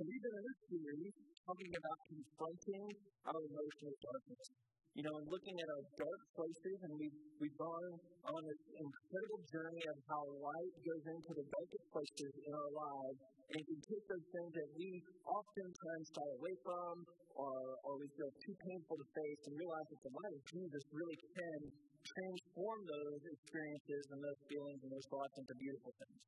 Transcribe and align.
We've 0.00 0.24
been 0.24 0.32
in 0.32 0.46
this 0.48 0.60
series 0.72 1.12
talking 1.44 1.72
about 1.76 1.98
confronting 2.08 2.84
our 3.20 3.36
emotional 3.36 3.92
darkness. 4.00 4.48
You 4.96 5.04
know, 5.04 5.12
and 5.12 5.28
looking 5.28 5.56
at 5.60 5.68
our 5.76 5.84
dark 5.92 6.20
places, 6.40 6.76
and 6.88 6.92
we've, 6.96 7.18
we've 7.36 7.58
gone 7.60 7.92
on 8.32 8.40
this 8.48 8.62
incredible 8.80 9.42
journey 9.52 9.84
of 9.92 9.96
how 10.08 10.24
light 10.40 10.74
goes 10.88 11.04
into 11.04 11.30
the 11.36 11.44
darkest 11.52 11.84
places 11.92 12.32
in 12.32 12.52
our 12.56 12.72
lives, 12.72 13.18
and 13.52 13.60
can 13.60 13.80
take 13.92 14.04
those 14.08 14.28
things 14.32 14.50
that 14.56 14.68
we 14.72 14.88
oftentimes 15.28 16.06
shy 16.16 16.28
away 16.32 16.54
from, 16.64 16.94
or, 17.36 17.60
or 17.84 17.92
we 18.00 18.08
feel 18.16 18.32
too 18.40 18.56
painful 18.56 18.96
to 18.96 19.06
face, 19.12 19.40
and 19.52 19.52
realize 19.52 19.88
that 19.92 20.00
the 20.00 20.12
light 20.16 20.32
of 20.32 20.42
Jesus 20.48 20.82
really 20.96 21.18
can 21.28 21.60
transform 22.08 22.78
those 22.88 23.20
experiences 23.36 24.04
and 24.16 24.18
those 24.24 24.40
feelings 24.48 24.80
and 24.80 24.90
those 24.96 25.08
thoughts 25.12 25.34
into 25.44 25.54
beautiful 25.60 25.92
things. 25.92 26.20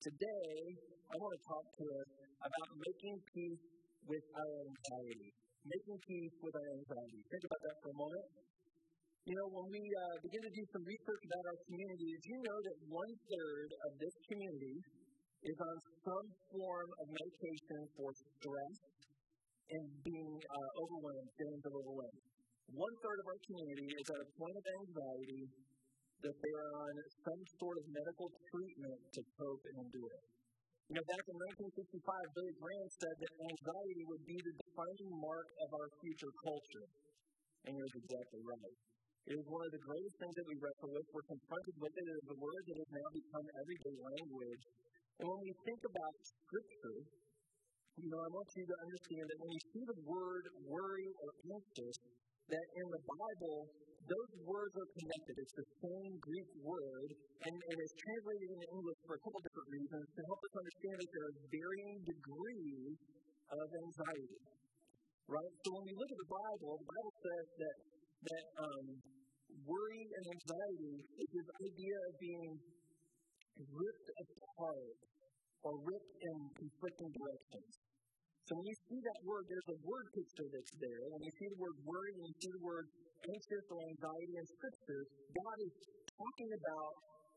Today, 0.00 0.56
I 1.12 1.14
want 1.20 1.32
to 1.36 1.42
talk 1.44 1.66
to 1.76 1.84
us 1.92 2.25
about 2.42 2.68
making 2.76 3.16
peace 3.32 3.64
with 4.06 4.26
our 4.36 4.52
anxiety. 4.68 5.30
Making 5.66 5.98
peace 6.06 6.34
with 6.42 6.54
our 6.54 6.68
anxiety. 6.78 7.20
Think 7.26 7.44
about 7.46 7.62
that 7.66 7.76
for 7.82 7.88
a 7.90 7.98
moment. 7.98 8.26
You 9.26 9.34
know, 9.34 9.48
when 9.50 9.66
we 9.74 9.82
uh, 9.82 10.16
begin 10.22 10.42
to 10.46 10.52
do 10.54 10.64
some 10.70 10.84
research 10.86 11.22
about 11.26 11.44
our 11.50 11.58
community, 11.66 12.06
did 12.14 12.24
you 12.30 12.38
know 12.46 12.58
that 12.62 12.76
one 12.86 13.12
third 13.26 13.68
of 13.74 13.90
this 13.98 14.14
community 14.30 14.76
is 15.42 15.58
on 15.58 15.76
some 16.06 16.26
form 16.54 16.88
of 17.02 17.06
medication 17.10 17.80
for 17.98 18.14
stress 18.14 18.76
and 19.66 19.84
being 20.06 20.34
uh, 20.38 20.70
overwhelmed, 20.78 21.30
feelings 21.34 21.64
of 21.66 21.74
overwhelmed? 21.74 22.22
One 22.70 22.94
third 23.02 23.18
of 23.18 23.26
our 23.26 23.40
community 23.50 23.88
is 23.98 24.06
at 24.14 24.20
a 24.22 24.28
point 24.38 24.56
of 24.58 24.64
anxiety 24.78 25.42
that 26.22 26.36
they 26.38 26.54
are 26.54 26.72
on 26.86 26.94
some 27.26 27.42
sort 27.58 27.76
of 27.82 27.84
medical 27.90 28.28
treatment 28.50 28.98
to 29.10 29.20
cope 29.38 29.62
and 29.74 29.76
endure. 29.90 30.18
You 30.86 30.94
know, 30.94 31.06
back 31.10 31.24
in 31.26 31.34
1965, 31.34 32.26
Billy 32.38 32.54
Graham 32.62 32.88
said 32.94 33.14
that 33.18 33.32
anxiety 33.42 34.04
would 34.06 34.22
be 34.22 34.38
the 34.38 34.54
defining 34.54 35.12
mark 35.18 35.48
of 35.66 35.68
our 35.74 35.88
future 35.98 36.30
culture. 36.46 36.86
And 37.66 37.74
was 37.74 37.94
exactly 37.98 38.42
right. 38.46 38.76
It 39.26 39.34
is 39.42 39.46
one 39.50 39.62
of 39.66 39.72
the 39.74 39.82
greatest 39.82 40.16
things 40.22 40.34
that 40.38 40.46
we 40.46 40.56
wrestle 40.62 40.90
with. 40.94 41.06
We're 41.10 41.26
confronted 41.26 41.76
with 41.82 41.94
it 41.98 42.06
as 42.06 42.24
a 42.30 42.36
word 42.38 42.62
that 42.70 42.78
has 42.78 42.90
now 42.94 43.08
become 43.10 43.46
everyday 43.58 43.96
language. 43.98 44.62
And 45.18 45.26
when 45.26 45.40
we 45.42 45.52
think 45.66 45.82
about 45.82 46.14
Scripture, 46.22 46.98
you 47.98 48.08
know, 48.12 48.20
I 48.22 48.30
want 48.30 48.48
you 48.54 48.64
to 48.70 48.76
understand 48.86 49.24
that 49.26 49.38
when 49.42 49.50
you 49.56 49.62
see 49.74 49.84
the 49.90 49.98
word 50.06 50.44
worry 50.70 51.08
or 51.18 51.30
anxious, 51.50 51.96
that 52.54 52.66
in 52.78 52.86
the 52.92 53.02
Bible, 53.02 53.58
those 54.06 54.32
words 54.46 54.74
are 54.78 54.90
connected. 54.94 55.34
It's 55.42 55.56
the 55.58 55.68
same 55.82 56.12
Greek 56.22 56.50
word, 56.62 57.10
and, 57.42 57.54
and 57.54 57.76
it's 57.82 57.96
translated 57.98 58.48
into 58.54 58.68
English 58.70 59.00
for 59.02 59.14
a 59.18 59.20
couple 59.26 59.40
different 59.42 59.70
reasons 59.74 60.04
to 60.06 60.20
help 60.30 60.40
us 60.46 60.54
understand 60.56 60.96
that 61.02 61.10
there 61.10 61.26
are 61.26 61.36
varying 61.50 61.98
degrees 62.06 62.96
of 63.50 63.66
anxiety. 63.66 64.40
Right? 65.26 65.52
So 65.66 65.68
when 65.74 65.84
we 65.90 65.94
look 65.98 66.10
at 66.10 66.20
the 66.22 66.30
Bible, 66.30 66.72
the 66.78 66.90
Bible 66.90 67.14
says 67.18 67.46
that 67.66 67.76
that 68.16 68.46
um, 68.62 68.86
worry 69.66 70.02
and 70.06 70.24
anxiety 70.38 70.96
is 71.02 71.28
this 71.30 71.48
idea 71.66 71.96
of 72.06 72.12
being 72.22 72.52
ripped 73.58 74.08
apart 74.22 74.96
or 75.66 75.72
ripped 75.82 76.14
in 76.22 76.36
conflicting 76.54 77.10
directions. 77.10 77.72
So 78.46 78.54
when 78.54 78.66
you 78.70 78.78
see 78.86 79.00
that 79.02 79.20
word, 79.26 79.44
there's 79.50 79.70
a 79.74 79.78
word 79.82 80.06
picture 80.14 80.46
that's 80.46 80.74
there. 80.78 81.02
When 81.10 81.22
you 81.26 81.34
see 81.34 81.48
the 81.50 81.58
word 81.58 81.76
worry, 81.82 82.12
when 82.14 82.30
you 82.30 82.38
see 82.38 82.52
the 82.54 82.62
word 82.62 82.86
anxious 83.26 83.64
or 83.70 83.78
anxiety 83.82 84.34
in 84.38 84.46
Scripture, 84.46 85.02
God 85.34 85.56
is 85.66 85.74
talking 86.14 86.50
about 86.54 86.92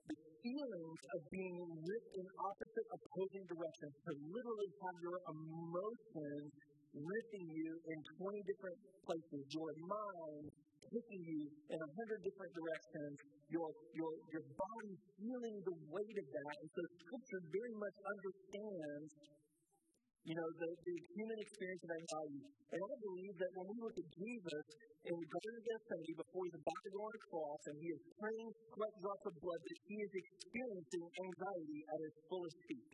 the 0.09 0.17
feelings 0.41 1.01
of 1.13 1.19
being 1.29 1.57
ripped 1.59 2.13
in 2.17 2.25
opposite 2.41 2.87
opposing 2.93 3.45
directions, 3.45 3.93
to 4.05 4.11
literally 4.33 4.71
have 4.85 4.97
your 5.01 5.17
emotions 5.29 6.49
ripping 6.93 7.45
you 7.53 7.69
in 7.85 7.97
20 8.17 8.41
different 8.49 8.79
places, 9.05 9.41
your 9.53 9.71
mind 9.85 10.45
taking 10.89 11.21
you 11.21 11.41
in 11.69 11.77
a 11.77 11.89
hundred 12.01 12.19
different 12.25 12.49
directions, 12.57 13.15
your, 13.53 13.69
your, 13.93 14.11
your 14.33 14.45
body 14.57 14.93
feeling 15.21 15.55
the 15.61 15.75
weight 15.93 16.17
of 16.17 16.27
that. 16.33 16.55
And 16.65 16.69
so 16.73 16.81
Scripture 17.05 17.41
very 17.53 17.75
much 17.77 17.95
understands 18.09 19.09
you 20.27 20.35
know, 20.35 20.49
the, 20.59 20.69
the 20.69 20.97
human 21.15 21.37
experience 21.39 21.83
of 21.83 21.91
anxiety. 21.95 22.41
And 22.75 22.79
I 22.79 22.95
believe 23.01 23.35
that 23.39 23.51
when 23.55 23.65
we 23.71 23.77
look 23.81 23.97
at 23.97 24.07
Jesus 24.13 24.65
in 25.09 25.15
the 25.15 25.27
Garden 25.31 25.55
of 25.57 25.63
Gethsemane 25.63 26.17
before 26.19 26.41
he's 26.43 26.59
about 26.59 26.81
to 26.83 26.89
go 26.91 27.01
on 27.07 27.13
the 27.15 27.23
cross 27.31 27.61
and 27.71 27.75
he 27.79 27.89
is 27.89 28.01
praying 28.19 28.49
sweat 28.75 28.93
drops 28.99 29.25
of 29.25 29.33
blood, 29.39 29.61
that 29.63 29.79
he 29.87 29.95
is 29.99 30.11
experiencing 30.11 31.05
anxiety 31.23 31.79
at 31.87 31.99
his 32.03 32.15
fullest 32.27 32.57
peak. 32.67 32.89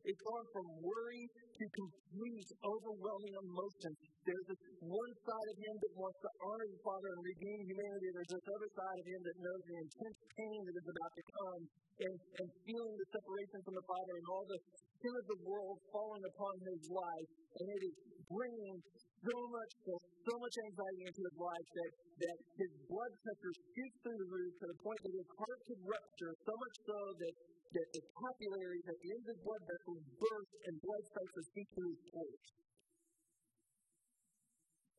It's 0.00 0.22
gone 0.24 0.46
from 0.56 0.64
worry 0.80 1.24
to 1.28 1.64
complete, 1.76 2.48
overwhelming 2.64 3.34
emotion. 3.36 3.92
There's 4.24 4.46
this 4.48 4.62
one 4.80 5.12
side 5.28 5.48
of 5.52 5.58
him 5.60 5.76
that 5.76 5.92
wants 5.92 6.18
to 6.24 6.30
honor 6.40 6.68
the 6.72 6.80
Father 6.80 7.08
and 7.12 7.20
redeem 7.20 7.58
humanity. 7.68 8.08
There's 8.16 8.32
this 8.32 8.48
other 8.48 8.70
side 8.80 8.96
of 8.96 9.06
him 9.12 9.20
that 9.28 9.36
knows 9.44 9.62
the 9.68 9.76
intense 9.76 10.18
pain 10.24 10.58
that 10.64 10.76
is 10.80 10.88
about 10.88 11.12
to 11.12 11.24
come 11.36 11.62
and, 12.00 12.14
and 12.16 12.48
feeling 12.64 12.94
the 12.96 13.08
separation 13.12 13.58
from 13.60 13.74
the 13.76 13.84
Father 13.84 14.14
and 14.16 14.26
all 14.32 14.44
the 14.48 14.60
sin 15.00 15.14
of 15.16 15.26
the 15.32 15.40
world 15.48 15.76
falling 15.90 16.24
upon 16.24 16.54
his 16.68 16.82
life. 16.92 17.28
And 17.60 17.66
it 17.66 17.82
is 17.88 17.96
bringing 18.28 18.76
so 19.20 19.36
much 19.52 19.72
so 20.20 20.34
much 20.36 20.54
anxiety 20.68 21.02
into 21.08 21.22
his 21.24 21.36
life 21.40 21.68
that, 21.76 21.92
that 22.24 22.36
his 22.60 22.72
blood 22.88 23.12
pressure 23.24 23.54
shoots 23.56 23.96
through 24.04 24.18
the 24.20 24.30
roof 24.30 24.52
to 24.60 24.66
the 24.68 24.78
point 24.84 25.00
that 25.00 25.14
his 25.16 25.28
heart 25.36 25.60
could 25.64 25.82
rupture, 25.84 26.32
so 26.44 26.52
much 26.56 26.74
so 26.84 26.98
that 27.20 27.34
that 27.70 27.88
the 27.94 28.02
capillaries 28.02 28.86
at 28.90 28.98
the 28.98 29.10
end 29.14 29.22
of 29.22 29.30
the 29.30 29.38
blood 29.46 29.62
vessels 29.62 30.02
burst 30.18 30.54
and 30.66 30.74
blood 30.82 31.02
starts 31.06 31.32
to 31.38 31.42
seep 31.54 31.68
through 31.70 31.90
his 31.94 32.02
pores. 32.10 32.46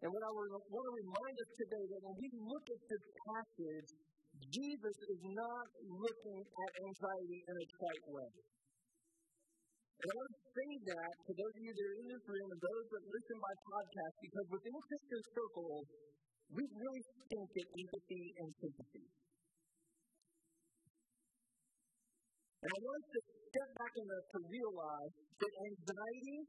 And 0.02 0.10
what 0.10 0.24
I 0.24 0.32
want 0.32 0.86
to 0.88 0.96
remind 0.98 1.36
us 1.36 1.52
today 1.62 1.84
that 1.92 2.02
when 2.02 2.16
we 2.16 2.28
look 2.42 2.66
at 2.72 2.82
this 2.90 3.06
passage, 3.28 3.90
Jesus 4.50 4.98
is 5.14 5.22
not 5.36 5.68
looking 5.84 6.42
at 6.42 6.72
anxiety 6.82 7.40
in 7.46 7.56
a 7.60 7.66
trite 7.76 8.06
way. 8.10 8.32
And 10.02 10.10
I 10.10 10.18
want 10.18 10.34
to 10.34 10.42
say 10.50 10.70
that 10.82 11.14
to 11.14 11.32
those 11.38 11.54
of 11.54 11.62
you 11.62 11.74
that 11.78 11.86
are 11.86 11.98
in 12.02 12.08
this 12.10 12.26
room 12.26 12.48
and 12.50 12.58
those 12.58 12.86
that 12.90 13.04
listen 13.06 13.38
by 13.38 13.54
podcast, 13.70 14.16
because 14.18 14.48
within 14.50 14.74
Christian 14.82 15.22
circles, 15.30 15.86
we 16.58 16.64
really 16.66 17.04
think 17.30 17.50
at 17.54 17.68
empathy 17.70 18.26
and 18.42 18.50
sympathy. 18.58 19.06
And 22.66 22.70
I 22.74 22.80
want 22.82 22.98
us 22.98 23.10
to 23.14 23.22
step 23.46 23.70
back 23.78 23.94
and 23.94 24.10
to 24.10 24.40
realize 24.50 25.14
that 25.38 25.54
anxiety 25.70 26.40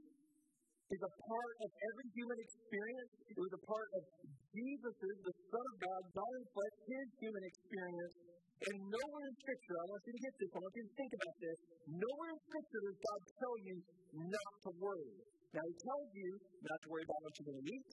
is 0.96 1.00
a 1.04 1.12
part 1.12 1.54
of 1.60 1.70
every 1.92 2.08
human 2.16 2.38
experience. 2.40 3.12
It 3.20 3.36
was 3.36 3.52
a 3.52 3.62
part 3.68 3.88
of 4.00 4.02
Jesus' 4.48 4.96
the 4.96 5.34
Son 5.52 5.64
of 5.72 5.76
God, 5.76 6.02
God 6.16 6.32
in 6.40 6.44
flesh, 6.56 6.76
his 6.88 7.08
human 7.20 7.44
experience. 7.44 8.31
And 8.62 8.78
nowhere 8.78 9.26
in 9.26 9.34
Scripture, 9.42 9.74
I 9.74 9.86
want 9.90 10.02
you 10.06 10.12
to 10.14 10.22
get 10.22 10.34
this, 10.38 10.50
I 10.54 10.58
want 10.62 10.74
you 10.78 10.84
to 10.86 10.94
think 10.94 11.12
about 11.18 11.36
this. 11.42 11.58
Nowhere 11.98 12.30
in 12.30 12.40
Scripture 12.46 12.80
does 12.86 12.98
God 13.02 13.20
tell 13.42 13.56
you 13.58 13.76
not 14.22 14.52
to 14.62 14.70
worry. 14.78 15.14
Now, 15.50 15.64
He 15.66 15.74
tells 15.82 16.08
you 16.14 16.30
not 16.62 16.78
to 16.78 16.88
worry 16.88 17.04
about 17.04 17.20
what 17.26 17.32
you're 17.34 17.48
going 17.50 17.62
to 17.62 17.68
eat, 17.74 17.88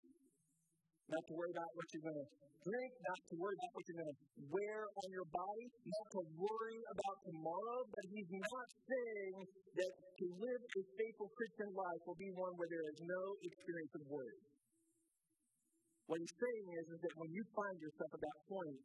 not 1.09 1.23
to 1.25 1.33
worry 1.33 1.53
about 1.57 1.71
what 1.73 1.87
you're 1.89 2.05
going 2.05 2.21
to 2.21 2.29
drink, 2.69 2.93
not 3.01 3.21
to 3.33 3.35
worry 3.41 3.57
about 3.57 3.73
what 3.73 3.85
you're 3.89 4.01
going 4.05 4.13
to 4.13 4.21
wear 4.53 4.79
on 4.85 5.09
your 5.09 5.29
body, 5.33 5.67
not 5.89 6.07
to 6.13 6.23
worry 6.37 6.81
about 6.93 7.17
tomorrow, 7.25 7.81
but 7.89 8.05
he's 8.13 8.29
not 8.29 8.69
saying 8.93 9.37
that 9.73 9.93
to 10.21 10.25
live 10.37 10.63
a 10.69 10.83
faithful 11.01 11.31
Christian 11.33 11.71
life 11.73 12.01
will 12.05 12.21
be 12.21 12.31
one 12.37 12.53
where 12.61 12.69
there 12.69 12.87
is 12.93 12.99
no 13.09 13.23
experience 13.41 13.95
of 13.97 14.03
worry. 14.13 14.41
What 16.13 16.19
he's 16.21 16.37
saying 16.41 16.67
is, 16.77 16.85
is 16.93 17.01
that 17.05 17.15
when 17.21 17.31
you 17.33 17.43
find 17.57 17.77
yourself 17.81 18.11
at 18.17 18.23
that 18.25 18.39
point, 18.49 18.81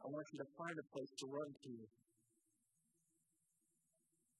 I 0.00 0.06
want 0.08 0.26
you 0.32 0.38
to 0.40 0.48
find 0.56 0.76
a 0.78 0.86
place 0.88 1.12
to 1.20 1.24
run 1.28 1.50
to 1.52 1.74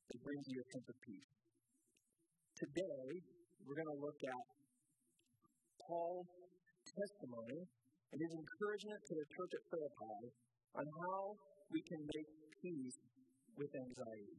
that 0.08 0.18
brings 0.22 0.46
you 0.48 0.56
a 0.60 0.66
sense 0.72 0.88
of 0.88 0.96
peace. 1.04 1.32
Today, 2.56 3.04
we're 3.64 3.78
going 3.80 3.92
to 3.96 4.00
look 4.00 4.20
at 4.22 4.44
Paul's 5.82 6.30
testimony 6.84 7.60
and 8.12 8.18
his 8.20 8.32
encouragement 8.32 9.00
to 9.08 9.12
the 9.16 9.26
church 9.32 9.52
at 9.56 9.62
Philippi 9.72 10.20
on 10.76 10.84
how 10.84 11.20
we 11.72 11.80
can 11.88 12.00
make 12.04 12.28
peace 12.60 12.98
with 13.56 13.72
anxiety. 13.72 14.38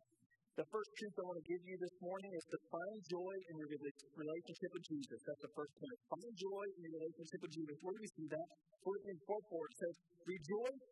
The 0.54 0.70
first 0.70 0.90
truth 1.02 1.18
I 1.18 1.26
want 1.26 1.40
to 1.42 1.48
give 1.50 1.64
you 1.66 1.76
this 1.82 1.98
morning 1.98 2.30
is 2.30 2.46
to 2.54 2.58
find 2.70 2.98
joy 3.10 3.34
in 3.50 3.54
your 3.58 3.70
relationship 3.74 4.70
with 4.70 4.86
Jesus. 4.86 5.18
That's 5.26 5.44
the 5.50 5.54
first 5.58 5.74
point. 5.82 5.98
Find 6.14 6.30
joy 6.38 6.64
in 6.78 6.80
your 6.86 6.94
relationship 7.02 7.40
with 7.42 7.54
Jesus. 7.58 7.76
Where 7.82 7.98
do 7.98 8.02
we 8.06 8.12
see 8.14 8.28
that? 8.30 8.48
Philippians 8.86 9.22
4 9.26 9.34
4 9.34 9.66
it 9.66 9.76
says, 9.82 9.96
Rejoice 10.30 10.84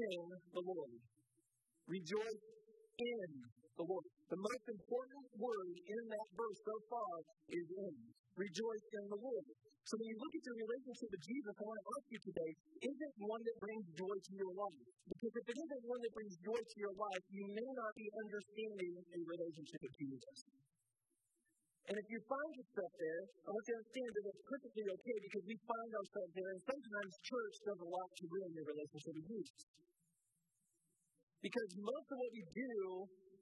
in 0.00 0.24
the 0.56 0.62
Lord. 0.64 0.96
Rejoice 1.86 2.44
in 3.00 3.28
the 3.76 3.84
Lord. 3.84 4.06
The 4.30 4.40
most 4.40 4.66
important 4.70 5.24
word 5.36 5.74
in 5.74 6.02
that 6.08 6.28
verse 6.36 6.58
so 6.62 6.76
far 6.88 7.14
is 7.50 7.66
in. 7.66 7.94
Rejoice 8.38 8.86
in 8.94 9.04
the 9.10 9.20
Lord. 9.20 9.46
So 9.90 9.98
when 9.98 10.06
you 10.06 10.18
look 10.22 10.34
at 10.38 10.44
your 10.46 10.58
relationship 10.60 11.08
with 11.10 11.24
Jesus, 11.24 11.52
I 11.56 11.64
want 11.66 11.80
to 11.82 11.88
ask 11.98 12.06
you 12.14 12.20
today, 12.30 12.50
is 12.84 12.96
it 13.00 13.12
one 13.26 13.42
that 13.42 13.56
brings 13.58 13.86
joy 13.96 14.16
to 14.22 14.32
your 14.38 14.52
life? 14.54 14.86
Because 15.08 15.34
if 15.34 15.46
it 15.50 15.56
isn't 15.56 15.82
one 15.88 16.00
that 16.04 16.12
brings 16.14 16.34
joy 16.46 16.60
to 16.62 16.76
your 16.78 16.94
life, 16.94 17.24
you 17.34 17.44
may 17.50 17.70
not 17.74 17.92
be 17.98 18.06
understanding 18.22 18.92
a 19.02 19.18
relationship 19.24 19.80
with 19.82 19.94
Jesus. 19.98 20.36
And 21.90 21.98
if 21.98 22.06
you 22.06 22.20
find 22.22 22.50
yourself 22.54 22.92
there, 23.02 23.22
I 23.42 23.48
want 23.50 23.64
you 23.66 23.74
to 23.74 23.80
understand 23.82 24.10
that 24.14 24.24
it's 24.30 24.44
perfectly 24.46 24.84
okay 24.94 25.16
because 25.26 25.44
we 25.50 25.56
find 25.58 25.90
ourselves 25.90 26.32
there. 26.38 26.50
And 26.54 26.60
sometimes 26.70 27.10
church 27.26 27.54
does 27.66 27.80
a 27.82 27.88
lot 27.90 28.08
to 28.14 28.24
ruin 28.30 28.50
your 28.54 28.66
relationship 28.70 29.12
with 29.16 29.26
Jesus. 29.26 29.60
Because 31.40 31.70
most 31.80 32.06
of 32.12 32.16
what 32.20 32.32
we 32.36 32.44
do 32.52 32.72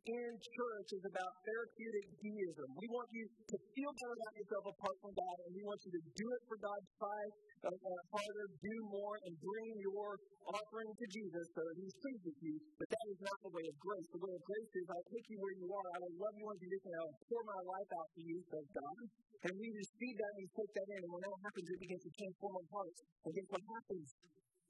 in 0.08 0.30
church 0.40 0.88
is 0.96 1.04
about 1.04 1.32
therapeutic 1.44 2.06
deism. 2.16 2.68
We 2.80 2.88
want 2.88 3.08
you 3.12 3.28
to 3.28 3.56
feel 3.76 3.92
better 3.92 4.14
about 4.16 4.34
yourself 4.40 4.64
apart 4.72 4.96
from 5.04 5.12
God, 5.12 5.36
and 5.44 5.50
we 5.52 5.62
want 5.68 5.80
you 5.84 5.92
to 5.92 6.02
do 6.16 6.26
it 6.32 6.42
for 6.48 6.56
God's 6.64 6.88
side, 6.96 7.32
uh, 7.60 7.68
uh, 7.68 8.00
harder, 8.16 8.46
do 8.56 8.76
more, 8.88 9.16
and 9.28 9.32
bring 9.36 9.70
your 9.84 10.16
offering 10.48 10.90
to 10.96 11.06
Jesus 11.12 11.44
so 11.52 11.60
that 11.60 11.76
He's 11.76 11.92
pleased 12.00 12.24
with 12.24 12.40
you. 12.40 12.54
But 12.80 12.88
that 12.88 13.04
is 13.12 13.20
not 13.20 13.36
the 13.44 13.52
way 13.52 13.64
of 13.68 13.76
grace. 13.76 14.08
The 14.08 14.22
way 14.24 14.32
of 14.32 14.42
grace 14.48 14.72
is 14.80 14.86
I'll 14.88 15.10
take 15.12 15.26
you 15.28 15.38
where 15.44 15.56
you 15.60 15.68
are, 15.68 15.86
I 15.92 15.98
will 16.00 16.16
love 16.16 16.36
you 16.40 16.46
unconditionally, 16.48 16.96
I 16.96 17.04
will 17.04 17.20
pour 17.28 17.42
my 17.44 17.60
life 17.68 17.90
out 18.00 18.08
for 18.16 18.22
you, 18.24 18.36
says 18.48 18.66
God. 18.72 19.02
And 19.44 19.52
we 19.60 19.68
receive 19.70 20.14
that 20.18 20.30
and 20.34 20.40
we 20.40 20.48
take 20.56 20.72
that 20.72 20.88
in, 20.88 21.00
and 21.04 21.12
when 21.12 21.22
that 21.26 21.36
happens, 21.44 21.66
it 21.68 21.78
begins 21.84 22.02
to 22.08 22.12
transform 22.16 22.54
our 22.56 22.68
hearts. 22.72 22.98
And 23.28 23.30
guess 23.36 23.48
what 23.52 23.62
happens? 23.76 24.08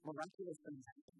Miraculous 0.02 0.58
things 0.66 0.82
happen. 0.82 1.17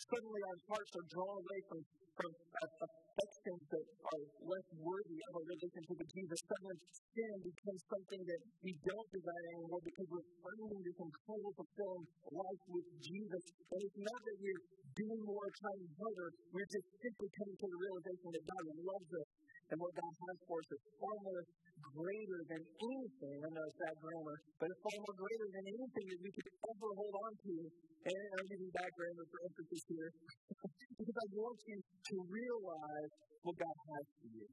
Suddenly 0.00 0.40
our 0.48 0.58
hearts 0.72 0.92
are 0.96 1.06
drawn 1.12 1.36
away 1.44 1.60
from 1.68 1.80
from 2.20 2.32
uh, 2.36 2.84
affections 2.84 3.62
that 3.72 3.86
are 4.12 4.22
less 4.44 4.68
worthy 4.76 5.18
of 5.28 5.32
a 5.40 5.42
relationship 5.48 5.96
with 5.96 6.10
Jesus. 6.12 6.38
Suddenly, 6.44 6.78
sin 7.16 7.34
becomes 7.40 7.82
something 7.88 8.22
that 8.28 8.40
we 8.60 8.72
don't 8.84 9.08
desire 9.08 9.46
anymore 9.56 9.82
because 9.84 10.08
we're 10.10 10.30
finding 10.44 10.80
this 10.84 10.98
incredible 11.00 11.54
fulfilling 11.56 12.04
life 12.28 12.62
with 12.68 12.88
Jesus. 13.00 13.42
And 13.72 13.80
it's 13.80 14.00
not 14.04 14.20
that 14.20 14.36
we're 14.40 14.64
doing 15.00 15.22
more, 15.24 15.48
trying 15.64 15.86
harder. 15.96 16.28
We're 16.52 16.70
just 16.70 16.88
simply 17.00 17.28
coming 17.40 17.56
to 17.56 17.66
the 17.70 17.78
realization 17.80 18.28
that 18.36 18.44
God 18.44 18.64
loves 18.84 19.10
us 19.16 19.29
and 19.70 19.78
what 19.78 19.94
God 19.94 20.12
has 20.26 20.38
for 20.50 20.58
us 20.58 20.68
is 20.74 20.82
far 20.98 21.16
more 21.22 21.42
greater 21.94 22.40
than 22.50 22.62
anything. 22.62 23.38
I 23.38 23.48
know 23.54 23.64
it's 23.70 23.78
bad 23.78 23.96
grammar, 24.02 24.36
but 24.58 24.66
it's 24.66 24.82
far 24.82 24.98
more 24.98 25.16
greater 25.16 25.48
than 25.54 25.64
anything 25.70 26.06
that 26.10 26.20
we 26.26 26.30
could 26.34 26.48
ever 26.50 26.88
hold 26.98 27.14
on 27.22 27.32
to. 27.38 27.54
And 28.10 28.26
I'm 28.34 28.48
using 28.50 28.72
bad 28.74 28.90
grammar 28.98 29.24
for 29.30 29.38
emphasis 29.46 29.82
here 29.86 30.10
because 30.98 31.18
I 31.22 31.26
want 31.38 31.58
you 31.70 31.78
to 31.78 32.14
realize 32.26 33.12
what 33.46 33.56
God 33.62 33.76
has 33.94 34.04
for 34.18 34.28
you. 34.34 34.46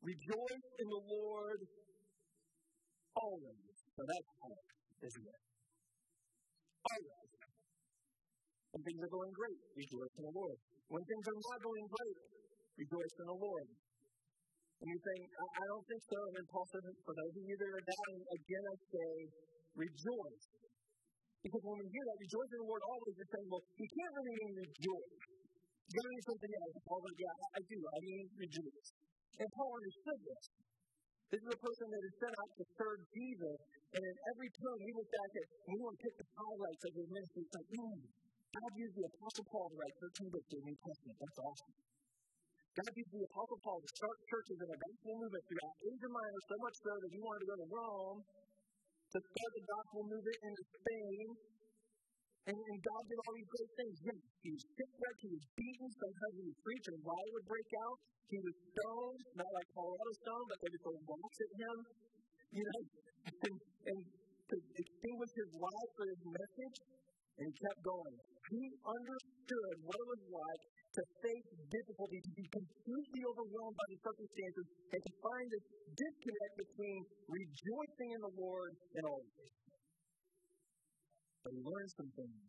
Rejoice 0.00 0.68
in 0.80 0.86
the 0.88 1.02
Lord 1.04 1.60
always. 3.20 3.76
So 3.92 4.00
that's 4.08 4.30
hard, 4.40 4.66
isn't 5.04 5.26
it? 5.28 5.40
Always. 6.88 7.19
When 8.70 8.82
things 8.86 9.00
are 9.02 9.12
going 9.12 9.32
great, 9.34 9.60
rejoice 9.74 10.14
in 10.14 10.24
the 10.30 10.34
Lord. 10.34 10.58
When 10.90 11.02
things 11.02 11.24
are 11.26 11.38
not 11.38 11.58
going 11.58 11.86
great, 11.90 12.18
rejoice 12.78 13.14
in 13.18 13.26
the 13.26 13.38
Lord. 13.38 13.66
And 14.80 14.86
you 14.88 14.98
think, 15.02 15.22
I, 15.26 15.44
I 15.60 15.64
don't 15.68 15.86
think 15.90 16.02
so. 16.06 16.18
And 16.30 16.34
then 16.40 16.46
Paul 16.48 16.66
says, 16.70 16.84
for 17.02 17.14
those 17.18 17.34
of 17.34 17.44
you 17.44 17.56
that 17.58 17.70
are 17.74 17.84
doubting, 17.84 18.20
again 18.30 18.64
I 18.64 18.76
say, 18.80 19.12
rejoice. 19.76 20.44
Because 21.40 21.62
when 21.64 21.76
we 21.80 21.86
hear 21.88 22.04
that, 22.04 22.18
rejoice 22.20 22.50
in 22.52 22.58
the 22.62 22.68
Lord 22.68 22.82
always, 22.84 23.12
you're 23.16 23.32
saying, 23.32 23.48
well, 23.48 23.64
you 23.64 23.88
can't 23.90 24.12
really 24.12 24.34
mean 24.38 24.54
rejoice. 24.60 25.14
You 25.90 25.92
gotta 25.98 26.10
mean 26.14 26.24
something 26.30 26.52
else. 26.54 26.74
Paul's 26.86 27.16
yeah, 27.18 27.36
I 27.58 27.60
do. 27.66 27.78
I 27.82 27.98
mean 28.06 28.24
rejoice. 28.38 28.88
And 29.40 29.48
Paul 29.50 29.70
understood 29.74 30.20
this. 30.22 30.42
This 31.30 31.40
is 31.42 31.50
a 31.50 31.60
person 31.62 31.86
that 31.90 32.02
is 32.06 32.14
set 32.22 32.34
out 32.34 32.50
to 32.58 32.64
serve 32.78 33.00
Jesus. 33.10 33.58
And 33.90 34.02
in 34.02 34.16
every 34.30 34.50
turn, 34.54 34.76
we 34.86 34.90
look 34.94 35.10
back 35.10 35.32
at, 35.34 35.46
and 35.50 35.70
we 35.74 35.78
want 35.82 35.94
to 35.98 36.02
pick 36.06 36.14
the 36.14 36.28
highlights 36.30 36.82
of 36.86 36.92
his 36.94 37.08
ministry. 37.10 37.42
It's 37.42 37.54
like, 37.58 37.70
man, 37.74 37.98
God 38.50 38.72
used 38.74 38.96
the 38.98 39.06
Apostle 39.06 39.46
Paul 39.46 39.66
to 39.70 39.76
write 39.78 39.94
13 40.10 40.26
books 40.34 40.50
of 40.50 40.58
the 40.58 40.66
New 40.66 40.78
Testament. 40.82 41.16
That's 41.22 41.38
awesome. 41.38 41.74
God 42.70 42.92
used 42.98 43.12
the 43.14 43.24
Apostle 43.30 43.60
Paul 43.62 43.78
to 43.78 43.90
start 43.94 44.16
churches 44.26 44.58
in 44.58 44.68
a 44.70 44.78
gospel 44.78 45.12
movement 45.22 45.44
throughout 45.46 45.76
Asia 45.86 46.10
Minor, 46.10 46.40
so 46.50 46.56
much 46.58 46.76
so 46.82 46.92
that 46.98 47.10
he 47.14 47.20
wanted 47.22 47.40
to 47.46 47.48
go 47.50 47.56
to 47.62 47.68
Rome 47.70 48.20
to 49.10 49.18
start 49.22 49.52
the 49.54 49.64
gospel 49.70 50.00
movement 50.06 50.38
in 50.42 50.54
Spain. 50.66 51.26
And, 52.50 52.56
and 52.58 52.78
God 52.82 53.02
did 53.06 53.18
all 53.22 53.34
these 53.38 53.52
great 53.54 53.72
things. 53.78 53.94
Yes, 54.02 54.18
he 54.42 54.50
was 54.50 54.64
shipwrecked, 54.66 55.20
he 55.22 55.30
was 55.30 55.44
beaten, 55.54 55.88
sometimes 55.94 56.34
he 56.34 56.42
would 56.50 56.60
preach 56.66 56.84
and 56.90 56.98
riot 57.06 57.30
would 57.38 57.48
break 57.50 57.70
out. 57.86 57.96
He 58.30 58.38
was 58.38 58.54
stoned, 58.70 59.22
not 59.38 59.50
like 59.50 59.68
Colorado 59.74 60.12
Stone, 60.26 60.44
but 60.50 60.56
they 60.62 60.70
would 60.74 60.82
throw 60.82 60.98
rocks 61.06 61.38
at 61.42 61.52
him. 61.54 61.76
You 62.50 62.64
know, 62.66 62.80
and, 63.46 63.54
and 63.94 64.00
to 64.50 64.56
extinguish 64.58 65.32
his 65.38 65.50
life 65.54 65.90
for 65.94 66.06
his 66.10 66.22
message. 66.26 66.76
And 67.38 67.44
he 67.46 67.54
kept 67.54 67.80
going. 67.86 68.16
He 68.50 68.66
understood 68.82 69.74
what 69.86 69.94
it 69.94 70.08
was 70.10 70.22
like 70.26 70.62
to 70.90 71.02
face 71.22 71.48
difficulty, 71.70 72.18
to 72.18 72.32
be 72.34 72.46
completely 72.50 73.22
overwhelmed 73.30 73.78
by 73.78 73.86
the 73.94 73.98
circumstances, 74.02 74.66
and 74.90 75.00
to 75.06 75.12
find 75.22 75.46
this 75.54 75.66
disconnect 75.94 76.54
between 76.58 77.00
rejoicing 77.30 78.10
in 78.10 78.20
the 78.26 78.34
Lord 78.34 78.72
and 78.98 79.02
all 79.06 79.22
of 79.22 79.34
it. 79.38 79.54
But 81.46 81.52
he 81.54 81.60
learned 81.62 81.92
some 81.94 82.10
things 82.10 82.48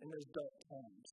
in 0.00 0.06
those 0.08 0.28
dark 0.32 0.56
times. 0.64 1.08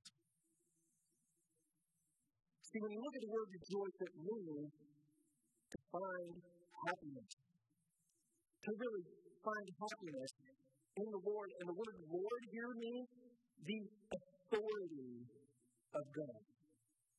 See, 2.72 2.80
when 2.80 2.92
you 2.96 3.02
look 3.04 3.16
at 3.20 3.24
the 3.28 3.34
word 3.36 3.48
rejoice, 3.52 3.98
it 4.00 4.14
means 4.16 4.72
to 5.76 5.78
find 5.92 6.34
happiness. 6.88 7.32
To 8.64 8.72
really 8.80 9.04
find 9.44 9.68
happiness 9.76 10.32
in 11.04 11.08
the 11.12 11.22
Lord. 11.24 11.50
And 11.60 11.66
the 11.68 11.78
word 11.78 11.96
Lord 12.08 12.42
here 12.52 12.72
means 12.80 13.08
the 13.66 13.80
authority 14.14 15.14
of 15.94 16.04
God. 16.14 16.42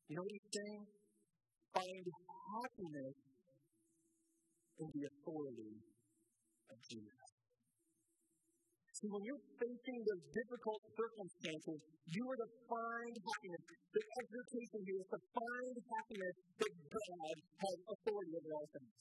You 0.09 0.17
know 0.17 0.25
what 0.25 0.33
he's 0.33 0.51
saying? 0.55 0.83
Find 1.75 2.05
happiness 2.49 3.17
in 4.79 4.89
the 4.95 5.03
authority 5.11 5.75
of 6.71 6.79
Jesus. 6.89 7.29
See, 8.99 9.11
when 9.15 9.23
you're 9.23 9.47
facing 9.63 9.99
those 10.11 10.25
difficult 10.35 10.83
circumstances, 10.99 11.79
you 12.11 12.25
are 12.27 12.41
to 12.41 12.51
find 12.67 13.15
happiness. 13.15 13.63
The 13.95 14.03
exhortation 14.03 14.81
here 14.91 15.01
is 15.07 15.11
to 15.15 15.21
find 15.39 15.75
happiness 15.87 16.35
that 16.59 16.73
God 16.91 17.37
has 17.63 17.77
authority 17.95 18.33
over 18.43 18.51
all 18.59 18.69
things. 18.75 18.99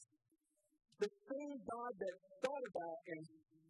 The 1.02 1.10
same 1.10 1.54
God 1.66 1.92
that 1.98 2.14
thought 2.46 2.64
about 2.68 2.98
and 3.10 3.22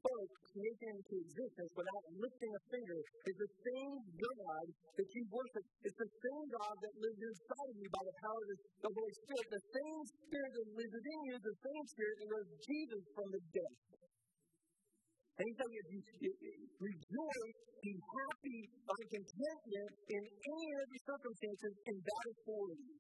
spoke 0.09 0.33
creation 0.49 0.91
into 0.97 1.15
existence 1.21 1.71
without 1.77 2.05
lifting 2.17 2.53
a 2.57 2.63
finger 2.73 2.99
is 3.29 3.37
the 3.37 3.51
same 3.61 3.95
God 4.17 4.67
that 4.97 5.09
you 5.13 5.23
worship. 5.29 5.65
It's 5.85 6.01
the 6.01 6.13
same 6.25 6.45
God 6.49 6.75
that 6.81 6.95
lives 6.97 7.21
inside 7.21 7.69
of 7.69 7.77
you 7.77 7.91
by 7.93 8.03
the 8.09 8.17
power 8.25 8.41
of 8.41 8.59
the 8.89 8.91
Holy 8.97 9.15
Spirit. 9.21 9.47
The 9.53 9.65
same 9.69 10.03
Spirit 10.09 10.53
that 10.57 10.69
lives 10.81 10.93
within 10.97 11.19
you 11.29 11.33
is 11.37 11.45
the 11.45 11.59
same 11.61 11.85
Spirit 11.93 12.15
that 12.25 12.29
rose 12.33 12.51
Jesus 12.65 13.03
from 13.13 13.29
the 13.29 13.43
dead. 13.53 13.75
And 15.39 15.43
he's 15.47 15.59
telling 15.61 15.77
you, 15.77 15.85
you, 16.19 16.33
rejoice, 16.83 17.59
be 17.79 17.93
happy, 17.95 18.59
find 18.91 19.07
contentment 19.07 19.91
in 20.11 20.23
any 20.27 20.67
and 20.67 20.79
every 20.83 21.01
circumstances, 21.07 21.73
and 21.79 21.97
that 22.03 22.25
is 22.27 22.39
for 22.43 22.65
you. 22.75 22.91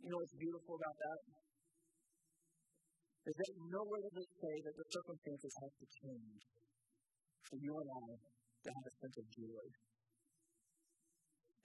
You 0.00 0.08
know 0.14 0.18
what's 0.22 0.38
beautiful 0.38 0.74
about 0.80 0.96
that? 0.96 1.45
Is 3.26 3.34
that 3.34 3.52
nowhere 3.58 4.02
does 4.06 4.22
it 4.22 4.30
say 4.38 4.54
that 4.62 4.74
the 4.78 4.86
circumstances 4.86 5.52
have 5.58 5.74
to 5.82 5.86
change 5.98 6.42
for 7.42 7.58
you 7.58 7.74
and 7.74 7.90
I 7.90 8.10
to 8.14 8.68
have 8.70 8.86
a 8.86 8.94
sense 9.02 9.16
of 9.18 9.26
joy. 9.34 9.66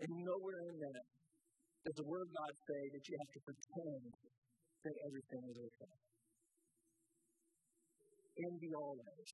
And 0.01 0.12
nowhere 0.25 0.62
in 0.74 0.77
that 0.82 1.06
does 1.86 1.98
the 2.01 2.08
Word 2.10 2.25
of 2.25 2.32
God 2.34 2.53
say 2.65 2.82
that 2.98 3.03
you 3.06 3.15
have 3.22 3.32
to 3.38 3.41
pretend 3.46 4.10
that 4.10 4.96
everything 5.06 5.44
is 5.53 5.58
okay. 5.62 5.98
In 8.41 8.51
the 8.58 8.72
always, 8.74 9.30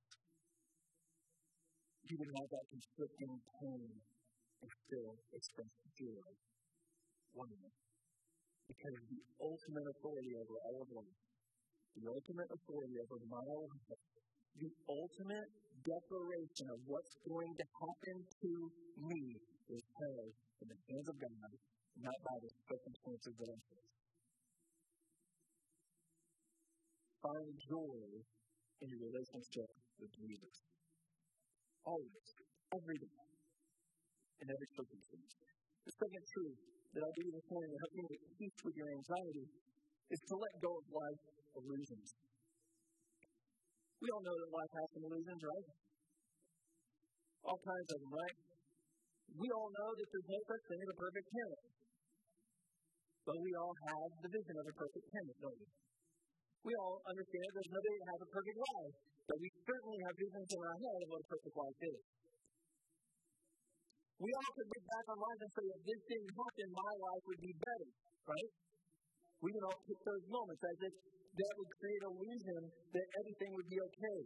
you 2.11 2.15
would 2.19 2.33
have 2.43 2.49
that 2.51 2.65
conflicting 2.67 3.35
pain 3.55 3.87
and 4.63 4.71
still 4.83 5.15
express 5.31 5.71
joy. 5.95 6.27
Why? 7.31 7.55
Because 8.67 8.95
the 9.15 9.21
ultimate 9.39 9.87
authority 9.95 10.35
over 10.35 10.55
all 10.67 10.83
of 10.83 10.89
life 10.91 11.26
the 11.97 12.13
ultimate 12.13 12.49
authority 12.53 12.97
over 13.01 13.17
my 13.25 13.41
life, 13.41 13.97
the 14.57 14.71
ultimate 14.85 15.49
declaration 15.81 16.65
of 16.69 16.79
what's 16.85 17.15
going 17.25 17.53
to 17.57 17.65
happen 17.65 18.17
to 18.21 18.51
me 19.01 19.23
is 19.73 19.81
held 19.81 20.31
in 20.61 20.67
the 20.69 20.77
hands 20.77 21.07
of 21.09 21.17
God, 21.17 21.51
not 21.97 22.17
by 22.21 22.37
the 22.37 22.51
circumstances 22.69 23.33
that 23.33 23.49
I 23.49 23.57
face. 23.65 23.93
Find 27.17 27.49
joy 27.65 28.01
in 28.77 28.87
your 28.93 29.01
relationship 29.09 29.69
with 29.97 30.11
Jesus. 30.13 30.55
Always, 31.81 32.27
every 32.77 32.97
day, 33.01 33.17
in 34.37 34.45
every 34.53 34.69
circumstance. 34.77 35.33
The 35.81 35.93
second 35.97 36.23
truth 36.29 36.59
that 36.93 37.01
I 37.01 37.09
believe 37.17 37.35
this 37.41 37.49
morning 37.49 37.71
to 37.73 37.79
help 37.81 37.93
you 37.97 38.05
make 38.05 38.23
peace 38.37 38.59
with 38.61 38.75
your 38.77 38.89
anxiety 39.01 39.45
is 40.13 40.21
to 40.29 40.35
let 40.37 40.53
go 40.61 40.71
of 40.77 40.85
life 40.93 41.21
illusions. 41.57 42.09
We 43.97 44.07
all 44.13 44.21
know 44.21 44.37
that 44.37 44.49
life 44.53 44.73
has 44.77 44.87
some 44.93 45.03
illusions, 45.09 45.41
right? 45.41 45.67
All 47.47 47.61
kinds 47.61 47.89
of 47.93 47.97
them, 47.97 48.13
right? 48.13 48.37
We 49.37 49.47
all 49.51 49.69
know 49.73 49.89
that 49.97 50.07
there's 50.07 50.29
no 50.29 50.39
such 50.45 50.63
thing 50.69 50.79
as 50.85 50.89
a 50.93 50.97
perfect 50.97 51.27
parent. 51.33 51.61
But 53.27 53.37
we 53.43 53.51
all 53.59 53.75
have 53.91 54.09
the 54.23 54.29
vision 54.31 54.55
of 54.55 54.65
a 54.71 54.75
perfect 54.77 55.05
parent, 55.11 55.37
don't 55.43 55.59
we? 55.59 55.67
We 56.67 56.73
all 56.79 56.95
understand 57.03 57.47
there's 57.51 57.73
nobody 57.75 57.97
that 57.99 58.09
has 58.11 58.21
a 58.23 58.29
perfect 58.31 58.59
life, 58.59 58.95
but 59.27 59.37
we 59.39 59.47
certainly 59.67 59.99
have 60.07 60.15
visions 60.15 60.47
in 60.47 60.59
our 60.63 60.77
head 60.79 60.99
of 61.03 61.07
what 61.11 61.21
a 61.23 61.27
perfect 61.27 61.55
life 61.57 61.79
is. 61.91 62.01
We 64.17 64.29
all 64.33 64.49
could 64.57 64.69
look 64.71 64.85
back 64.89 65.05
on 65.13 65.17
life 65.21 65.41
and 65.45 65.51
say, 65.53 65.65
if 65.77 65.81
this 65.85 66.01
didn't 66.09 66.33
happen, 66.33 66.67
my 66.73 66.93
life 66.97 67.23
would 67.29 67.41
be 67.43 67.53
better, 67.53 67.89
right? 68.25 68.51
We 69.37 69.49
can 69.53 69.63
all 69.69 69.79
pick 69.85 69.99
those 70.01 70.25
moments 70.33 70.63
as 70.65 70.77
if 70.89 70.93
that 71.37 71.53
would 71.53 71.71
create 71.77 72.01
illusion 72.01 72.61
that 72.65 73.07
everything 73.21 73.51
would 73.53 73.69
be 73.69 73.77
okay. 73.77 74.19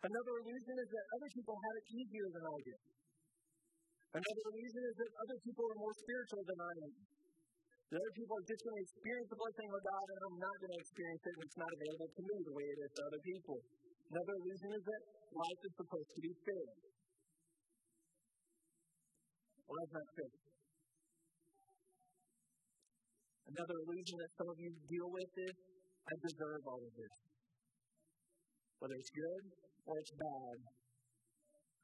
Another 0.00 0.34
illusion 0.44 0.76
is 0.80 0.88
that 0.92 1.06
other 1.16 1.30
people 1.32 1.56
have 1.56 1.74
it 1.80 1.86
easier 1.92 2.28
than 2.36 2.44
I 2.44 2.58
do. 2.64 2.76
Another 4.10 4.44
illusion 4.50 4.82
is 4.90 4.96
that 5.00 5.10
other 5.24 5.38
people 5.44 5.64
are 5.70 5.78
more 5.80 5.96
spiritual 5.96 6.42
than 6.44 6.58
I 6.60 6.72
am. 6.84 6.92
That 7.90 7.98
other 8.00 8.14
people 8.16 8.34
are 8.36 8.46
just 8.48 8.62
going 8.64 8.76
to 8.76 8.84
experience 8.86 9.28
the 9.30 9.40
blessing 9.40 9.70
of 9.70 9.80
God 9.80 10.06
and 10.10 10.20
I'm 10.20 10.38
not 10.40 10.56
going 10.60 10.72
to 10.72 10.80
experience 10.80 11.22
it 11.24 11.32
and 11.36 11.42
it's 11.46 11.60
not 11.60 11.70
available 11.70 12.10
to 12.10 12.22
me 12.22 12.36
the 12.44 12.54
way 12.54 12.66
it 12.70 12.78
is 12.80 12.92
to 12.96 13.02
other 13.06 13.22
people. 13.24 13.58
Another 14.10 14.34
illusion 14.40 14.70
is 14.74 14.84
that 14.84 15.02
life 15.30 15.60
is 15.64 15.74
supposed 15.80 16.10
to 16.10 16.20
be 16.20 16.32
fair. 16.44 16.66
That's 19.70 19.94
not 19.94 20.08
fair. 20.18 20.32
Another 23.50 23.76
illusion 23.86 24.16
that 24.18 24.32
some 24.34 24.48
of 24.50 24.58
you 24.58 24.70
deal 24.86 25.08
with 25.10 25.32
is 25.46 25.69
I 26.10 26.14
deserve 26.26 26.62
all 26.66 26.82
of 26.82 26.92
this. 26.98 27.14
Whether 28.82 28.96
it's 28.98 29.14
good 29.14 29.44
or 29.86 29.94
it's 29.94 30.14
bad, 30.18 30.56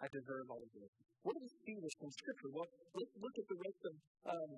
I 0.03 0.07
deserve 0.11 0.47
all 0.51 0.63
of 0.67 0.73
this. 0.75 0.91
What 1.23 1.33
do 1.39 1.41
we 1.47 1.51
see 1.63 1.77
this 1.79 1.95
from 2.03 2.11
Scripture? 2.11 2.51
Well, 2.51 2.69
look 2.99 3.37
at 3.39 3.47
the 3.47 3.59
rest 3.63 3.83
of 3.87 3.95
um, 4.27 4.53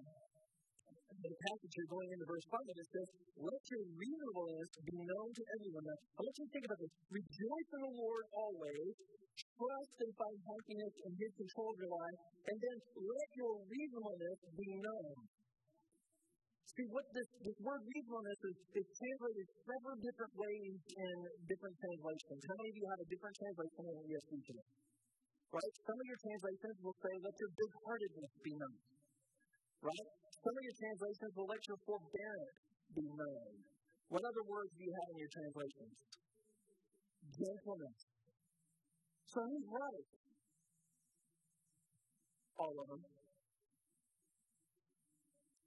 the 1.20 1.32
passage 1.36 1.72
here 1.76 1.88
going 1.92 2.08
into 2.16 2.26
verse 2.28 2.46
5. 2.48 2.64
It 2.64 2.88
says, 2.88 3.08
Let 3.44 3.62
your 3.68 3.84
reasonableness 3.92 4.70
be 4.88 4.96
known 5.04 5.28
to 5.36 5.42
everyone. 5.52 5.84
Now, 5.84 5.98
I 6.16 6.20
want 6.24 6.34
you 6.38 6.46
to 6.48 6.52
think 6.52 6.64
about 6.64 6.80
this. 6.80 6.92
Rejoice 7.12 7.70
in 7.76 7.80
the 7.84 7.94
Lord 7.98 8.24
always. 8.32 8.92
Trust 9.38 9.96
and 10.00 10.12
find 10.16 10.38
happiness 10.48 10.94
in 11.04 11.12
His 11.12 11.32
control 11.44 11.68
of 11.72 11.76
your 11.76 11.92
life. 11.92 12.18
And 12.48 12.56
then 12.56 12.76
let 13.04 13.28
your 13.36 13.54
reasonableness 13.68 14.38
be 14.56 14.68
known. 14.80 15.16
See, 16.78 16.86
what 16.94 17.02
this, 17.10 17.26
this 17.42 17.58
word 17.58 17.82
reasonableness 17.90 18.38
is, 18.38 18.56
is 18.78 18.86
translated 18.86 19.46
several 19.66 19.98
different 19.98 20.30
ways 20.38 20.78
in 20.78 21.16
different 21.50 21.74
translations. 21.74 22.38
How 22.38 22.54
many 22.54 22.70
of 22.70 22.76
you 22.78 22.86
have 22.86 23.00
a 23.02 23.08
different 23.10 23.34
translation 23.34 23.82
than 23.82 23.98
ESV 24.06 24.32
today? 24.46 24.68
Right? 25.58 25.74
Some 25.74 25.98
of 25.98 26.06
your 26.06 26.20
translations 26.22 26.76
will 26.78 26.94
say, 27.02 27.12
let 27.18 27.34
your 27.34 27.50
big 27.58 27.72
heartedness 27.82 28.32
be 28.46 28.52
known. 28.62 28.78
Right? 29.90 30.06
Some 30.38 30.54
of 30.54 30.62
your 30.62 30.76
translations 30.78 31.32
will 31.34 31.48
let 31.50 31.62
your 31.66 31.78
forbearance 31.82 32.58
be 32.94 33.06
known. 33.10 33.50
What 34.14 34.22
other 34.22 34.44
words 34.46 34.70
do 34.70 34.80
you 34.86 34.94
have 34.94 35.08
in 35.10 35.16
your 35.18 35.32
translations? 35.34 35.94
Gentleness. 37.26 37.98
So 39.34 39.38
who's 39.42 39.66
right? 39.66 40.06
All 42.54 42.74
of 42.78 42.86
them. 42.86 43.17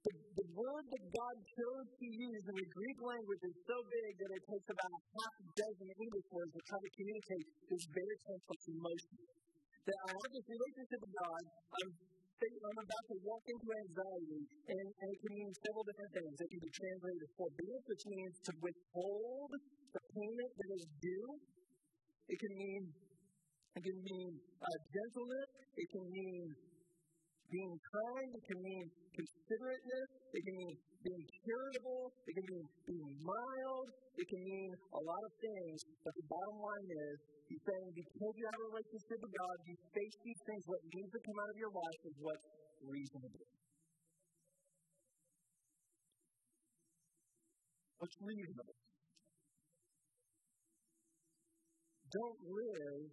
The, 0.02 0.12
the 0.34 0.46
word 0.58 0.84
that 0.90 1.04
God 1.14 1.36
chose 1.46 1.88
to 1.94 2.06
use 2.10 2.42
in 2.42 2.56
the 2.58 2.68
Greek 2.74 2.98
language 2.98 3.42
is 3.46 3.56
so 3.70 3.76
big 3.86 4.12
that 4.18 4.30
it 4.34 4.42
takes 4.50 4.68
about 4.74 4.98
half 4.98 5.34
a 5.38 5.46
dozen 5.54 5.88
English 5.94 6.28
words 6.34 6.50
to 6.58 6.60
try 6.66 6.78
to 6.82 6.90
communicate 6.98 7.46
this 7.70 7.84
very 7.86 8.16
complex 8.26 8.58
emotion 8.66 9.16
that 9.86 9.98
I 10.02 10.10
have 10.14 10.30
this 10.34 10.46
relationship 10.46 10.98
with 11.06 11.14
God. 11.14 11.42
I'm, 11.78 11.90
I'm 12.42 12.80
about 12.82 13.04
to 13.06 13.16
walk 13.22 13.44
into 13.46 13.68
anxiety, 13.70 14.42
and, 14.74 14.86
and 14.90 15.06
it 15.14 15.18
can 15.22 15.32
mean 15.38 15.50
several 15.62 15.86
different 15.86 16.12
things. 16.18 16.34
It 16.34 16.48
can 16.50 16.62
be 16.66 16.72
translated 16.74 17.20
as 17.22 17.32
forbearance, 17.38 17.86
which 17.86 18.04
means 18.10 18.34
to 18.50 18.52
withhold 18.58 19.52
the 19.94 20.02
payment 20.02 20.52
that 20.58 20.70
is 20.74 20.84
due. 20.98 21.30
It 22.26 22.38
can 22.42 22.52
mean 22.58 22.82
it 23.72 23.82
can 23.86 23.98
mean 24.04 24.30
uh, 24.58 24.78
gentleness. 24.90 25.50
It 25.78 25.88
can 25.88 26.04
mean 26.10 26.44
being 27.52 27.76
kind. 27.76 28.28
It 28.32 28.44
can 28.48 28.60
mean 28.64 28.84
considerateness. 29.12 30.08
It 30.32 30.42
can 30.42 30.56
mean 30.56 30.74
being 31.04 31.24
charitable. 31.44 32.02
It 32.24 32.32
can 32.40 32.46
mean 32.48 32.66
being 32.88 33.10
mild. 33.20 33.86
It 34.16 34.26
can 34.26 34.40
mean 34.40 34.70
a 34.96 35.00
lot 35.04 35.22
of 35.22 35.32
things. 35.36 35.76
But 36.00 36.12
the 36.16 36.26
bottom 36.32 36.56
line 36.64 36.88
is 36.88 37.16
He's 37.52 37.60
saying 37.68 37.92
because 37.92 38.32
you 38.40 38.48
have 38.48 38.60
a 38.64 38.68
relationship 38.72 39.18
with 39.20 39.34
God, 39.36 39.56
you 39.68 39.76
face 39.92 40.16
these 40.24 40.40
things, 40.48 40.64
what 40.64 40.80
needs 40.88 41.12
to 41.12 41.20
come 41.20 41.36
out 41.36 41.52
of 41.52 41.58
your 41.60 41.68
life 41.68 42.00
is 42.08 42.16
what's 42.16 42.48
reasonable. 42.80 43.44
What's 48.00 48.16
reasonable? 48.24 48.76
Don't 52.08 52.40
live 52.40 53.04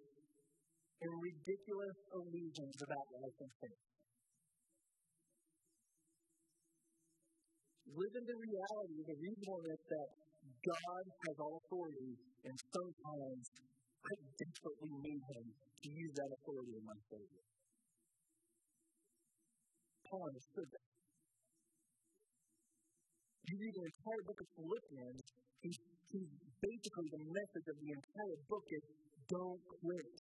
in 1.04 1.12
ridiculous 1.20 1.98
illusions 2.16 2.76
about 2.80 3.06
life 3.12 3.38
and 3.44 3.52
faith. 3.60 3.89
Live 7.90 8.14
in 8.22 8.26
the 8.30 8.38
reality, 8.38 8.98
the 9.02 9.18
reasonableness 9.18 9.82
that 9.90 10.10
God 10.62 11.04
has 11.10 11.36
all 11.42 11.58
authority, 11.58 12.14
and 12.46 12.56
sometimes 12.70 13.44
I 14.06 14.14
desperately 14.38 14.94
need 15.10 15.24
him 15.34 15.46
to 15.50 15.88
use 15.90 16.14
that 16.14 16.30
authority 16.30 16.74
in 16.78 16.86
my 16.86 17.00
favor. 17.10 17.42
Paul 20.06 20.24
understood 20.30 20.70
that. 20.70 20.86
You 23.50 23.56
read 23.58 23.74
the 23.74 23.86
entire 23.90 24.24
book 24.30 24.40
of 24.42 24.50
Philippians, 24.54 25.22
he's 25.66 25.80
basically 26.62 27.08
the 27.10 27.24
message 27.26 27.68
of 27.74 27.78
the 27.82 27.90
entire 27.90 28.38
book 28.46 28.66
is 28.70 28.86
don't 29.30 29.62
quit. 29.82 30.14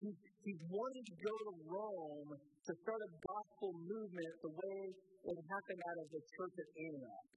He's, 0.00 0.33
he's 0.44 0.62
wanting 0.68 1.04
to 1.08 1.16
go 1.24 1.32
to 1.32 1.52
Rome 1.64 2.30
to 2.36 2.72
start 2.84 3.00
a 3.00 3.10
gospel 3.16 3.70
movement 3.80 4.32
the 4.44 4.52
way 4.52 4.80
it 4.92 5.36
happened 5.48 5.82
out 5.88 5.98
of 6.04 6.08
the 6.12 6.22
church 6.36 6.54
at 6.60 6.68
Antioch. 6.76 7.28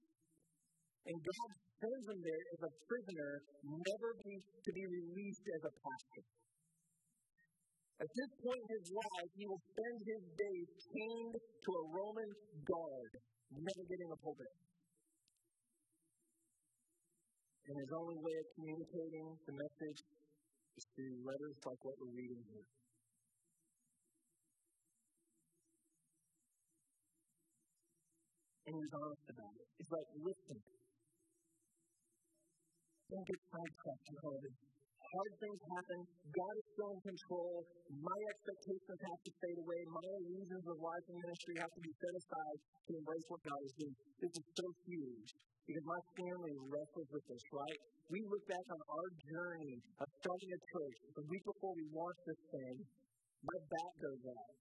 And 1.08 1.16
God 1.16 1.50
sends 1.80 2.04
him 2.12 2.20
there 2.20 2.44
as 2.52 2.60
a 2.68 2.72
prisoner, 2.84 3.30
never 3.64 4.10
be, 4.20 4.34
to 4.44 4.70
be 4.76 4.84
released 4.84 5.46
as 5.56 5.62
a 5.64 5.72
pastor. 5.72 6.24
At 7.98 8.10
this 8.12 8.30
point 8.44 8.60
in 8.60 8.70
his 8.76 8.86
life, 8.92 9.30
he 9.34 9.44
will 9.48 9.62
spend 9.72 9.96
his 10.04 10.22
days 10.36 10.68
chained 10.92 11.34
to 11.34 11.70
a 11.72 11.84
Roman 11.88 12.30
guard, 12.62 13.12
never 13.56 13.82
getting 13.88 14.10
a 14.12 14.18
pulpit. 14.20 14.54
And 17.68 17.74
his 17.74 17.92
only 17.96 18.18
way 18.20 18.36
of 18.36 18.46
communicating 18.54 19.26
the 19.48 19.54
message 19.56 20.00
is 20.76 20.84
through 20.92 21.16
letters 21.24 21.56
like 21.64 21.80
what 21.82 21.96
we're 21.98 22.16
reading 22.16 22.42
here. 22.52 22.68
And 28.68 28.76
he's 28.76 28.92
honest 28.92 29.26
about 29.32 29.54
it. 29.56 29.66
He's 29.80 29.88
like, 29.88 30.08
listen, 30.20 30.58
don't 33.08 33.24
get 33.24 33.40
sidetracked 33.48 34.06
and 34.12 34.18
hard. 34.20 34.52
Hard 35.08 35.32
things 35.40 35.60
happen. 35.72 36.00
God 36.36 36.54
is 36.60 36.66
still 36.76 36.92
in 36.92 37.00
control. 37.00 37.64
My 37.96 38.18
expectations 38.28 39.00
have 39.08 39.20
to 39.24 39.32
fade 39.40 39.56
away. 39.64 39.80
My 39.88 40.04
illusions 40.20 40.66
of 40.68 40.76
life 40.84 41.06
and 41.08 41.16
ministry 41.16 41.56
have 41.64 41.72
to 41.72 41.80
be 41.80 41.92
set 41.96 42.12
aside 42.12 42.58
to 42.60 42.90
embrace 42.92 43.26
what 43.32 43.40
God 43.40 43.60
is 43.64 43.72
doing. 43.80 43.96
This 44.20 44.34
is 44.36 44.44
so 44.52 44.66
huge 44.84 45.28
because 45.64 45.86
my 45.88 46.00
family 46.20 46.54
wrestles 46.68 47.08
with 47.08 47.24
this, 47.24 47.44
right? 47.56 47.80
We 48.12 48.20
look 48.28 48.44
back 48.52 48.66
on 48.68 48.80
our 48.84 49.08
journey 49.32 49.80
of 49.96 50.08
starting 50.20 50.50
a 50.52 50.60
church 50.76 50.96
the 51.16 51.24
week 51.24 51.44
before 51.48 51.72
we 51.72 51.84
launched 51.88 52.24
this 52.28 52.42
thing. 52.52 52.76
My 53.48 53.58
back 53.64 53.92
goes 53.96 54.22
out. 54.28 54.52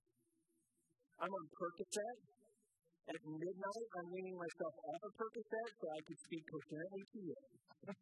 I'm 1.27 1.33
on 1.35 1.45
Percocet. 1.59 2.36
At 3.07 3.23
midnight, 3.23 3.87
I'm 3.95 4.07
weaning 4.11 4.35
myself 4.35 4.75
off 4.83 4.99
of 5.07 5.11
Percocet 5.15 5.67
so 5.79 5.85
I 5.95 6.01
could 6.03 6.19
speak 6.27 6.43
coherently 6.43 7.03
to 7.07 7.19
you. 7.23 7.37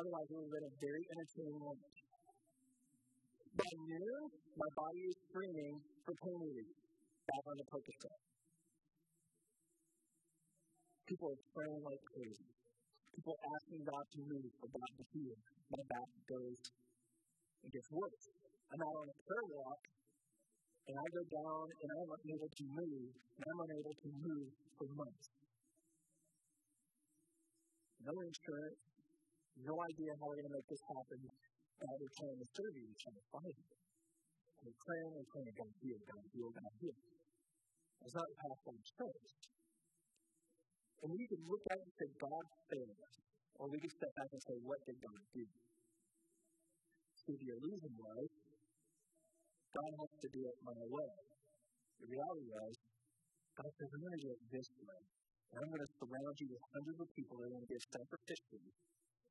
Otherwise, 0.00 0.28
it 0.32 0.36
would 0.40 0.48
have 0.48 0.56
been 0.56 0.64
a 0.64 0.76
very 0.80 1.04
entertaining 1.12 1.58
moment. 1.60 1.94
By 3.52 3.68
noon, 3.84 4.22
my 4.56 4.70
body 4.80 5.02
is 5.12 5.16
screaming 5.28 5.74
for 6.08 6.16
pain 6.24 6.38
relief, 6.40 6.72
back 7.28 7.44
on 7.52 7.56
the 7.60 7.66
Percocet. 7.68 8.20
People 11.04 11.36
are 11.36 11.42
praying 11.52 11.82
like 11.84 12.02
crazy. 12.08 12.48
People 13.12 13.36
asking 13.36 13.82
God 13.84 14.04
to 14.08 14.18
move, 14.24 14.48
for 14.56 14.68
God 14.72 14.90
to 14.96 15.04
heal. 15.12 15.36
My 15.68 15.82
back 15.84 16.08
goes, 16.32 16.60
it 17.60 17.70
gets 17.76 17.90
worse. 17.92 18.24
I'm 18.72 18.80
out 18.88 18.96
on 19.04 19.06
a 19.12 19.16
prayer 19.20 19.46
walk, 19.52 19.80
and 20.90 20.98
I 20.98 21.06
go 21.14 21.22
down, 21.22 21.64
and 21.70 21.88
I'm 21.94 22.10
unable 22.18 22.50
to 22.50 22.64
move, 22.66 23.10
and 23.14 23.44
I'm 23.46 23.60
unable 23.62 23.94
to 23.94 24.08
move 24.10 24.50
for 24.74 24.86
months. 24.98 25.26
No 28.02 28.14
insurance, 28.26 28.80
no 29.62 29.74
idea 29.86 30.10
how 30.18 30.24
we're 30.26 30.40
going 30.42 30.50
to 30.50 30.56
make 30.58 30.66
this 30.66 30.82
happen. 30.90 31.20
Uh, 31.30 31.94
we're 31.94 32.16
trying 32.18 32.38
to 32.42 32.48
serve 32.58 32.74
each 32.74 33.04
other. 33.06 33.22
Fine. 33.30 33.60
we're 34.66 34.80
praying, 34.82 35.10
we're 35.14 35.30
praying, 35.30 35.54
God 35.54 35.72
heal, 35.78 36.00
God 36.10 36.24
heal, 36.34 36.50
God 36.50 36.72
heal. 36.82 36.98
It's 38.02 38.16
not 38.16 38.26
our 38.26 38.56
church. 38.98 39.28
And 41.00 41.08
we 41.14 41.22
can 41.22 41.40
look 41.46 41.64
at 41.70 41.78
it 41.78 41.86
and 41.86 41.94
say, 42.02 42.08
God 42.18 42.44
failed 42.66 42.98
us. 42.98 43.14
Or 43.60 43.64
we 43.70 43.78
can 43.78 43.92
step 43.94 44.12
back 44.16 44.30
and 44.32 44.42
say, 44.42 44.56
what 44.64 44.80
did 44.88 44.98
God 44.98 45.20
do? 45.36 45.44
See, 47.20 47.36
the 47.36 47.48
illusion 47.60 47.92
was, 47.94 48.28
God 49.70 49.92
has 50.02 50.12
to 50.18 50.28
do 50.34 50.42
it 50.50 50.56
my 50.66 50.82
way. 50.90 51.12
The 52.02 52.08
reality 52.10 52.46
was, 52.50 52.74
God 53.54 53.70
says, 53.70 53.88
I'm 53.92 54.02
going 54.02 54.18
to 54.18 54.24
do 54.24 54.32
it 54.34 54.42
this 54.50 54.68
way. 54.82 55.00
And 55.50 55.56
I'm 55.62 55.70
going 55.70 55.84
to 55.84 55.92
surround 55.98 56.34
you 56.38 56.48
with 56.50 56.62
hundreds 56.74 56.98
of 57.02 57.08
people 57.14 57.34
that 57.38 57.44
are 57.50 57.52
going 57.54 57.66
to 57.66 57.72
give 57.74 57.84
sacrificially. 57.90 58.70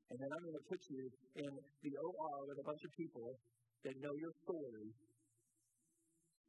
And 0.10 0.18
then 0.20 0.30
I'm 0.32 0.44
going 0.44 0.60
to 0.60 0.68
put 0.68 0.82
you 0.90 1.02
in 1.44 1.52
the 1.54 1.94
OR 1.96 2.38
with 2.48 2.60
a 2.60 2.66
bunch 2.66 2.84
of 2.84 2.92
people 2.96 3.28
that 3.84 3.96
know 4.00 4.14
your 4.20 4.34
story. 4.44 4.88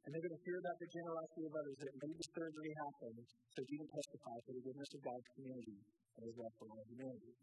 And 0.01 0.09
they're 0.11 0.25
going 0.25 0.39
to 0.39 0.43
hear 0.43 0.57
about 0.59 0.77
the 0.81 0.89
generosity 0.91 1.43
of 1.45 1.53
others 1.53 1.77
that 1.77 1.93
made 1.93 2.17
the 2.17 2.27
surgery 2.31 2.73
happen 2.73 3.13
so 3.21 3.57
you 3.61 3.77
can 3.79 3.89
testify 3.91 4.35
to 4.43 4.51
the 4.55 4.63
goodness 4.65 4.91
of 4.97 4.99
God's 5.05 5.27
community 5.37 5.77
and 6.17 6.21
his 6.25 6.35
love 6.41 6.53
for 6.57 6.67
all 6.73 6.83
humanity. 6.89 7.33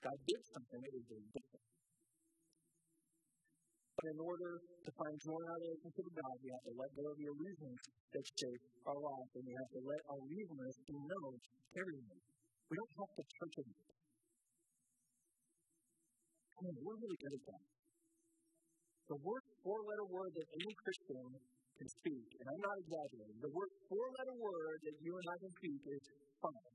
God 0.00 0.16
did 0.22 0.40
something 0.54 0.80
that 0.80 0.92
was 0.96 1.04
very 1.10 1.28
different. 1.34 1.69
But 4.00 4.16
in 4.16 4.20
order 4.24 4.52
to 4.64 4.90
find 4.96 5.12
joy 5.20 5.36
in 5.36 5.48
our 5.52 5.60
relationship 5.60 6.08
God, 6.08 6.36
we 6.40 6.48
have 6.48 6.64
to 6.64 6.72
let 6.72 6.88
go 6.96 7.04
of 7.04 7.16
the 7.20 7.28
illusions 7.28 7.80
that 8.16 8.24
shape 8.32 8.62
our 8.88 8.96
life, 8.96 9.30
and 9.36 9.44
we 9.44 9.52
have 9.60 9.70
to 9.76 9.80
let 9.84 10.00
our 10.08 10.22
reasoners 10.24 10.76
be 10.88 10.96
known. 11.04 11.36
We 11.76 12.74
don't 12.80 12.94
have 12.96 13.12
to 13.12 13.24
church 13.28 13.56
it. 13.60 13.68
I 16.48 16.58
mean, 16.64 16.76
we're 16.80 16.96
really 16.96 17.20
good 17.20 17.34
at 17.36 17.44
that. 17.44 17.64
The 19.12 19.18
word 19.20 19.44
four-letter 19.60 20.06
word 20.08 20.32
that 20.32 20.48
any 20.48 20.72
Christian 20.80 21.26
can 21.76 21.88
speak, 22.00 22.28
and 22.40 22.46
I'm 22.56 22.62
not 22.64 22.76
exaggerating, 22.80 23.36
the 23.36 23.52
word 23.52 23.68
four-letter 23.84 24.36
word 24.40 24.78
that 24.80 24.96
you 24.96 25.12
and 25.12 25.26
I 25.28 25.36
can 25.44 25.52
speak 25.60 25.80
is 25.92 26.04
fine. 26.40 26.72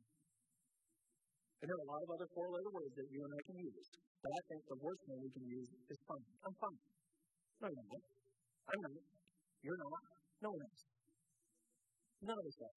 And 1.57 1.65
there 1.73 1.73
are 1.73 1.85
a 1.85 1.89
lot 1.89 2.01
of 2.05 2.09
other 2.21 2.29
four-letter 2.37 2.69
words 2.69 2.93
that 3.01 3.09
you 3.09 3.17
and 3.25 3.33
I 3.33 3.41
can 3.49 3.57
use, 3.65 3.87
but 4.21 4.29
I 4.29 4.41
think 4.45 4.61
the 4.69 4.77
worst 4.77 5.01
one 5.09 5.25
we 5.25 5.31
can 5.33 5.45
use 5.49 5.69
is 5.89 5.99
fine. 6.05 6.29
I'm 6.45 6.57
fine. 6.61 6.94
No, 7.61 7.67
you're 7.71 7.87
not. 7.87 8.03
I'm 8.67 8.81
not. 8.83 8.91
You're 9.63 9.79
not. 9.79 10.03
No 10.43 10.49
one 10.51 10.63
else. 10.67 10.83
None 12.25 12.35
of 12.35 12.45
us 12.45 12.57
are. 12.61 12.75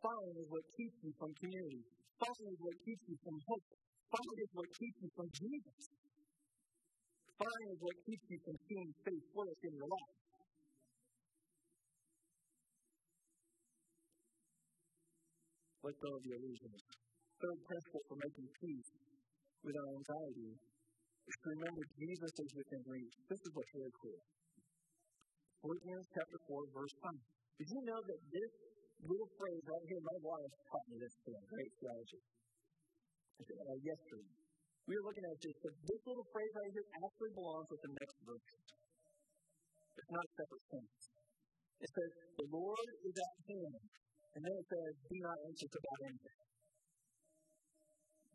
Fine 0.00 0.32
is 0.40 0.48
what 0.48 0.64
keeps 0.78 0.96
you 1.04 1.12
from 1.18 1.30
community. 1.36 1.82
Fine 2.16 2.46
is 2.48 2.58
what 2.62 2.76
keeps 2.86 3.04
you 3.10 3.16
from 3.20 3.36
hope. 3.36 3.66
Fine 4.10 4.38
is 4.40 4.50
what 4.54 4.68
keeps 4.70 4.98
you 5.02 5.10
from 5.12 5.28
Jesus. 5.34 5.80
Fine 7.36 7.66
is 7.74 7.80
what 7.80 7.96
keeps 8.06 8.26
you 8.30 8.38
from 8.44 8.56
seeing 8.68 8.90
faith 9.04 9.24
flourish 9.34 9.62
in 9.66 9.72
your 9.76 9.88
life. 9.90 10.14
Let 15.80 15.96
go 15.96 16.10
of 16.12 16.22
the 16.22 16.32
illusions. 16.36 16.80
Third 17.40 17.58
principle 17.64 18.02
for 18.04 18.16
making 18.20 18.48
peace 18.60 18.90
with 19.64 19.76
our 19.80 19.90
anxiety 19.96 20.52
remember 21.26 21.82
Jesus 21.96 22.32
is 22.40 22.50
within 22.56 22.82
reach. 22.86 23.14
This 23.28 23.40
is 23.40 23.50
what's 23.54 23.72
really 23.76 23.94
cool. 24.00 24.20
Philippians 25.60 26.06
chapter 26.16 26.38
4, 26.48 26.76
verse 26.76 26.94
5. 27.04 27.12
Did 27.60 27.68
you 27.68 27.80
know 27.84 28.00
that 28.00 28.20
this 28.32 28.52
little 29.04 29.30
phrase 29.36 29.62
right 29.64 29.84
here, 29.88 30.00
my 30.00 30.18
wife 30.24 30.52
taught 30.72 30.86
me 30.88 30.96
this 31.00 31.14
today, 31.24 31.44
great 31.48 31.72
theology. 31.80 32.20
Uh, 33.40 33.78
yesterday. 33.80 34.36
We 34.84 34.92
were 35.00 35.06
looking 35.08 35.24
at 35.24 35.38
this, 35.40 35.56
but 35.64 35.72
this 35.80 36.02
little 36.04 36.28
phrase 36.28 36.52
right 36.52 36.72
here 36.76 36.86
actually 37.00 37.32
belongs 37.32 37.68
with 37.72 37.82
the 37.88 37.92
next 37.96 38.16
verse. 38.20 38.48
It's 39.96 40.12
not 40.12 40.24
a 40.24 40.32
separate 40.36 40.66
sentence. 40.68 41.04
It 41.80 41.88
says, 41.88 42.10
The 42.36 42.48
Lord 42.52 42.88
is 43.08 43.16
at 43.16 43.34
hand. 43.48 43.80
And 44.36 44.40
then 44.44 44.54
it 44.60 44.66
says, 44.68 44.92
Be 45.08 45.18
not 45.24 45.38
anxious 45.48 45.72
about 45.72 45.98
anything. 46.04 46.40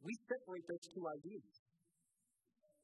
We 0.01 0.13
separate 0.25 0.65
those 0.69 0.85
two 0.89 1.05
ideas. 1.05 1.64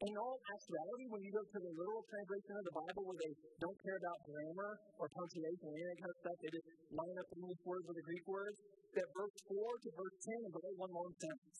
In 0.01 0.17
all 0.17 0.33
actuality, 0.33 1.05
when 1.13 1.21
you 1.21 1.29
go 1.29 1.45
to 1.45 1.59
the 1.61 1.73
literal 1.77 2.01
translation 2.09 2.53
of 2.57 2.65
the 2.65 2.73
Bible 2.73 3.03
where 3.05 3.19
they 3.21 3.33
don't 3.61 3.79
care 3.85 3.97
about 4.01 4.17
grammar 4.25 4.71
or 4.97 5.05
punctuation 5.13 5.65
or 5.69 5.77
any 5.77 5.97
kind 6.01 6.09
of 6.09 6.17
stuff, 6.25 6.37
they 6.41 6.49
just 6.57 6.69
line 6.89 7.17
up 7.21 7.27
the 7.29 7.37
English 7.37 7.61
words 7.61 7.85
with 7.85 7.97
the 8.01 8.05
Greek 8.09 8.25
words, 8.25 8.57
that 8.97 9.07
verse 9.13 9.37
4 9.45 9.61
to 9.61 9.89
verse 9.93 10.17
10 10.25 10.49
is 10.49 10.53
all 10.57 10.73
one 10.81 10.91
long 10.97 11.11
sentence. 11.21 11.57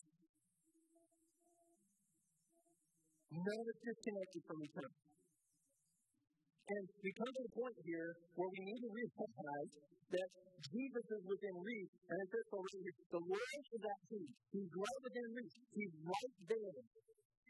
None 3.30 3.58
of 3.62 3.66
it's 3.70 3.82
disconnected 3.86 4.42
from 4.42 4.58
each 4.66 4.76
other. 4.76 4.94
And 6.62 6.84
we 6.98 7.10
come 7.14 7.30
to 7.30 7.42
the 7.46 7.54
point 7.62 7.76
here 7.86 8.10
where 8.34 8.50
we 8.50 8.60
need 8.66 8.80
to 8.82 8.90
realize 8.90 9.72
that 10.18 10.28
Jesus 10.62 11.06
is 11.14 11.22
within 11.30 11.56
reach, 11.62 11.94
and 12.10 12.16
it 12.22 12.28
says 12.30 12.46
here, 12.50 12.94
the 13.06 13.22
Lord 13.22 13.62
is 13.70 13.82
at. 13.86 14.00
He's 14.50 14.72
right 14.74 15.00
within 15.02 15.28
reach. 15.30 15.56
He's 15.78 15.94
right 16.10 16.34
there. 16.50 16.78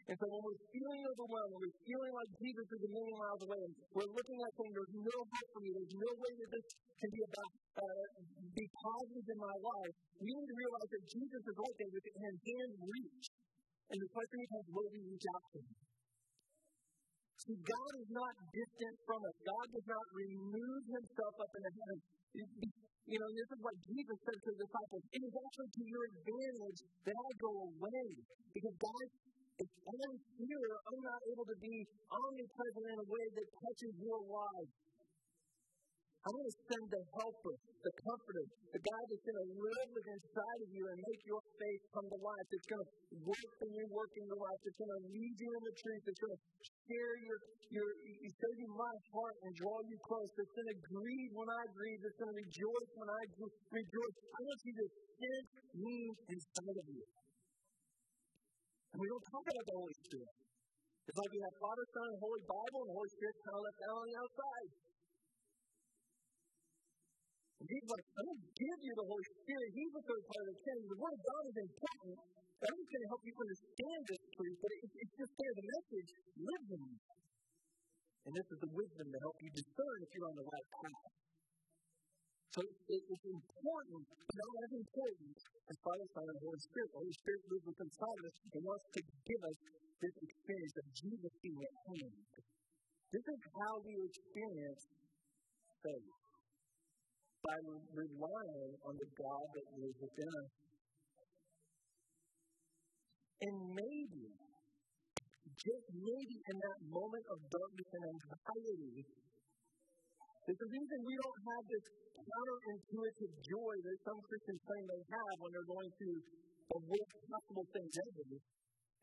And 0.03 0.15
so 0.19 0.25
when 0.27 0.41
we're 0.43 0.63
feeling 0.67 1.01
overwhelmed, 1.07 1.51
when 1.55 1.61
we're 1.63 1.81
feeling 1.87 2.11
like 2.11 2.29
Jesus 2.35 2.67
is 2.75 2.81
a 2.83 2.91
million 2.91 3.17
miles 3.23 3.41
away, 3.47 3.59
and 3.63 3.73
we're 3.95 4.11
looking 4.11 4.39
at 4.43 4.51
saying, 4.59 4.73
there's 4.75 4.95
no 4.99 5.17
hope 5.23 5.49
for 5.55 5.61
me, 5.63 5.69
there's 5.71 5.95
no 5.95 6.11
way 6.19 6.33
that 6.43 6.49
this 6.51 6.65
can 6.99 7.09
be 7.15 7.21
about, 7.23 7.51
uh, 7.79 8.05
be 8.51 8.65
positive 8.83 9.27
in 9.31 9.39
my 9.39 9.55
life, 9.63 9.93
we 10.19 10.27
need 10.27 10.47
to 10.51 10.57
realize 10.59 10.89
that 10.91 11.03
Jesus 11.07 11.41
is 11.47 11.55
right 11.55 11.75
there 11.79 11.91
within 11.95 12.35
hand 12.35 12.71
reach. 12.83 13.25
And 13.91 13.97
the 14.03 14.09
question 14.11 14.37
becomes, 14.43 14.67
will 14.75 14.89
we 14.91 14.99
reach 15.07 15.27
out 15.31 15.43
to 15.55 15.57
him? 15.63 15.75
See, 17.43 17.59
God 17.59 17.91
is 17.99 18.09
not 18.11 18.33
distant 18.55 18.95
from 19.03 19.19
us. 19.23 19.35
God 19.43 19.65
does 19.71 19.87
not 19.87 20.05
remove 20.15 20.83
himself 20.87 21.35
up 21.43 21.51
into 21.51 21.71
heaven. 21.75 21.97
You 23.03 23.19
know, 23.19 23.29
this 23.35 23.49
is 23.51 23.59
what 23.59 23.75
Jesus 23.83 24.17
said 24.23 24.39
to 24.39 24.49
the 24.51 24.59
disciples. 24.63 25.03
It 25.11 25.21
is 25.27 25.33
actually 25.35 25.71
to 25.75 25.83
your 25.83 26.03
advantage 26.07 26.79
that 27.03 27.17
I 27.19 27.29
go 27.39 27.51
away. 27.67 28.07
Because 28.55 28.75
God 28.79 29.05
if 29.61 29.69
I'm 29.69 30.15
here, 30.41 30.71
I'm 30.89 31.01
not 31.05 31.21
able 31.29 31.45
to 31.45 31.57
be 31.61 31.75
omnipresent 32.09 32.85
in 32.89 32.97
a 32.97 33.07
way 33.07 33.25
that 33.37 33.47
touches 33.53 33.93
your 34.01 34.19
life. 34.25 34.71
I'm 36.23 36.31
going 36.31 36.47
to 36.47 36.59
send 36.71 36.85
the 36.87 37.03
helper, 37.19 37.55
the 37.83 37.93
comforter, 37.99 38.45
the 38.71 38.79
guy 38.79 39.01
that's 39.11 39.25
going 39.27 39.41
to 39.43 39.49
live 39.59 39.91
inside 40.07 40.59
of 40.63 40.69
you 40.71 40.83
and 40.87 40.95
make 41.03 41.21
your 41.27 41.43
faith 41.59 41.83
come 41.91 42.07
to 42.07 42.19
life. 42.23 42.45
That's 42.47 42.69
going 42.71 42.79
to 42.79 42.91
work 43.27 43.53
in 43.59 43.69
you, 43.75 43.83
work 43.91 44.13
in 44.15 44.23
your 44.31 44.39
life. 44.39 44.59
That's 44.63 44.79
going 44.79 44.93
to 44.95 45.03
lead 45.03 45.35
you 45.35 45.49
in 45.51 45.63
the 45.67 45.75
truth. 45.83 46.01
That's 46.07 46.21
going 46.23 46.35
to 46.39 46.41
share 46.63 47.13
your, 47.27 47.37
your, 47.75 47.87
show 48.23 48.53
you 48.55 48.67
my 48.71 48.95
heart 49.11 49.35
and 49.43 49.51
draw 49.51 49.77
you 49.83 49.97
close. 49.99 50.31
That's 50.39 50.55
going 50.55 50.71
to 50.71 50.79
grieve 50.95 51.31
when 51.35 51.49
I 51.51 51.63
grieve. 51.75 51.99
That's 52.07 52.19
going 52.23 52.31
to 52.31 52.39
rejoice 52.39 52.89
when 52.95 53.09
I 53.11 53.21
rejoice. 53.67 54.15
I 54.23 54.39
want 54.47 54.59
you 54.63 54.73
to 54.79 54.87
sense 55.19 55.49
me 55.75 55.97
inside 56.31 56.77
of 56.79 56.87
you. 56.87 57.03
And 58.93 59.01
we 59.01 59.09
don't 59.09 59.25
talk 59.25 59.45
about 59.49 59.65
the 59.65 59.77
Holy 59.81 59.97
Spirit. 60.05 60.33
It's 61.03 61.17
like 61.17 61.31
we 61.33 61.41
have 61.41 61.55
Father, 61.57 61.85
Son, 61.97 62.07
and 62.13 62.19
Holy 62.21 62.43
Bible, 62.45 62.79
and 62.85 62.89
the 62.93 62.97
Holy 63.01 63.11
Spirit's 63.17 63.41
kind 63.43 63.57
of 63.57 63.63
left 63.65 63.81
out 63.83 63.97
on 63.97 64.05
the 64.05 64.17
outside. 64.21 64.69
And 67.57 67.65
He's 67.73 67.87
like, 67.89 68.05
I'm 68.13 68.25
going 68.29 68.41
to 68.43 68.51
give 68.53 68.79
you 68.85 68.93
the 68.93 69.07
Holy 69.09 69.27
Spirit. 69.33 69.67
He's 69.73 69.91
the 69.97 70.03
third 70.03 70.23
part 70.29 70.43
of 70.43 70.47
the 70.53 70.57
Trinity. 70.61 70.87
The 70.93 71.01
Word 71.01 71.15
of 71.17 71.23
God 71.25 71.43
is 71.43 71.57
important. 71.63 72.17
I'm 72.63 72.75
just 72.79 72.91
going 72.93 73.03
to 73.03 73.11
help 73.11 73.23
you 73.27 73.33
understand 73.33 73.99
this 74.07 74.23
truth, 74.39 74.57
but 74.63 74.71
it's, 74.71 74.95
it's 74.95 75.15
just 75.19 75.33
there. 75.35 75.53
The 75.57 75.67
message 75.67 76.09
lives 76.39 76.69
in 76.71 76.81
you. 76.87 76.99
And 78.23 78.31
this 78.39 78.47
is 78.55 78.59
the 78.63 78.71
wisdom 78.71 79.07
to 79.09 79.19
help 79.19 79.37
you 79.43 79.49
discern 79.51 79.97
if 79.99 80.09
you're 80.15 80.29
on 80.31 80.37
the 80.39 80.47
right 80.47 80.69
path. 80.79 81.22
So 82.53 82.61
it, 82.61 83.01
it's 83.09 83.27
important, 83.33 84.05
not 84.13 84.53
as 84.61 84.71
important 84.77 85.33
as 85.41 85.75
Father, 85.81 86.07
Son, 86.13 86.25
and 86.29 86.37
Holy 86.37 86.61
Spirit. 86.61 86.89
The 86.93 87.01
Holy 87.01 87.17
Spirit 87.17 87.41
lives 87.49 87.65
within 87.65 87.89
of 87.97 88.25
us 88.29 88.37
and 88.45 88.61
wants 88.61 88.85
to 88.93 89.01
give 89.25 89.41
us 89.41 89.57
this 89.97 90.15
experience 90.21 90.75
of 90.77 90.85
Jesus 90.93 91.33
being 91.41 91.61
at 91.65 91.75
home. 91.89 92.13
This 93.09 93.25
is 93.25 93.41
how 93.57 93.73
we 93.81 93.93
experience 94.05 94.81
faith. 95.81 96.13
By 97.41 97.57
relying 97.89 98.73
on 98.85 98.93
the 99.01 99.09
God 99.17 99.45
that 99.57 99.67
lives 99.73 99.97
within 99.97 100.29
us. 100.29 100.51
And 103.43 103.55
maybe, 103.73 104.25
just 105.57 105.85
maybe 105.89 106.37
in 106.37 106.57
that 106.61 106.79
moment 106.85 107.25
of 107.33 107.37
darkness 107.49 107.89
and 107.97 108.03
anxiety, 108.13 108.95
it's 110.43 110.59
the 110.59 110.71
reason 110.75 110.97
we 111.07 111.15
don't 111.15 111.41
have 111.55 111.63
this 111.71 111.85
counterintuitive 112.19 113.33
joy 113.47 113.73
that 113.79 113.97
some 114.03 114.19
Christians 114.27 114.59
claim 114.67 114.83
they 114.91 115.03
have 115.07 115.35
when 115.39 115.49
they're 115.55 115.71
going 115.71 115.91
through 115.95 116.19
the 116.67 116.79
worst 116.83 117.15
possible 117.31 117.67
thing 117.71 117.87
ever 117.87 118.27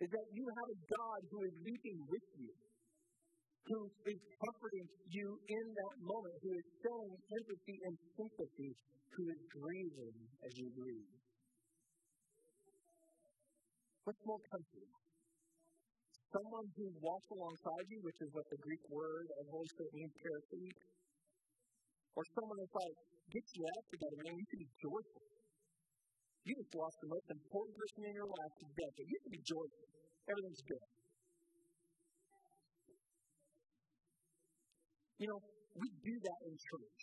is 0.00 0.08
that 0.08 0.26
you 0.32 0.44
have 0.44 0.68
a 0.68 0.78
God 0.84 1.20
who 1.32 1.40
is 1.44 1.54
weeping 1.60 1.98
with 2.08 2.26
you, 2.40 2.52
who 3.68 3.78
is 4.08 4.20
comforting 4.36 4.86
you 5.12 5.28
in 5.48 5.64
that 5.76 5.96
moment, 6.00 6.36
who 6.40 6.52
is 6.56 6.66
showing 6.80 7.12
empathy 7.12 7.76
and 7.84 7.94
sympathy, 8.16 8.72
who 9.16 9.24
is 9.28 9.40
grieving 9.52 10.16
as 10.44 10.52
you 10.56 10.68
grieve. 10.72 11.12
What's 14.04 14.24
more 14.24 14.40
comforting? 14.48 14.92
someone 16.30 16.66
who 16.78 16.86
walks 17.02 17.26
alongside 17.34 17.86
you, 17.90 17.98
which 18.06 18.18
is 18.22 18.30
what 18.30 18.46
the 18.54 18.60
Greek 18.62 18.82
word 18.86 19.26
of 19.42 19.50
means, 19.90 20.14
paraclete, 20.22 20.78
or 22.16 22.22
someone 22.34 22.58
that's 22.58 22.76
like, 22.76 22.96
get 23.30 23.44
you 23.54 23.62
out 23.62 23.84
together, 23.90 24.16
man, 24.26 24.34
you 24.34 24.46
can 24.50 24.60
be 24.60 24.70
joyful. 24.82 25.22
You 26.44 26.52
just 26.56 26.72
lost 26.74 26.96
the 27.04 27.10
most 27.12 27.28
important 27.30 27.74
person 27.76 28.00
in 28.10 28.14
your 28.16 28.30
life 28.30 28.54
to 28.58 28.64
death, 28.74 28.94
but 28.96 29.06
you 29.06 29.18
can 29.22 29.32
be 29.32 29.42
joyful. 29.44 29.86
Everything's 30.26 30.64
good. 30.64 30.86
You 35.20 35.26
know, 35.28 35.40
we 35.76 35.88
do 36.00 36.14
that 36.16 36.40
in 36.48 36.54
church. 36.56 36.98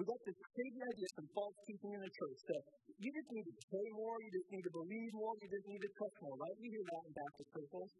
We 0.00 0.08
got 0.08 0.20
this 0.24 0.40
crazy 0.56 0.80
idea, 0.80 1.08
some 1.20 1.28
false 1.36 1.58
teaching 1.68 1.92
in 1.92 2.00
the 2.00 2.12
church 2.16 2.40
that 2.48 2.62
you 2.96 3.10
just 3.12 3.28
need 3.28 3.44
to 3.44 3.54
pray 3.68 3.88
more, 3.92 4.16
you 4.24 4.30
just 4.32 4.48
need 4.48 4.64
to 4.64 4.72
believe 4.72 5.12
more, 5.12 5.36
you 5.36 5.48
just 5.52 5.68
need 5.68 5.82
to 5.84 5.90
trust 6.00 6.16
more, 6.24 6.36
right? 6.40 6.56
We 6.56 6.72
hear 6.72 6.80
that 6.80 7.02
in 7.06 7.12
Baptist 7.12 7.50
circles. 7.52 7.90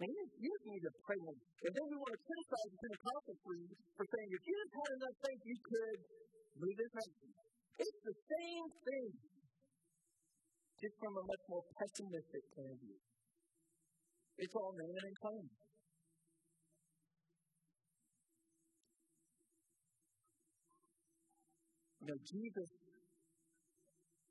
And 0.00 0.08
you 0.08 0.24
you 0.40 0.52
need 0.64 0.80
to 0.80 0.92
pray. 1.04 1.20
And 1.20 1.72
then 1.76 1.84
we 1.92 1.96
want 2.00 2.12
to 2.16 2.22
criticize 2.24 2.68
the 2.72 2.78
Pentecostal 2.80 3.36
for, 3.44 3.54
for 4.00 4.04
saying, 4.08 4.28
if 4.32 4.42
you 4.48 4.54
just 4.56 4.72
had 4.80 4.90
enough 4.96 5.16
faith, 5.20 5.42
you 5.44 5.58
could 5.60 6.00
move 6.56 6.76
this 6.80 6.92
mountain. 6.96 7.32
It's 7.80 8.00
the 8.00 8.16
same 8.16 8.66
thing, 8.80 9.10
just 10.80 10.96
from 11.04 11.12
a 11.20 11.24
much 11.28 11.44
more 11.52 11.64
pessimistic 11.76 12.44
point 12.56 12.72
of 12.72 12.78
view. 12.80 13.00
It's 14.40 14.56
all 14.56 14.72
name 14.72 14.96
and 15.04 15.16
claim. 15.20 15.46
You 22.08 22.16
Jesus 22.24 22.70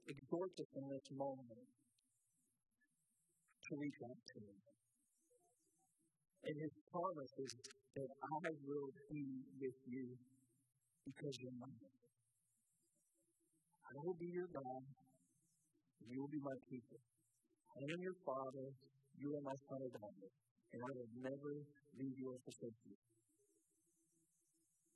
exhorts 0.10 0.58
us 0.58 0.72
in 0.74 0.86
this 0.90 1.08
moment 1.14 1.70
to 3.70 3.72
reach 3.78 4.00
out 4.02 4.18
to 4.18 4.38
Him. 4.42 4.69
And 6.44 6.56
His 6.60 6.74
promise 6.92 7.34
is 7.40 7.54
that 7.96 8.10
I 8.24 8.50
will 8.68 8.92
be 9.10 9.24
with 9.62 9.80
you 9.88 10.18
because 11.06 11.36
you're 11.42 11.58
mine. 11.60 11.92
I 13.84 13.92
will 14.06 14.14
be 14.14 14.28
your 14.28 14.48
God, 14.48 14.84
and 16.02 16.10
you 16.12 16.20
will 16.22 16.34
be 16.34 16.42
my 16.44 16.58
people. 16.70 17.00
I 17.76 17.82
am 17.94 18.02
your 18.02 18.18
Father, 18.26 18.68
you 19.20 19.30
are 19.36 19.44
my 19.44 19.58
son 19.70 19.80
or 19.84 19.92
daughter, 19.96 20.30
and 20.74 20.80
I 20.84 20.92
will 20.96 21.12
never 21.24 21.54
leave 22.00 22.16
you 22.20 22.28
or 22.34 22.40
forsake 22.46 22.80
you. 22.86 22.96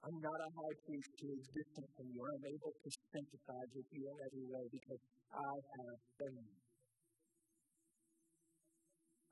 I'm 0.06 0.20
not 0.22 0.38
a 0.38 0.50
high 0.54 0.76
priest 0.86 1.10
who 1.18 1.34
is 1.34 1.48
distant 1.50 1.90
from 1.98 2.08
you. 2.14 2.22
I'm 2.22 2.46
able 2.46 2.74
to 2.78 2.90
sympathize 3.10 3.72
with 3.74 3.90
you 3.90 4.04
in 4.06 4.18
every 4.22 4.46
way 4.46 4.66
because 4.70 5.02
I 5.34 5.50
have 5.50 6.00
been. 6.20 6.63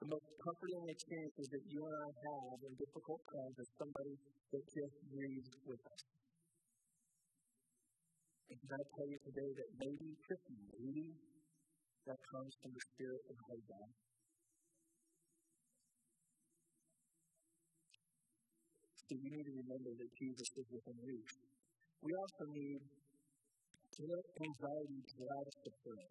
The 0.01 0.09
most 0.09 0.33
comforting 0.41 0.81
experiences 0.89 1.45
that 1.53 1.61
you 1.69 1.77
and 1.85 1.93
I 1.93 2.09
have 2.25 2.57
in 2.65 2.73
difficult 2.73 3.21
times 3.21 3.53
is 3.61 3.69
somebody 3.77 4.17
that 4.49 4.63
just 4.65 4.97
breathes 5.13 5.53
with 5.61 5.77
us. 5.77 6.01
And 8.49 8.57
can 8.65 8.71
I 8.73 8.83
tell 8.97 9.05
you 9.13 9.19
today 9.29 9.49
that 9.61 9.69
maybe, 9.77 10.09
Christian, 10.25 10.57
maybe 10.73 11.05
that 12.09 12.17
comes 12.33 12.49
from 12.65 12.73
the 12.73 12.81
Spirit 12.81 13.21
of 13.29 13.37
God. 13.45 13.89
So 19.05 19.13
we 19.21 19.29
need 19.37 19.45
to 19.45 19.53
remember 19.53 19.91
that 20.01 20.11
Jesus 20.17 20.49
is 20.49 20.67
within 20.73 20.97
reach. 21.05 21.33
We 22.01 22.11
also 22.17 22.49
need 22.49 22.81
to 22.89 24.01
let 24.01 24.25
anxiety 24.49 24.99
drive 25.13 25.45
us 25.45 25.57
to 25.61 25.71
pray. 25.85 26.05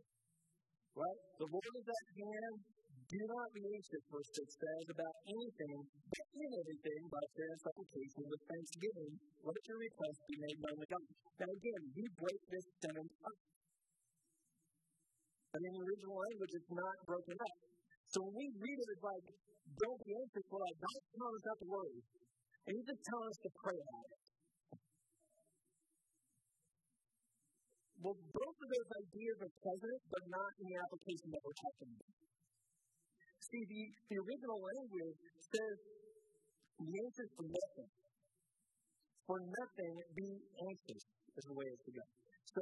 Right? 0.95 1.21
The 1.43 1.49
Lord 1.51 1.75
is 1.75 1.89
at 1.91 2.07
hand. 2.15 2.80
Do 3.11 3.19
not 3.27 3.51
be 3.51 3.67
anxious, 3.67 4.07
verse 4.07 4.31
6 4.39 4.55
says, 4.55 4.87
about 4.87 5.17
anything, 5.27 5.79
but 5.83 6.27
in 6.31 6.51
everything, 6.63 7.01
by 7.11 7.19
prayer 7.35 7.51
and 7.51 7.63
supplication, 7.67 8.23
with 8.23 8.43
thanksgiving, 8.47 9.13
let 9.43 9.61
your 9.67 9.83
requests 9.83 10.23
be 10.31 10.37
made 10.39 10.59
known 10.63 10.79
to 10.79 10.87
God. 10.87 11.07
Now 11.43 11.51
again, 11.51 11.83
we 11.91 12.05
break 12.07 12.41
this 12.55 12.67
sentence 12.79 13.15
up. 13.27 13.39
But 15.51 15.59
in 15.59 15.73
the 15.75 15.83
original 15.91 16.23
language, 16.23 16.55
it's 16.55 16.71
not 16.71 16.97
broken 17.03 17.35
up. 17.35 17.57
So 18.15 18.23
when 18.31 18.35
we 18.39 18.47
read 18.63 18.79
it, 18.79 18.89
it's 18.95 19.03
like, 19.03 19.27
don't 19.75 20.01
be 20.07 20.13
anxious, 20.15 20.47
well, 20.47 20.63
like, 20.63 20.79
don't 20.79 21.03
tell 21.19 21.35
us 21.35 21.45
not 21.51 21.59
to 21.59 21.67
worry. 21.67 21.99
And 22.63 22.73
he's 22.79 22.89
just 22.95 23.03
telling 23.11 23.27
us 23.27 23.41
to 23.43 23.51
pray 23.59 23.79
about 23.91 24.07
it. 24.07 24.23
Well, 28.07 28.15
both 28.15 28.57
of 28.63 28.69
those 28.71 28.91
ideas 29.03 29.37
are 29.51 29.55
present, 29.67 29.99
but 30.15 30.23
not 30.31 30.51
in 30.63 30.65
the 30.71 30.79
application 30.79 31.27
that 31.35 31.43
we're 31.43 31.59
talking 31.59 31.91
about. 31.91 32.10
See, 33.51 33.67
the, 33.67 33.83
the 34.15 34.17
original 34.23 34.59
language 34.63 35.19
says, 35.43 35.77
be 36.79 36.87
anxious 36.87 37.31
for 37.35 37.47
nothing. 37.51 37.91
For 39.27 39.39
nothing, 39.43 39.95
be 40.15 40.29
anxious, 40.71 41.03
is 41.03 41.45
the 41.51 41.57
way 41.59 41.67
it's 41.67 41.83
to 41.83 41.93
go. 41.99 42.05
So, 42.55 42.61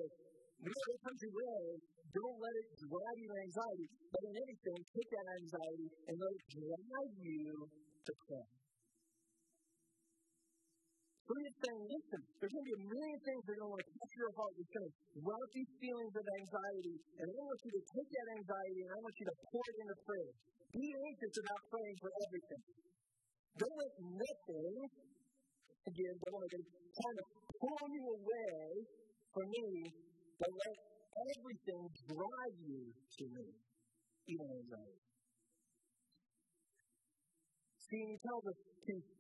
it 0.64 1.00
comes 1.04 1.20
your 1.20 1.34
way, 1.36 1.60
don't 2.08 2.38
let 2.40 2.54
it 2.56 2.68
drive 2.88 3.18
you 3.20 3.28
to 3.28 3.36
anxiety, 3.36 3.88
but 4.08 4.22
in 4.32 4.34
anything, 4.48 4.80
take 4.96 5.10
that 5.12 5.28
anxiety 5.44 5.88
and 6.08 6.14
let 6.16 6.32
it 6.32 6.44
drive 6.56 7.14
you 7.20 7.44
to 7.68 8.12
prayer. 8.24 8.48
So 11.28 11.36
saying, 11.36 11.84
listen, 11.84 12.20
there's 12.40 12.52
going 12.56 12.64
to 12.64 12.70
be 12.72 12.76
a 12.80 12.84
million 12.88 13.20
things 13.20 13.42
that 13.44 13.52
are 13.52 13.60
going 13.60 13.68
to 13.68 13.74
want 13.76 13.84
to 13.84 13.90
capture 14.00 14.20
your 14.24 14.32
heart. 14.32 14.52
It's 14.56 14.72
going 14.72 14.88
to 14.88 14.94
rout 15.28 15.48
these 15.52 15.72
feelings 15.76 16.14
of 16.16 16.24
anxiety. 16.24 16.96
And 17.20 17.26
I 17.28 17.40
want 17.44 17.60
you 17.68 17.72
to 17.76 17.82
take 17.84 18.10
that 18.16 18.28
anxiety 18.32 18.80
and 18.80 18.90
I 18.96 18.98
want 19.04 19.14
you 19.20 19.26
to 19.28 19.36
pour 19.44 19.64
it 19.68 19.76
into 19.76 19.96
prayer. 20.08 20.32
Be 20.72 20.88
anxious 20.88 21.34
about 21.44 21.60
praying 21.68 21.96
for 22.00 22.10
everything. 22.16 22.62
Don't 23.60 23.76
let 23.76 23.92
nothing, 24.08 24.72
again, 25.84 26.14
don't 26.16 26.40
let 26.40 26.52
it 26.56 26.66
kind 26.96 27.16
of 27.20 27.26
pull 27.60 27.84
you 27.92 28.04
away 28.08 28.56
from 29.28 29.46
me, 29.52 29.68
but 30.40 30.48
let 30.48 30.76
everything 31.28 31.82
drive 32.08 32.56
you 32.56 32.82
to 32.88 33.24
me, 33.36 33.46
even 34.32 34.48
anxiety. 34.64 35.04
See, 37.84 38.00
he 38.00 38.16
tells 38.16 38.44
us 38.48 38.58
to 38.64 39.17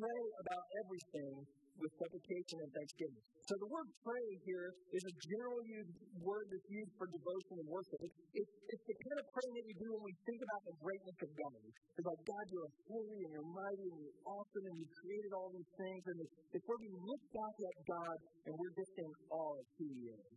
pray 0.00 0.22
about 0.48 0.64
everything 0.80 1.44
with 1.80 1.92
supplication 1.96 2.56
and 2.60 2.70
thanksgiving. 2.76 3.24
So 3.48 3.56
the 3.56 3.70
word 3.72 3.88
pray 4.04 4.26
here 4.44 4.68
is 4.92 5.02
a 5.04 5.14
general 5.16 5.60
used 5.64 5.92
word 6.20 6.46
that's 6.52 6.68
used 6.68 6.92
for 7.00 7.08
devotion 7.08 7.54
and 7.56 7.68
worship. 7.72 7.98
It's, 8.04 8.16
it's, 8.36 8.52
it's 8.68 8.84
the 8.84 8.96
kind 9.00 9.18
of 9.20 9.26
praying 9.32 9.54
that 9.56 9.66
we 9.66 9.74
do 9.80 9.88
when 9.96 10.04
we 10.04 10.14
think 10.28 10.40
about 10.44 10.62
the 10.68 10.76
greatness 10.76 11.18
of 11.24 11.30
God. 11.34 11.60
It's 11.96 12.06
like, 12.06 12.22
God, 12.28 12.44
you're 12.52 12.72
holy 12.84 13.20
and 13.26 13.30
you're 13.32 13.50
mighty 13.50 13.86
and 13.90 13.98
you're 14.00 14.20
awesome 14.28 14.64
and 14.70 14.76
you 14.76 14.86
created 15.02 15.32
all 15.32 15.48
these 15.50 15.70
things. 15.80 16.02
And 16.04 16.16
it's, 16.20 16.34
it's 16.52 16.64
where 16.68 16.80
we 16.80 16.90
look 16.94 17.22
back 17.32 17.56
at 17.58 17.76
God 17.88 18.16
and 18.44 18.52
we're 18.54 18.76
just 18.76 18.94
in 19.00 19.10
awe 19.32 19.54
of 19.56 19.66
who 19.80 19.86
He 19.88 20.02
is. 20.14 20.36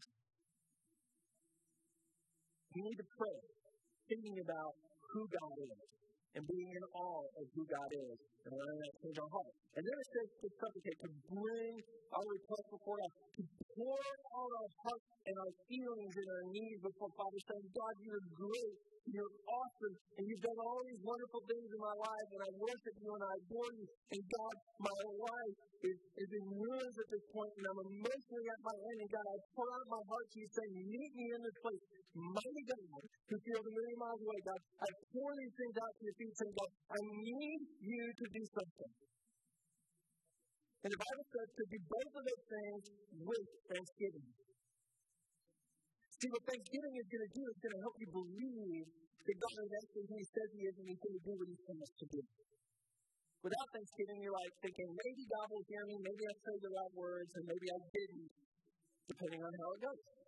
We 2.74 2.80
need 2.82 2.98
to 2.98 3.08
pray, 3.20 3.40
thinking 4.10 4.38
about 4.42 4.74
who 5.14 5.22
God 5.30 5.56
is 5.62 6.03
and 6.34 6.44
being 6.50 6.72
in 6.74 6.84
awe 6.98 7.26
of 7.38 7.46
who 7.54 7.64
God 7.70 7.90
is 7.94 8.18
and 8.46 8.52
letting 8.54 8.80
that 8.82 8.94
change 9.06 9.18
our 9.22 9.32
heart. 9.32 9.54
And 9.78 9.84
then 9.86 9.98
it 9.98 10.08
says 10.14 10.30
to 10.34 10.48
supplicate, 10.58 10.98
to 11.06 11.10
bring 11.30 11.74
our 12.14 12.26
request 12.26 12.66
before 12.74 12.98
God, 12.98 13.14
to 13.38 13.42
pour 13.74 13.98
out 13.98 14.50
our 14.54 14.70
hearts 14.82 15.08
and 15.30 15.36
our 15.38 15.54
feelings 15.70 16.14
and 16.14 16.30
our 16.34 16.46
needs 16.50 16.80
before 16.82 17.12
Father, 17.14 17.42
saying, 17.46 17.68
God, 17.74 17.94
you're 18.02 18.26
great, 18.34 18.78
you're 19.04 19.36
awesome, 19.52 19.96
and 20.16 20.24
you've 20.24 20.46
done 20.48 20.60
all 20.64 20.80
these 20.88 21.04
wonderful 21.04 21.44
things 21.44 21.68
in 21.76 21.82
my 21.84 21.96
life, 22.00 22.28
and 22.32 22.42
I 22.48 22.52
worship 22.56 22.96
you 23.04 23.12
and 23.12 23.24
I 23.28 23.34
adore 23.36 23.72
you. 23.76 23.86
And 24.16 24.22
God, 24.24 24.56
my 24.80 25.00
life 25.28 25.58
is, 25.84 25.98
is 26.24 26.30
in 26.32 26.46
ruins 26.48 26.96
at 26.96 27.10
this 27.12 27.26
point, 27.36 27.52
and 27.60 27.66
I'm 27.68 27.82
emotionally 27.84 28.48
at 28.48 28.62
my 28.64 28.76
end. 28.80 28.98
And 29.04 29.12
God, 29.12 29.26
I 29.28 29.38
pour 29.60 29.68
out 29.68 29.88
my 29.92 30.04
heart 30.08 30.28
to 30.32 30.38
you, 30.40 30.48
saying, 30.56 30.74
Meet 30.88 31.12
me 31.20 31.26
in 31.36 31.42
this 31.44 31.58
place. 31.60 31.84
Mighty 32.14 32.64
God, 32.64 33.04
who 33.28 33.36
feels 33.44 33.66
a 33.68 33.74
million 33.74 33.98
miles 34.00 34.22
away, 34.24 34.40
God, 34.48 34.62
I 34.80 34.90
pour 35.12 35.32
these 35.36 35.56
things 35.60 35.76
out 35.84 35.94
to 36.00 36.02
your 36.08 36.16
feet, 36.24 36.34
saying, 36.40 36.56
God, 36.56 36.72
I 36.94 37.00
need 37.04 37.62
you 37.84 38.04
to 38.08 38.26
do 38.32 38.44
something. 38.56 38.92
And 40.84 40.92
the 40.92 41.00
Bible 41.00 41.26
says 41.32 41.50
to 41.60 41.64
do 41.72 41.80
both 41.92 42.12
of 42.12 42.24
those 42.24 42.46
things 42.48 42.82
with 43.24 43.48
thanksgiving. 43.68 44.28
See, 46.20 46.30
what 46.32 46.44
thanksgiving 46.46 46.94
is 47.00 47.08
going 47.10 47.26
to 47.28 47.34
do 47.34 47.44
is 47.44 47.58
going 47.64 47.76
to 47.76 47.82
help 47.84 47.96
you 48.00 48.10
believe 48.14 48.86
that 49.24 49.38
God 49.40 49.56
is 49.64 49.72
actually 49.80 50.06
who 50.08 50.16
He 50.20 50.28
says 50.28 50.50
He 50.54 50.62
is 50.68 50.76
and 50.78 50.88
He's 50.88 51.02
going 51.04 51.18
to 51.18 51.24
do 51.24 51.34
what 51.36 51.48
He's 51.48 51.64
promised 51.64 51.98
to 52.00 52.08
do. 52.14 52.22
Without 53.44 53.68
thanksgiving, 53.76 54.18
you're 54.24 54.38
like 54.40 54.54
thinking, 54.64 54.88
maybe 54.88 55.24
God 55.28 55.48
will 55.52 55.66
hear 55.68 55.84
me, 55.84 55.96
maybe 56.00 56.24
I 56.24 56.36
said 56.48 56.58
the 56.64 56.72
right 56.72 56.94
words, 56.96 57.32
and 57.36 57.44
maybe 57.44 57.68
I 57.68 57.80
didn't, 57.92 58.30
depending 59.12 59.42
on 59.44 59.52
how 59.52 59.70
it 59.76 59.80
goes. 59.84 60.23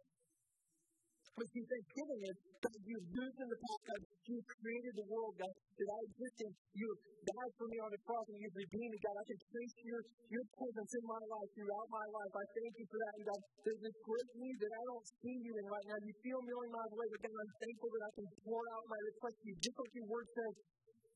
But 1.35 1.47
see, 1.51 1.63
thanksgiving 1.67 2.21
is 2.31 2.35
God, 2.63 2.79
you've 2.87 3.09
moved 3.11 3.39
in 3.43 3.49
the 3.51 3.59
past, 3.59 3.81
God, 3.91 4.01
you 4.23 4.37
created 4.39 4.93
the 4.95 5.07
world, 5.11 5.35
God, 5.35 5.51
that 5.51 5.89
I 5.91 5.99
exist 6.07 6.37
in. 6.47 6.51
You 6.79 6.87
died 7.27 7.53
for 7.59 7.67
me 7.67 7.77
on 7.83 7.91
the 7.91 8.01
cross 8.07 8.25
and 8.31 8.39
you've 8.39 8.55
redeemed 8.55 8.91
me, 8.95 8.99
God. 9.03 9.15
I 9.19 9.25
can 9.27 9.39
trace 9.51 9.75
your, 9.83 10.01
your 10.31 10.45
presence 10.55 10.91
in 10.95 11.03
my 11.11 11.23
life 11.27 11.49
throughout 11.59 11.87
my 11.91 12.05
life. 12.07 12.33
I 12.39 12.45
thank 12.55 12.73
you 12.79 12.87
for 12.87 12.97
that. 13.03 13.13
And 13.19 13.25
God, 13.27 13.41
there's 13.67 13.81
this 13.83 13.97
great 13.99 14.29
need 14.39 14.57
that 14.63 14.73
I 14.79 14.83
don't 14.87 15.05
see 15.19 15.35
you 15.43 15.53
in 15.59 15.65
right 15.67 15.87
now. 15.91 15.97
You 15.99 16.13
feel 16.23 16.39
a 16.39 16.45
million 16.47 16.71
miles 16.71 16.91
away, 16.95 17.07
but 17.11 17.19
God, 17.19 17.35
I'm 17.35 17.53
thankful 17.59 17.89
that 17.91 18.03
I 18.07 18.11
can 18.15 18.27
pour 18.47 18.63
out 18.71 18.83
my 18.87 19.01
request 19.11 19.35
to 19.35 19.45
you. 19.51 19.55
Just 19.59 19.75
like 19.75 19.91
your 19.91 20.07
word 20.07 20.27
says, 20.31 20.53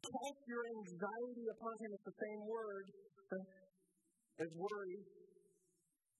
cast 0.04 0.42
your 0.52 0.64
anxiety 0.68 1.46
upon 1.48 1.74
him. 1.80 1.90
It's 1.96 2.08
the 2.12 2.18
same 2.20 2.42
word 2.44 2.86
as 4.44 4.50
worry. 4.52 5.19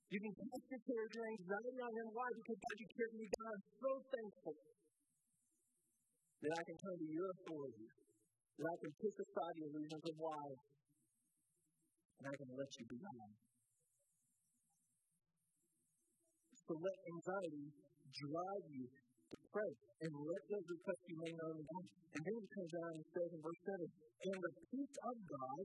You 0.10 0.18
can 0.18 0.34
cast 0.34 0.66
your 0.74 0.82
cares, 0.90 1.12
your 1.14 1.28
anxiety 1.38 1.80
on 1.86 1.92
him. 1.94 2.08
Why? 2.18 2.30
Because 2.34 2.58
God, 2.58 2.76
you 2.82 2.90
care 2.98 3.10
for 3.14 3.18
me. 3.22 3.28
God, 3.30 3.46
I'm 3.54 3.66
so 3.78 3.92
thankful 4.10 4.56
that 6.42 6.54
I 6.58 6.62
can 6.66 6.78
turn 6.82 6.98
to 6.98 7.10
your 7.14 7.30
authority, 7.30 7.88
that 8.58 8.68
I 8.74 8.78
can 8.82 8.92
push 8.98 9.16
aside 9.22 9.54
your 9.62 9.70
illusions 9.70 10.06
of 10.10 10.16
life, 10.18 10.62
and 12.18 12.26
I 12.26 12.34
can 12.42 12.50
let 12.58 12.72
you 12.74 12.86
be 12.90 12.98
God. 12.98 13.32
So 16.58 16.74
let 16.74 16.98
anxiety 17.06 17.66
drive 18.10 18.66
you 18.66 18.86
to 18.90 19.38
pray 19.54 19.72
and 19.78 20.12
let 20.26 20.42
those 20.50 20.68
requests 20.74 21.06
be 21.06 21.18
made 21.22 21.38
known 21.38 21.54
to 21.54 21.66
God. 21.70 21.86
And 22.18 22.22
then 22.26 22.34
he 22.34 22.48
comes 22.50 22.72
down 22.74 22.92
and 22.98 23.06
says 23.14 23.30
in 23.30 23.42
verse 23.46 23.62
7 23.62 23.78
And 24.26 24.38
the 24.42 24.54
peace 24.74 24.98
of 25.06 25.16
God 25.22 25.64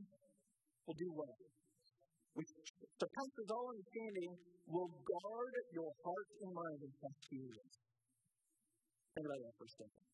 will 0.84 0.98
do 1.00 1.08
what? 1.16 1.36
Which 2.34 2.50
surpasses 2.98 3.46
all 3.54 3.70
understanding, 3.70 4.32
will 4.66 4.90
guard 4.90 5.54
your 5.70 5.90
heart 6.02 6.28
and 6.42 6.50
mind 6.50 6.80
in 6.82 6.90
Christ 6.98 7.22
Jesus. 7.30 7.70
Think 9.14 9.26
about 9.30 9.40
that 9.46 9.54
for 9.54 9.66
a 9.66 9.72
second. 9.78 10.06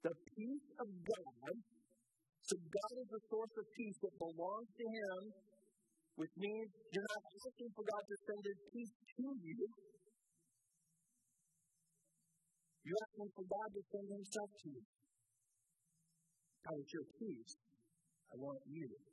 The 0.00 0.14
peace 0.32 0.68
of 0.80 0.88
God, 1.02 1.54
so 2.46 2.54
God 2.56 2.94
is 3.02 3.08
the 3.10 3.22
source 3.26 3.54
of 3.58 3.66
peace 3.74 3.98
that 4.06 4.14
belongs 4.22 4.70
to 4.70 4.84
Him, 4.86 5.20
which 6.14 6.34
means 6.38 6.68
you're 6.94 7.10
not 7.10 7.22
asking 7.26 7.70
for 7.74 7.84
God 7.84 8.04
to 8.06 8.16
send 8.30 8.42
His 8.46 8.60
peace 8.70 8.94
to 8.94 9.26
you. 9.44 9.60
You're 12.86 13.02
asking 13.02 13.30
for 13.34 13.44
God 13.50 13.68
to 13.74 13.82
send 13.90 14.06
Himself 14.14 14.50
to 14.62 14.66
you. 14.70 14.82
I 16.60 16.68
want 16.70 16.88
your 16.94 17.06
peace. 17.18 17.52
I 18.30 18.34
want 18.38 18.62
you. 18.70 19.09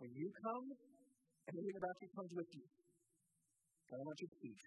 When 0.00 0.16
you 0.16 0.32
come, 0.32 0.64
everything 1.44 1.76
about 1.76 1.96
you 2.00 2.08
comes 2.16 2.32
with 2.32 2.50
you. 2.56 2.64
I 2.64 3.92
don't 4.00 4.08
want 4.08 4.20
your 4.24 4.32
peace. 4.40 4.64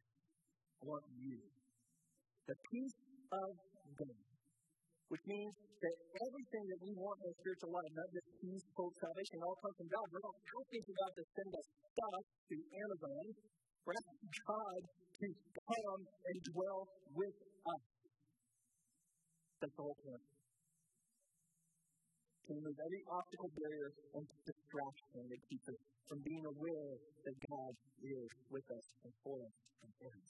I 0.78 0.84
want 0.86 1.06
you. 1.10 1.38
The 2.46 2.58
peace 2.70 2.98
of 3.34 3.50
God. 3.98 4.22
Which 5.10 5.26
means 5.26 5.54
that 5.58 5.96
everything 6.22 6.66
that 6.70 6.80
we 6.86 6.92
want 7.02 7.18
in 7.18 7.34
our 7.34 7.38
spiritual 7.42 7.74
life, 7.74 7.92
not 7.98 8.10
just 8.14 8.30
peace, 8.46 8.66
hope, 8.78 8.94
salvation, 8.94 9.38
all 9.42 9.58
comes 9.58 9.78
from 9.82 9.90
God. 9.90 10.06
We're 10.14 10.22
not 10.22 10.38
asking 10.38 10.84
God 11.02 11.12
to 11.18 11.24
send 11.34 11.50
us 11.50 11.68
stuff 11.82 12.24
to 12.30 12.56
Amazon. 12.78 13.24
We're 13.90 13.98
asking 13.98 14.32
God 14.38 14.82
to 15.18 15.28
come 15.34 16.02
and 16.30 16.38
dwell 16.54 16.82
with 17.10 17.38
us. 17.74 17.84
That's 19.66 19.74
the 19.74 19.82
whole 19.82 19.98
point. 19.98 20.26
To 22.44 22.50
remove 22.54 22.78
every 22.86 23.04
obstacle, 23.10 23.50
barrier, 23.50 23.90
and 24.14 24.26
distraction 24.74 25.22
that 25.30 25.42
keeps 25.50 25.66
us 25.70 25.80
from 26.10 26.20
being 26.26 26.42
aware 26.50 26.94
that 26.98 27.36
God 27.46 27.74
is 28.02 28.30
with 28.50 28.66
us 28.74 28.86
and 29.06 29.14
for 29.22 29.38
us 29.46 29.56
and 29.86 29.92
for 30.02 30.10
us. 30.10 30.30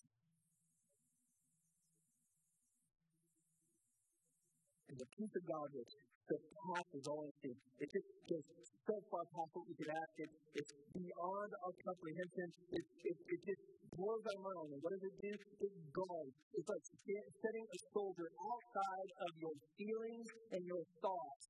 And 4.92 4.96
the 5.00 5.10
peace 5.16 5.34
of 5.34 5.44
God 5.48 5.68
which 5.72 5.94
surpasses 6.28 7.04
all 7.08 7.24
understanding. 7.24 7.64
It 7.80 7.88
just 7.88 8.10
goes 8.28 8.46
so 8.84 8.96
far 9.10 9.24
past 9.32 9.50
what 9.56 9.66
we 9.66 9.76
could 9.80 9.92
ask. 9.96 10.12
It, 10.20 10.32
it's 10.60 10.74
beyond 10.92 11.50
our 11.64 11.74
comprehension. 11.88 12.48
It, 12.68 12.84
it, 12.84 13.18
it 13.32 13.40
just 13.48 13.64
blows 13.96 14.24
our 14.28 14.40
mind. 14.44 14.70
And 14.76 14.80
what 14.84 14.92
does 14.94 15.06
it 15.08 15.16
do? 15.24 15.34
It 15.34 15.74
guards. 15.96 16.36
It's 16.54 16.70
like 16.70 16.86
setting 17.16 17.66
a 17.66 17.80
soldier 17.96 18.28
outside 18.28 19.10
of 19.24 19.32
your 19.40 19.56
feelings 19.80 20.28
and 20.54 20.62
your 20.68 20.84
thoughts, 21.02 21.44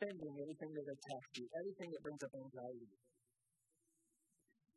defending 0.00 0.38
everything 0.40 0.72
that 0.74 0.84
attacks 0.88 1.30
you, 1.36 1.48
everything 1.58 1.90
that 1.90 2.02
brings 2.02 2.22
up 2.22 2.30
anxiety. 2.34 2.88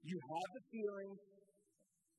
You 0.04 0.20
have 0.20 0.50
the 0.54 0.62
feeling, 0.72 1.18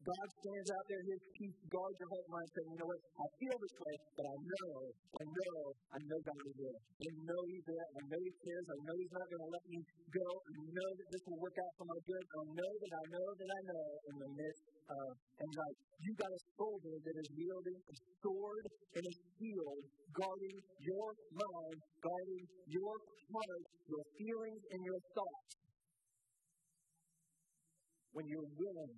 God 0.00 0.26
stands 0.32 0.68
out 0.72 0.84
there, 0.88 1.04
His 1.12 1.20
peace 1.36 1.60
guards 1.68 1.96
your 2.00 2.08
heart 2.08 2.28
mind, 2.32 2.48
saying, 2.56 2.70
you 2.72 2.78
know 2.80 2.88
what, 2.88 3.00
I 3.20 3.26
feel 3.36 3.56
this 3.60 3.76
way, 3.84 3.96
but 4.16 4.26
I 4.32 4.36
know, 4.40 4.76
I 5.20 5.24
know, 5.28 5.60
I 5.92 5.98
know 6.08 6.18
God 6.24 6.40
is 6.40 6.56
there. 6.56 6.80
I 6.80 7.10
know 7.20 7.40
He's 7.44 7.66
there. 7.68 7.84
I 7.84 8.00
know 8.08 8.20
He 8.24 8.32
cares. 8.40 8.64
I 8.64 8.78
know 8.80 8.96
He's 8.96 9.12
not 9.12 9.26
going 9.28 9.44
to 9.44 9.50
let 9.52 9.64
me 9.68 9.80
go. 10.08 10.28
I 10.40 10.56
know 10.72 10.88
that 10.96 11.08
this 11.12 11.22
will 11.28 11.40
work 11.44 11.56
out 11.60 11.72
for 11.76 11.84
my 11.84 12.00
good. 12.08 12.24
I 12.24 12.44
know 12.48 12.72
that 12.80 12.92
I 12.96 13.04
know 13.12 13.28
that 13.28 13.50
I 13.52 13.60
know 13.68 13.86
in 14.08 14.16
the 14.24 14.30
midst 14.40 14.64
of 14.88 15.08
like 15.40 15.78
You 16.00 16.12
got 16.16 16.32
a 16.32 16.40
soldier 16.56 16.96
that 16.96 17.16
is 17.20 17.28
wielding 17.36 17.76
a 17.76 17.94
sword 18.24 18.64
and 18.96 19.04
a 19.04 19.14
shield, 19.36 19.84
guarding 20.16 20.58
your 20.80 21.08
mind, 21.36 21.78
guarding 22.00 22.44
your 22.72 22.96
heart, 23.36 23.64
your 23.84 24.04
feelings, 24.16 24.62
and 24.72 24.80
your 24.80 25.00
thoughts. 25.12 25.52
When 28.16 28.26
you're 28.26 28.50
willing 28.56 28.96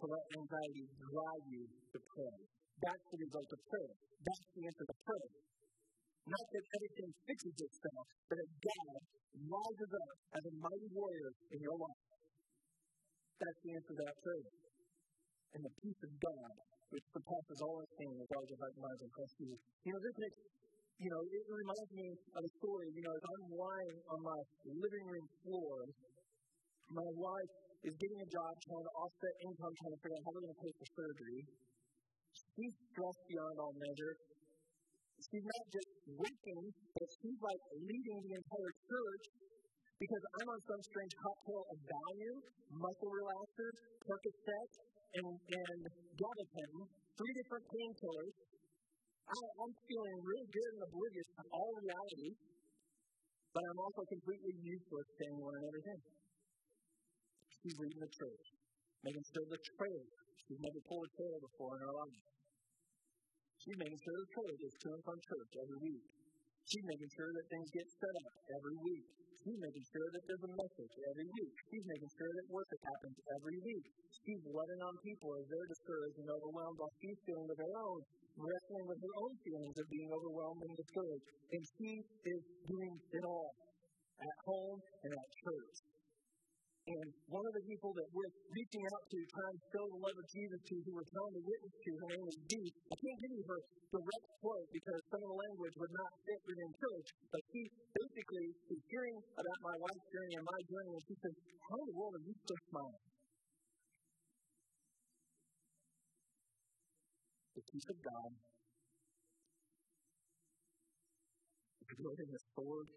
to 0.00 0.06
let 0.08 0.24
anxiety 0.32 0.84
drive 0.96 1.44
you 1.52 1.62
to 1.68 1.98
pray. 2.00 2.36
That's 2.80 3.06
the 3.12 3.18
result 3.20 3.48
of 3.52 3.60
prayer. 3.68 3.94
That's 4.24 4.48
the 4.56 4.62
answer 4.64 4.84
to 4.88 4.96
prayer. 5.04 5.30
Not 6.24 6.46
that 6.52 6.64
everything 6.76 7.10
fixes 7.28 7.56
itself, 7.60 8.06
but 8.28 8.36
that 8.40 8.50
God 8.64 9.00
rises 9.40 9.90
up 9.92 10.10
as 10.36 10.42
a 10.48 10.54
mighty 10.56 10.88
warrior 10.92 11.30
in 11.52 11.58
your 11.60 11.76
life. 11.76 12.02
That's 13.40 13.60
the 13.64 13.70
answer 13.76 13.92
to 13.92 14.04
that 14.04 14.16
prayer. 14.20 14.50
And 15.56 15.60
the 15.64 15.74
peace 15.80 16.00
of 16.04 16.12
God, 16.20 16.52
which 16.92 17.06
surpasses 17.12 17.58
all 17.64 17.76
understanding, 17.80 18.24
guards 18.30 18.48
your 18.52 18.60
heart 18.60 18.72
and 18.76 18.84
mind 18.84 19.00
in 19.00 19.10
Christ 19.10 19.34
Jesus. 19.40 19.60
You 19.84 19.92
know, 19.96 20.00
this 20.00 20.16
makes, 20.20 20.38
you 21.00 21.10
know, 21.10 21.20
it 21.24 21.44
reminds 21.48 21.90
me 21.92 22.06
of 22.36 22.42
a 22.44 22.52
story. 22.60 22.88
You 22.94 23.02
know, 23.04 23.14
as 23.16 23.24
I'm 23.24 23.44
lying 23.56 23.98
on 24.12 24.18
my 24.20 24.40
living 24.70 25.04
room 25.08 25.26
floor, 25.44 25.76
my 26.90 27.08
wife 27.16 27.54
is 27.80 27.94
getting 27.96 28.20
a 28.20 28.28
job, 28.28 28.52
trying 28.60 28.84
to 28.84 28.92
offset 28.92 29.34
income, 29.40 29.72
trying 29.72 29.94
to 29.96 30.00
figure 30.04 30.16
out 30.20 30.24
how 30.28 30.30
we're 30.36 30.44
going 30.44 30.56
to 30.56 30.60
pay 30.60 30.72
for 30.76 30.86
surgery. 31.00 31.40
She's 32.36 32.74
stressed 32.92 33.24
beyond 33.24 33.56
all 33.56 33.72
measure. 33.72 34.14
She's 35.20 35.46
not 35.48 35.64
just 35.72 35.90
working, 36.16 36.62
but 36.96 37.08
she's 37.20 37.40
like 37.40 37.62
leading 37.80 38.18
the 38.24 38.32
entire 38.36 38.72
church 38.84 39.24
because 40.00 40.22
I'm 40.40 40.48
on 40.48 40.60
some 40.64 40.82
strange 40.92 41.14
cocktail 41.20 41.62
of 41.72 41.76
Valium, 41.84 42.38
muscle 42.72 43.12
relaxers, 43.12 43.76
Percocet, 44.00 44.70
and, 45.20 45.28
and 45.28 45.80
gabapentin, 46.16 46.84
three 47.16 47.34
different 47.36 47.64
painkillers. 47.68 48.34
I'm 49.30 49.74
feeling 49.86 50.16
really 50.26 50.48
good 50.50 50.70
and 50.74 50.82
oblivious 50.90 51.28
to 51.38 51.42
all 51.54 51.70
reality, 51.80 52.30
but 53.54 53.62
I'm 53.62 53.78
also 53.78 54.02
completely 54.10 54.54
useless 54.58 55.06
to 55.06 55.22
anyone 55.28 55.54
and 55.54 55.64
everything 55.70 56.00
she's 57.60 57.76
leading 57.76 58.00
the 58.00 58.12
church, 58.12 58.46
making 59.04 59.24
sure 59.30 59.44
the 59.48 59.60
trailer, 59.76 60.08
she's 60.40 60.60
never 60.60 60.80
pulled 60.88 61.04
a 61.04 61.12
trailer 61.16 61.40
before 61.44 61.72
in 61.76 61.80
her 61.84 61.94
life. 61.94 62.24
She's 63.60 63.76
making 63.76 64.00
sure 64.00 64.16
the 64.16 64.30
trailer 64.32 64.56
gets 64.56 64.76
to 64.80 64.88
and 64.96 65.02
from 65.04 65.18
church 65.20 65.52
every 65.60 65.80
week. 65.84 66.04
She's 66.64 66.86
making 66.86 67.10
sure 67.12 67.30
that 67.36 67.44
things 67.52 67.68
get 67.76 67.86
set 67.92 68.16
up 68.24 68.34
every 68.56 68.78
week. 68.80 69.06
She's 69.40 69.56
making 69.56 69.86
sure 69.88 70.08
that 70.12 70.22
there's 70.28 70.44
a 70.48 70.52
message 70.52 70.94
every 71.12 71.28
week. 71.28 71.54
She's 71.72 71.86
making 71.88 72.12
sure 72.12 72.28
that 72.28 72.46
worship 72.52 72.80
happens 72.84 73.16
every 73.40 73.58
week. 73.64 73.86
She's 74.20 74.42
letting 74.44 74.80
on 74.84 74.94
people 75.00 75.30
as 75.40 75.44
they're 75.48 75.70
discouraged 75.72 76.18
and 76.20 76.28
overwhelmed 76.28 76.76
while 76.76 76.94
she's 77.00 77.20
feeling 77.24 77.48
of 77.48 77.56
her 77.56 77.74
own, 77.84 78.00
wrestling 78.36 78.84
with 78.84 79.00
her 79.00 79.14
own 79.16 79.32
feelings 79.40 79.76
of 79.80 79.86
being 79.88 80.10
overwhelmed 80.12 80.60
and 80.60 80.74
discouraged. 80.76 81.26
And 81.56 81.62
she 81.80 81.90
is 82.04 82.40
doing 82.68 82.94
it 83.00 83.24
all 83.24 83.52
at 84.20 84.36
home 84.44 84.78
and 85.08 85.12
at 85.16 85.28
church. 85.40 85.74
And 86.90 87.06
one 87.30 87.46
of 87.46 87.54
the 87.54 87.62
people 87.70 87.94
that 87.94 88.08
we're 88.10 88.34
reaching 88.50 88.82
out 88.90 89.04
to, 89.06 89.18
trying 89.30 89.54
to 89.54 89.62
show 89.70 89.84
the 89.94 90.00
love 90.02 90.18
of 90.18 90.26
Jesus 90.26 90.58
to, 90.58 90.74
who 90.82 90.90
we're 90.90 91.06
trying 91.06 91.34
to 91.38 91.42
witness 91.46 91.74
to, 91.86 91.90
her 92.02 92.08
name 92.10 92.26
is 92.26 92.38
Dee. 92.50 92.70
I 92.90 92.94
can't 92.98 93.18
give 93.22 93.30
you 93.30 93.44
her 93.46 93.60
direct 93.94 94.26
quote 94.42 94.68
because 94.74 95.00
some 95.06 95.22
of 95.22 95.28
the 95.30 95.38
language 95.38 95.74
would 95.78 95.94
not 95.94 96.10
fit 96.26 96.40
within 96.50 96.70
church, 96.82 97.06
but 97.30 97.42
she 97.54 97.62
basically 97.94 98.48
is 98.74 98.80
hearing 98.90 99.16
about 99.38 99.58
my 99.62 99.76
life's 99.86 100.06
journey 100.10 100.34
and 100.34 100.46
my 100.50 100.60
journey, 100.66 100.92
and 100.98 101.04
she 101.06 101.14
says, 101.14 101.34
How 101.62 101.78
in 101.78 101.86
the 101.86 101.94
world 101.94 102.14
are 102.18 102.24
you 102.26 102.34
so 102.34 102.54
smiling? 102.74 103.06
The 107.54 107.62
peace 107.70 107.86
of 107.86 107.98
God 108.02 108.30
is 111.86 111.90
wielding 112.02 112.30
a 112.34 112.40
sword 112.58 112.88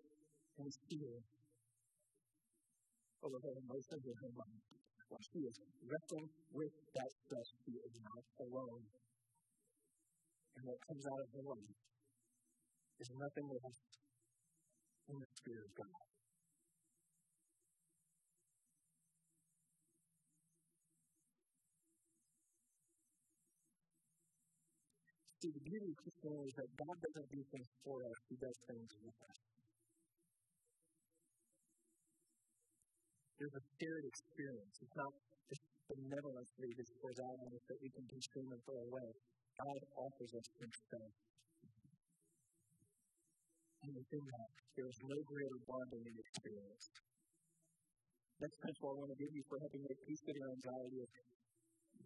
and 0.58 0.70
shield 0.90 1.43
over 3.24 3.40
her 3.40 3.56
emotions 3.56 4.04
and 4.04 4.18
her 4.20 4.34
mind. 4.36 4.62
While 5.08 5.24
she 5.32 5.40
is 5.48 5.56
wrestling 5.88 6.28
with 6.52 6.74
that 6.96 7.10
stress, 7.24 7.48
she 7.64 7.74
is 7.80 7.96
not 8.04 8.24
alone. 8.44 8.84
And 10.58 10.64
what 10.68 10.80
comes 10.84 11.06
out 11.08 11.22
of 11.24 11.30
her 11.32 11.46
life 11.48 11.74
is 13.00 13.10
nothing 13.16 13.48
less 13.48 13.78
than 15.08 15.18
the 15.20 15.30
Spirit 15.40 15.64
of 15.64 15.74
God. 15.76 16.04
See, 25.44 25.52
the 25.52 25.64
beauty 25.68 25.92
of 25.92 25.98
Christianity 26.00 26.48
is 26.48 26.56
that 26.56 26.72
God 26.80 26.96
doesn't 27.04 27.30
do 27.32 27.42
things 27.52 27.70
for 27.84 28.00
us, 28.00 28.20
He 28.32 28.36
does 28.40 28.58
things 28.64 28.92
with 29.04 29.18
us. 29.28 29.53
There's 33.44 33.60
a 33.60 33.66
shared 33.76 34.06
experience. 34.08 34.72
It's 34.80 34.96
not 34.96 35.12
just 35.52 35.64
benevolence 35.92 36.48
that 36.64 36.88
pours 37.04 37.20
out 37.20 37.38
on 37.44 37.52
that 37.52 37.80
we 37.84 37.92
can 37.92 38.08
consume 38.08 38.48
and 38.56 38.62
throw 38.64 38.80
away. 38.88 39.10
God 39.60 39.80
offers 40.00 40.32
us 40.32 40.48
Himself. 40.64 41.12
And 43.84 43.92
within 44.00 44.24
that, 44.24 44.52
there 44.80 44.88
is 44.88 44.96
no 45.04 45.20
greater 45.28 45.60
bonding 45.68 46.16
experience. 46.24 46.88
Next 48.40 48.56
principle 48.64 48.96
I 48.96 49.04
want 49.04 49.12
to 49.12 49.20
give 49.20 49.34
you 49.36 49.44
for 49.52 49.60
helping 49.60 49.84
make 49.92 50.00
peace 50.08 50.24
with 50.24 50.40
your 50.40 50.48
anxiety 50.48 50.98
is 51.04 51.12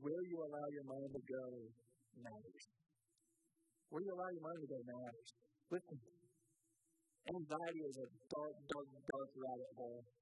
where 0.01 0.23
you 0.25 0.37
allow 0.41 0.67
your 0.73 0.87
mind 0.89 1.11
to 1.13 1.21
go 1.21 1.45
matters. 2.17 2.65
Where 3.93 4.01
you 4.01 4.09
allow 4.09 4.29
your 4.33 4.41
mind 4.41 4.57
to 4.65 4.69
go 4.73 4.79
matters. 4.89 5.29
Listen, 5.69 5.97
anxiety 7.29 7.81
is 7.85 7.95
a 8.01 8.07
dark, 8.25 8.55
dark, 8.73 8.89
dark 8.89 9.29
rabbit 9.37 9.71
hole. 9.77 10.16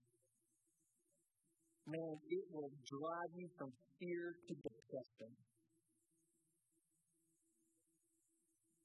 Man, 1.86 2.18
it 2.18 2.46
will 2.50 2.74
drive 2.90 3.32
you 3.38 3.46
from 3.62 3.70
fear 4.02 4.34
to 4.34 4.54
depression. 4.58 5.32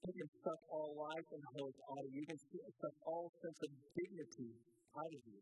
It 0.04 0.14
can 0.20 0.30
suck 0.44 0.60
all 0.68 0.92
life 1.00 1.28
and 1.32 1.42
hope 1.56 1.78
out 1.80 2.04
of 2.04 2.12
you. 2.12 2.20
It 2.20 2.28
can 2.28 2.40
suck 2.76 2.96
all 3.08 3.32
sense 3.40 3.60
of 3.64 3.70
dignity 3.96 4.52
out 4.92 5.12
of 5.16 5.22
you. 5.32 5.40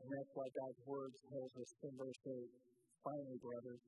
And 0.00 0.08
that's 0.08 0.32
why 0.32 0.48
God's 0.48 0.80
word 0.88 1.12
tells 1.28 1.52
us 1.60 1.70
in 1.84 1.92
verse 2.00 2.20
8, 2.24 2.48
finally, 3.04 3.36
brothers, 3.36 3.84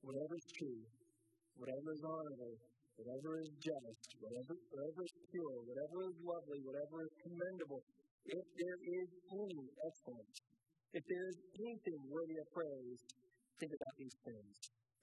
whatever 0.00 0.32
is 0.32 0.48
true, 0.56 0.80
whatever 1.60 1.88
is 1.92 2.02
honorable, 2.08 2.56
whatever 2.96 3.30
is 3.36 3.52
just, 3.60 4.08
whatever, 4.16 4.54
whatever 4.72 5.00
is 5.04 5.14
pure, 5.28 5.56
whatever 5.60 5.98
is 6.08 6.16
lovely, 6.24 6.60
whatever 6.64 6.96
is 7.04 7.12
commendable, 7.20 7.84
if 8.26 8.44
there 8.58 8.78
is 8.80 9.08
any 9.32 9.62
excellence, 9.86 10.36
if 10.92 11.04
there 11.06 11.26
is 11.30 11.38
anything 11.56 11.98
worthy 12.10 12.36
of 12.36 12.46
praise, 12.52 13.00
think 13.58 13.72
about 13.72 13.94
these 13.96 14.16
things. 14.26 14.54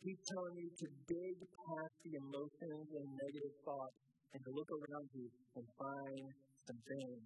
He's 0.03 0.21
telling 0.29 0.55
you 0.61 0.69
to 0.69 0.87
dig 1.09 1.35
past 1.41 1.95
the 2.05 2.13
emotions 2.21 2.87
and 2.93 3.07
negative 3.17 3.55
thoughts 3.65 3.97
and 4.33 4.39
to 4.45 4.49
look 4.53 4.69
around 4.69 5.07
you 5.17 5.27
and 5.57 5.65
find 5.79 6.27
some 6.69 6.79
things 6.85 7.23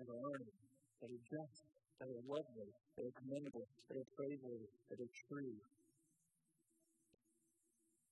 that 0.00 0.06
are 0.08 0.20
honored, 0.20 0.56
that 1.00 1.10
are 1.12 1.24
just, 1.28 1.58
that 2.00 2.08
are 2.08 2.24
lovely, 2.24 2.70
that 2.96 3.04
are 3.04 3.16
commendable, 3.20 3.66
that 3.86 3.96
are 4.00 4.10
praiseworthy, 4.16 4.70
that 4.90 4.98
are 4.98 5.12
true. 5.28 5.54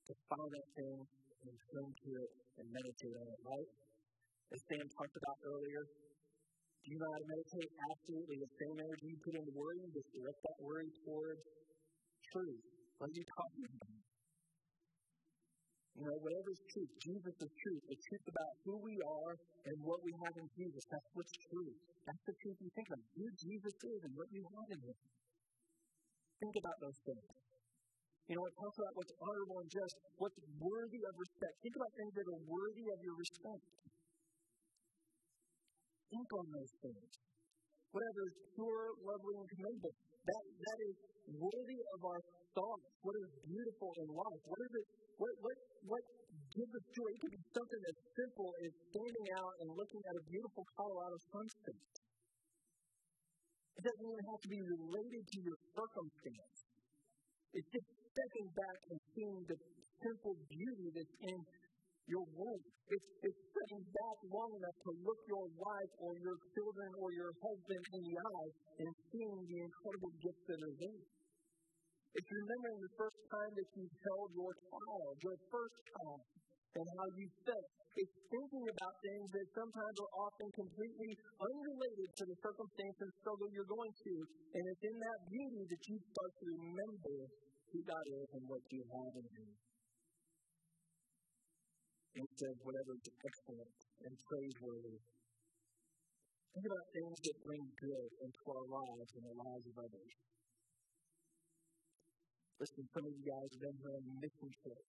To 0.09 0.13
find 0.29 0.51
that 0.53 0.69
thing 0.77 0.99
and 1.45 1.55
turn 1.73 1.89
to 1.89 2.09
it 2.23 2.31
and 2.61 2.65
meditate 2.69 3.17
on 3.19 3.27
it, 3.29 3.41
right? 3.45 3.71
As 4.53 4.61
Sam 4.69 4.87
talked 4.89 5.17
about 5.17 5.39
earlier, 5.45 5.85
you 6.89 6.97
know 6.97 7.11
how 7.13 7.21
to 7.21 7.29
meditate? 7.29 7.71
Absolutely. 7.93 8.37
The 8.41 8.53
same 8.57 8.77
energy 8.81 9.07
you 9.13 9.19
put 9.21 9.35
into 9.37 9.53
worrying, 9.53 9.89
just 9.93 10.09
direct 10.17 10.41
that 10.41 10.57
worry 10.65 10.89
towards 11.05 11.43
truth. 12.33 12.63
What 12.97 13.13
are 13.13 13.17
you? 13.17 13.25
You 15.99 16.07
know, 16.07 16.17
whatever 16.23 16.49
is 16.55 16.63
truth, 16.71 16.93
Jesus 17.03 17.35
is 17.43 17.53
truth. 17.59 17.83
The 17.91 17.99
truth 17.99 18.27
about 18.31 18.53
who 18.63 18.75
we 18.87 18.95
are 19.03 19.35
and 19.67 19.77
what 19.83 19.99
we 20.07 20.15
have 20.23 20.35
in 20.39 20.47
Jesus. 20.55 20.83
That's 20.89 21.11
what's 21.13 21.35
true. 21.51 21.75
That's 22.07 22.25
the 22.25 22.37
truth 22.39 22.59
you 22.63 22.71
think 22.73 22.89
of. 22.95 22.99
Who 23.19 23.27
Jesus 23.35 23.75
is 23.75 24.01
and 24.07 24.13
what 24.15 24.31
you 24.31 24.43
have 24.47 24.69
in 24.79 24.81
Him. 24.87 24.99
Think 26.39 26.55
about 26.63 26.79
those 26.79 26.99
things. 27.03 27.27
You 28.31 28.35
know, 28.39 28.45
it 28.47 28.55
talks 28.63 28.79
about 28.79 28.95
what's 28.95 29.15
honorable 29.19 29.59
and 29.59 29.71
just, 29.73 29.97
what's 30.23 30.39
worthy 30.63 31.03
of 31.03 31.15
respect. 31.19 31.55
Think 31.67 31.75
about 31.81 31.93
things 31.99 32.13
that 32.15 32.27
are 32.31 32.43
worthy 32.47 32.87
of 32.95 32.99
your 33.03 33.17
respect. 33.19 33.65
Think 36.09 36.31
on 36.33 36.47
those 36.49 36.73
things. 36.81 37.11
Whatever 37.93 38.21
is 38.29 38.37
pure, 38.57 38.85
lovely, 39.05 39.35
and 39.41 39.49
commendable. 39.49 39.95
That, 40.25 40.45
that 40.45 40.79
is 40.89 40.97
worthy 41.37 41.81
of 41.97 42.01
our 42.05 42.21
thoughts. 42.57 42.87
What 43.05 43.17
is 43.17 43.29
beautiful 43.45 43.91
in 44.01 44.09
life? 44.13 44.41
What 44.49 44.61
is 44.65 44.73
it? 44.73 44.87
What, 45.21 45.33
what, 45.41 45.57
what 45.89 46.03
gives 46.53 46.73
us 46.73 46.87
joy? 46.97 47.09
It 47.13 47.21
could 47.21 47.35
be 47.37 47.45
something 47.53 47.83
as 47.93 47.97
simple 48.17 48.49
as 48.65 48.71
standing 48.89 49.27
out 49.37 49.53
and 49.61 49.69
looking 49.77 50.03
at 50.05 50.15
a 50.17 50.23
beautiful 50.29 50.65
Colorado 50.77 51.17
sunset. 51.29 51.81
It 53.79 53.83
doesn't 53.85 54.07
even 54.09 54.25
have 54.33 54.41
to 54.43 54.51
be 54.51 54.61
related 54.65 55.23
to 55.29 55.39
your 55.45 55.59
circumstance. 55.77 56.57
It's 57.53 57.71
just 57.73 57.89
stepping 57.89 58.49
back 58.57 58.79
and 58.91 58.99
seeing 59.15 59.39
the 59.49 59.59
simple 60.03 60.35
beauty 60.51 60.87
that's 60.95 61.17
in 61.31 61.39
your 62.09 62.25
womb. 62.35 62.63
It's, 62.89 63.09
it's 63.21 63.41
stepping 63.53 63.85
back 63.85 64.17
long 64.33 64.51
enough 64.57 64.79
to 64.89 64.91
look 65.05 65.21
your 65.29 65.47
wife 65.61 65.93
or 66.01 66.17
your 66.25 66.37
children 66.57 66.91
or 66.97 67.09
your 67.13 67.33
husband 67.37 67.83
in 67.85 68.01
the 68.01 68.17
eye 68.17 68.51
and 68.81 68.91
seeing 69.13 69.39
the 69.45 69.59
incredible 69.61 70.13
gifts 70.25 70.45
that 70.49 70.61
are 70.65 70.77
there. 70.81 71.05
It's 72.17 72.31
remembering 72.33 72.79
the 72.81 72.95
first 72.97 73.21
time 73.29 73.53
that 73.53 73.69
you 73.77 73.85
held 73.85 74.29
your 74.33 74.53
child, 74.73 75.13
your 75.21 75.39
first 75.53 75.79
child, 75.93 76.21
and 76.81 76.87
how 76.97 77.07
you 77.13 77.27
felt. 77.45 77.69
It's 77.99 78.17
thinking 78.31 78.67
about 78.73 78.95
things 79.05 79.29
that 79.35 79.47
sometimes 79.59 79.97
are 80.01 80.13
often 80.23 80.49
completely 80.55 81.13
unrelated 81.43 82.09
to 82.15 82.25
the 82.31 82.37
circumstance 82.41 82.97
and 83.05 83.11
struggle 83.21 83.49
you're 83.53 83.69
going 83.69 83.93
through. 84.01 84.25
And 84.55 84.63
it's 84.65 84.85
in 84.87 84.97
that 84.97 85.19
beauty 85.29 85.63
that 85.67 85.83
you 85.83 85.97
start 85.99 86.33
to 86.33 86.45
remember 86.57 87.17
who 87.69 87.79
God 87.85 88.07
is 88.07 88.29
and 88.39 88.45
what 88.49 88.63
you 88.73 88.81
have 88.87 89.13
in 89.19 89.27
Him. 89.29 89.51
Instead 92.17 92.51
of 92.51 92.59
whatever 92.65 92.93
is 92.97 93.09
excellent 93.21 93.77
and 94.05 94.15
praiseworthy. 94.25 94.99
Think 96.55 96.65
about 96.65 96.87
things 96.91 97.17
that 97.23 97.37
bring 97.45 97.65
good 97.79 98.11
into 98.25 98.43
our 98.49 98.67
lives 98.67 99.11
and 99.15 99.25
the 99.29 99.37
lives 99.37 99.67
of 99.69 99.77
others. 99.79 100.13
Listen, 102.59 102.85
some 102.91 103.05
of 103.07 103.13
you 103.15 103.23
guys 103.23 103.49
have 103.55 103.63
been 103.63 103.79
here 103.79 103.95
on 103.95 104.05
mission 104.19 104.51
trip. 104.51 104.85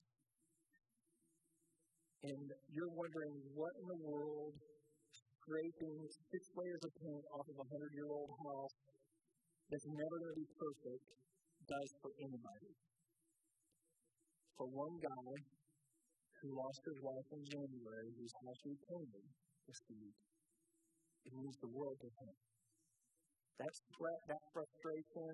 And 2.20 2.48
you're 2.74 2.96
wondering 2.98 3.36
what 3.54 3.74
in 3.78 3.86
the 3.86 4.02
world 4.10 4.58
scraping 5.14 5.98
six 6.10 6.42
layers 6.58 6.82
of 6.82 6.92
paint 6.98 7.26
off 7.38 7.46
of 7.46 7.58
a 7.62 7.68
hundred 7.70 7.94
year 7.94 8.10
old 8.10 8.34
house 8.34 8.76
that's 9.70 9.86
never 9.86 10.16
going 10.18 10.34
to 10.34 10.40
be 10.42 10.50
perfect 10.58 11.06
does 11.70 11.90
for 12.02 12.12
anybody. 12.18 12.74
For 14.58 14.66
one 14.74 14.96
guy 14.98 15.30
who 16.42 16.56
lost 16.56 16.82
his 16.88 17.00
wife 17.04 17.30
in 17.36 17.44
January, 17.44 18.10
whose 18.16 18.34
house 18.44 18.62
we 18.64 18.76
painted 18.88 19.26
this 19.68 19.82
week, 19.92 20.16
it 21.28 21.34
means 21.36 21.56
the 21.60 21.72
world 21.72 21.98
to 22.00 22.10
him. 22.10 22.36
That 23.60 23.74
that 24.32 24.44
frustration, 24.56 25.32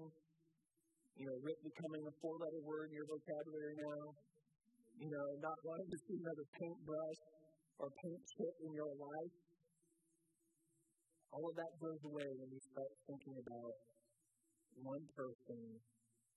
you 1.14 1.26
know, 1.30 1.38
Rick 1.46 1.60
becoming 1.62 2.04
a 2.10 2.14
four 2.18 2.36
letter 2.42 2.62
word 2.66 2.90
in 2.90 2.98
your 2.98 3.06
vocabulary 3.06 3.76
now, 3.78 4.04
you 4.98 5.10
know, 5.14 5.28
not 5.46 5.58
wanting 5.62 5.90
to 5.94 6.00
see 6.10 6.18
another 6.18 6.48
paintbrush 6.58 7.22
or 7.78 7.88
paint 8.02 8.22
chip 8.34 8.56
in 8.66 8.72
your 8.74 8.94
life. 8.98 9.36
All 11.38 11.46
of 11.46 11.56
that 11.60 11.74
goes 11.78 12.02
away 12.02 12.30
when 12.34 12.50
you 12.50 12.62
start 12.66 12.92
thinking 13.06 13.36
about 13.46 13.76
one 14.82 15.06
person 15.14 15.60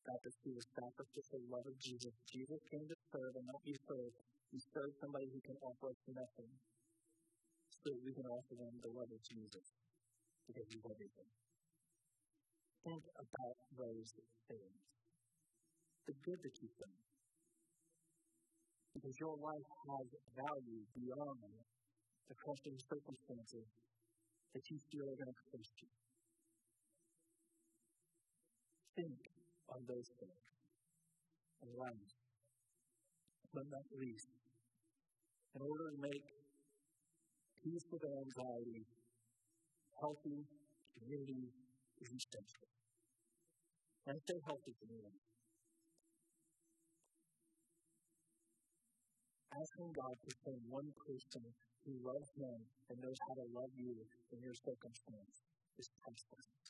got 0.09 0.21
to 0.25 0.33
see 0.41 0.53
the 0.57 0.65
sacrificial 0.73 1.41
love 1.53 1.67
of 1.69 1.77
Jesus. 1.81 2.13
Jesus 2.29 2.61
came 2.73 2.87
to 2.89 2.97
serve 3.13 3.33
and 3.37 3.47
not 3.49 3.61
be 3.61 3.77
served. 3.77 4.19
He 4.51 4.59
served 4.73 4.97
somebody 5.01 5.29
who 5.29 5.41
can 5.45 5.57
offer 5.61 5.93
us 5.93 6.01
nothing 6.09 6.53
so 7.69 7.93
that 7.93 8.03
we 8.03 8.13
can 8.17 8.27
offer 8.27 8.55
them 8.57 8.75
the 8.81 8.91
love 8.91 9.11
of 9.13 9.21
Jesus 9.23 9.67
because 10.49 10.67
he's 10.73 10.87
everything 10.89 11.29
think 12.89 13.05
about 13.21 13.59
those 13.77 14.09
things. 14.49 14.81
The 16.09 16.15
good 16.25 16.41
that 16.41 16.55
you've 16.63 16.79
done. 16.81 17.01
Because 18.97 19.15
your 19.21 19.37
life 19.37 19.69
has 19.93 20.09
value 20.33 20.83
beyond 20.97 21.39
the 22.33 22.37
crushing 22.41 22.81
circumstances 22.81 23.69
that 24.57 24.65
you 24.73 24.79
feel 24.89 25.05
are 25.13 25.19
going 25.21 25.29
to 25.29 25.41
cost 25.53 25.75
you. 25.85 25.93
Think 28.97 29.21
on 29.69 29.85
those 29.85 30.09
things. 30.17 30.45
And 31.61 31.71
last, 31.77 32.28
but 33.55 33.65
not 33.71 33.85
least, 33.99 34.29
in 35.55 35.61
order 35.63 35.91
to 35.91 36.01
make 36.01 36.25
peace 37.63 37.85
with 37.93 38.03
anxiety, 38.05 38.87
healthy 40.01 40.47
community 40.97 41.53
is 42.01 42.09
essential 42.09 42.69
and 44.07 44.21
stay 44.23 44.41
healthy 44.47 44.75
me. 44.89 44.99
Asking 49.53 49.93
God 49.93 50.17
to 50.25 50.31
send 50.45 50.61
one 50.71 50.91
person 51.05 51.45
who 51.85 51.93
loves 52.01 52.31
Him 52.37 52.65
and 52.89 53.01
knows 53.03 53.19
how 53.29 53.35
to 53.35 53.45
love 53.53 53.71
you 53.77 54.07
in 54.33 54.41
your 54.43 54.55
circumstance 54.55 55.43
is 55.79 55.91
priceless. 56.01 56.68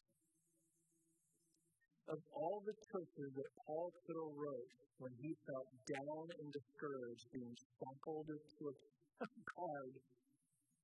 Of 2.09 2.19
all 2.33 2.59
the 2.65 2.77
churches 2.89 3.29
that 3.37 3.51
Paul 3.65 3.93
could 4.05 4.17
have 4.17 4.33
wrote 4.33 4.73
when 4.99 5.13
he 5.21 5.31
felt 5.45 5.69
down 5.87 6.25
and 6.41 6.49
discouraged, 6.51 7.25
being 7.31 7.55
shackled 7.55 8.29
to 8.33 8.63
a 8.65 8.75
guard, 9.53 9.95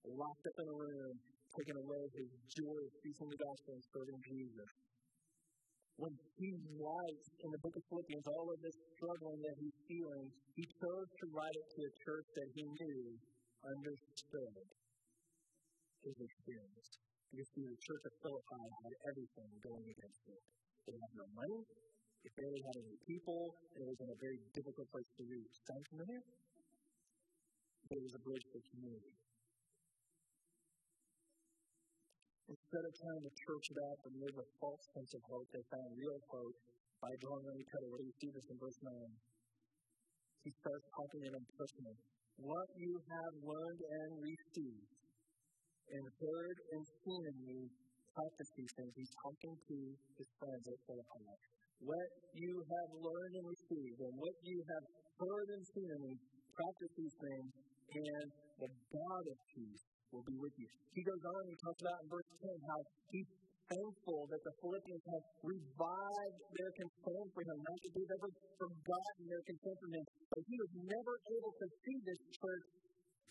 locked 0.04 0.44
up 0.44 0.56
in 0.60 0.66
a 0.68 0.76
room, 0.76 1.14
taking 1.56 1.78
away 1.80 2.02
his 2.12 2.30
joy 2.52 2.78
of 2.78 2.92
preaching 3.00 3.28
the 3.32 3.40
gospel 3.40 3.72
and 3.74 3.84
serving 3.90 4.20
Jesus. 4.28 4.70
When 5.96 6.14
he 6.36 6.50
writes 6.74 7.26
in 7.40 7.48
the 7.54 7.60
book 7.62 7.74
of 7.78 7.84
Philippians 7.86 8.26
all 8.26 8.50
of 8.50 8.58
this 8.60 8.76
struggling 8.98 9.40
that 9.46 9.56
he's 9.62 9.78
feeling, 9.86 10.26
he 10.58 10.64
chose 10.66 11.08
to 11.22 11.24
write 11.30 11.54
it 11.54 11.66
to 11.70 11.80
a 11.86 11.92
church 12.02 12.28
that 12.34 12.48
he 12.58 12.64
knew 12.66 13.02
understood 13.62 14.66
his 16.02 16.16
experience. 16.18 16.88
You 17.30 17.44
see, 17.54 17.64
the 17.64 17.80
church 17.80 18.04
of 18.10 18.14
Philippi 18.22 18.64
had 18.84 18.94
everything 19.10 19.50
going 19.62 19.86
against 19.86 20.24
it. 20.28 20.42
They 20.84 20.96
had 21.00 21.12
no 21.16 21.26
money, 21.32 21.60
they 22.24 22.32
barely 22.36 22.62
had 22.64 22.76
any 22.76 22.96
people, 23.08 23.40
it 23.72 23.84
was 23.84 23.98
in 24.04 24.08
a 24.12 24.18
very 24.20 24.38
difficult 24.52 24.88
place 24.92 25.10
to 25.16 25.22
reach. 25.24 25.54
Sound 25.64 25.84
familiar? 25.88 26.22
It 27.88 28.00
was 28.00 28.14
a 28.16 28.22
bridge 28.24 28.46
for 28.52 28.60
community. 28.72 29.12
Instead 32.44 32.84
of 32.84 32.92
trying 33.00 33.24
to 33.24 33.32
church 33.48 33.66
it 33.72 33.78
up 33.80 33.98
and 34.04 34.14
live 34.20 34.36
a 34.36 34.46
false 34.60 34.84
sense 34.92 35.12
of 35.16 35.22
hope, 35.28 35.48
they 35.52 35.64
found 35.72 35.88
real 35.96 36.20
hope 36.28 36.56
by 37.00 37.12
drawing 37.20 37.44
on 37.48 37.56
each 37.56 37.72
other. 37.76 37.88
What 37.88 38.00
do 38.00 38.06
you 38.08 38.16
see 38.20 38.30
this 38.32 38.46
in 38.52 38.56
verse 38.60 38.78
9? 38.84 38.92
He 40.44 40.50
starts 40.60 40.84
talking 40.92 41.20
to 41.24 41.30
them 41.32 41.44
personally. 41.56 41.96
What 42.36 42.68
you 42.76 42.92
have 43.00 43.34
learned 43.40 43.80
and 43.80 44.10
received 44.20 44.92
and 45.88 46.04
heard 46.20 46.56
and 46.72 46.82
seen 47.04 47.22
in 47.24 47.36
me, 47.48 47.60
practice 48.14 48.50
these 48.54 48.72
things. 48.78 48.92
He's 48.94 49.14
talking 49.18 49.54
to 49.58 49.76
his 50.18 50.28
friends 50.38 50.64
at 50.70 50.78
Philippi. 50.86 51.22
What 51.82 52.10
you 52.38 52.54
have 52.62 52.90
learned 52.94 53.34
and 53.42 53.46
received, 53.50 53.98
and 53.98 54.14
what 54.14 54.36
you 54.46 54.58
have 54.62 54.84
heard 55.18 55.48
and 55.52 55.62
seen 55.74 56.00
practice 56.54 56.92
these 56.94 57.16
things, 57.18 57.48
and 57.90 58.26
the 58.62 58.70
God 58.70 59.24
of 59.26 59.38
peace 59.50 59.82
will 60.14 60.22
be 60.22 60.38
with 60.38 60.54
you. 60.54 60.68
He 60.94 61.02
goes 61.02 61.24
on, 61.26 61.40
he 61.50 61.56
talks 61.58 61.80
about 61.82 61.98
in 62.06 62.08
verse 62.08 62.30
10 62.38 62.70
how 62.70 62.80
he's 63.10 63.30
thankful 63.66 64.20
that 64.30 64.42
the 64.44 64.54
Philippians 64.62 65.04
have 65.10 65.24
revived 65.42 66.40
their 66.54 66.72
concern 66.78 67.24
for 67.34 67.42
him. 67.42 67.56
Not 67.58 67.78
that 67.82 67.92
they've 67.96 68.14
ever 68.14 68.30
forgotten 68.60 69.22
their 69.26 69.44
concern 69.50 69.76
for 69.82 69.88
him, 69.90 70.04
but 70.30 70.40
he 70.46 70.54
was 70.54 70.72
never 70.84 71.14
able 71.18 71.52
to 71.58 71.66
see 71.82 71.96
this 72.06 72.20
church 72.38 72.66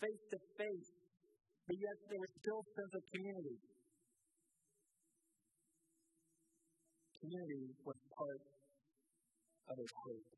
face 0.04 0.22
to 0.34 0.38
face. 0.60 0.88
But 1.64 1.76
yet 1.80 1.96
there 2.12 2.20
was 2.20 2.32
still 2.44 2.60
a 2.60 2.66
sense 2.76 2.92
of 2.92 3.02
community. 3.14 3.56
Community 7.24 7.72
was 7.88 7.96
part 8.12 8.42
of 9.72 9.76
his 9.80 9.92
hope. 9.96 10.28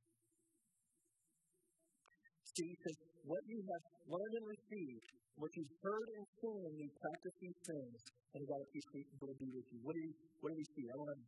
See, 2.47 2.71
says, 2.79 2.99
what 3.27 3.43
you 3.51 3.59
have 3.59 3.85
learned 4.07 4.35
and 4.39 4.47
received, 4.47 5.07
what 5.35 5.51
you've 5.51 5.77
heard 5.83 6.09
and 6.15 6.27
seen, 6.39 6.71
you 6.79 6.89
practice 6.95 7.37
these 7.43 7.59
things, 7.67 7.99
and 8.39 8.41
God 8.47 8.63
will 8.63 9.35
be 9.35 9.51
with 9.51 9.67
you. 9.75 9.83
What 9.83 9.99
do 9.99 10.03
you 10.07 10.15
what 10.39 10.55
do 10.55 10.57
we 10.63 10.67
see? 10.79 10.87
I 10.87 10.95
want 10.95 11.11
to 11.11 11.19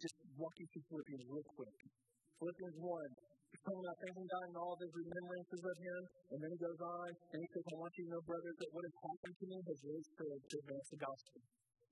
just 0.00 0.16
walk 0.40 0.54
you 0.56 0.66
through 0.72 0.86
Philippians 0.88 1.24
real 1.28 1.48
quick. 1.60 1.76
Philippians 2.40 2.76
1, 2.80 2.88
he's 3.52 3.60
talking 3.60 3.84
about 3.84 3.98
thanking 4.00 4.28
God 4.32 4.44
and 4.48 4.58
all 4.64 4.72
of 4.72 4.80
his 4.80 4.92
remembrances 4.96 5.60
of 5.60 5.76
him, 5.76 6.00
and 6.32 6.38
then 6.40 6.50
he 6.56 6.58
goes 6.64 6.80
on 6.80 7.08
and 7.20 7.38
he 7.44 7.48
says, 7.52 7.64
I 7.68 7.76
want 7.76 7.92
you 8.00 8.04
to 8.08 8.10
know, 8.16 8.22
brothers, 8.24 8.56
that 8.64 8.70
what 8.72 8.84
has 8.88 8.96
happened 8.96 9.36
to 9.36 9.44
me 9.44 9.58
has 9.60 9.78
raised 9.84 10.10
courage 10.16 10.44
to 10.48 10.56
advance 10.56 10.88
the 10.88 11.00
gospel. 11.04 11.40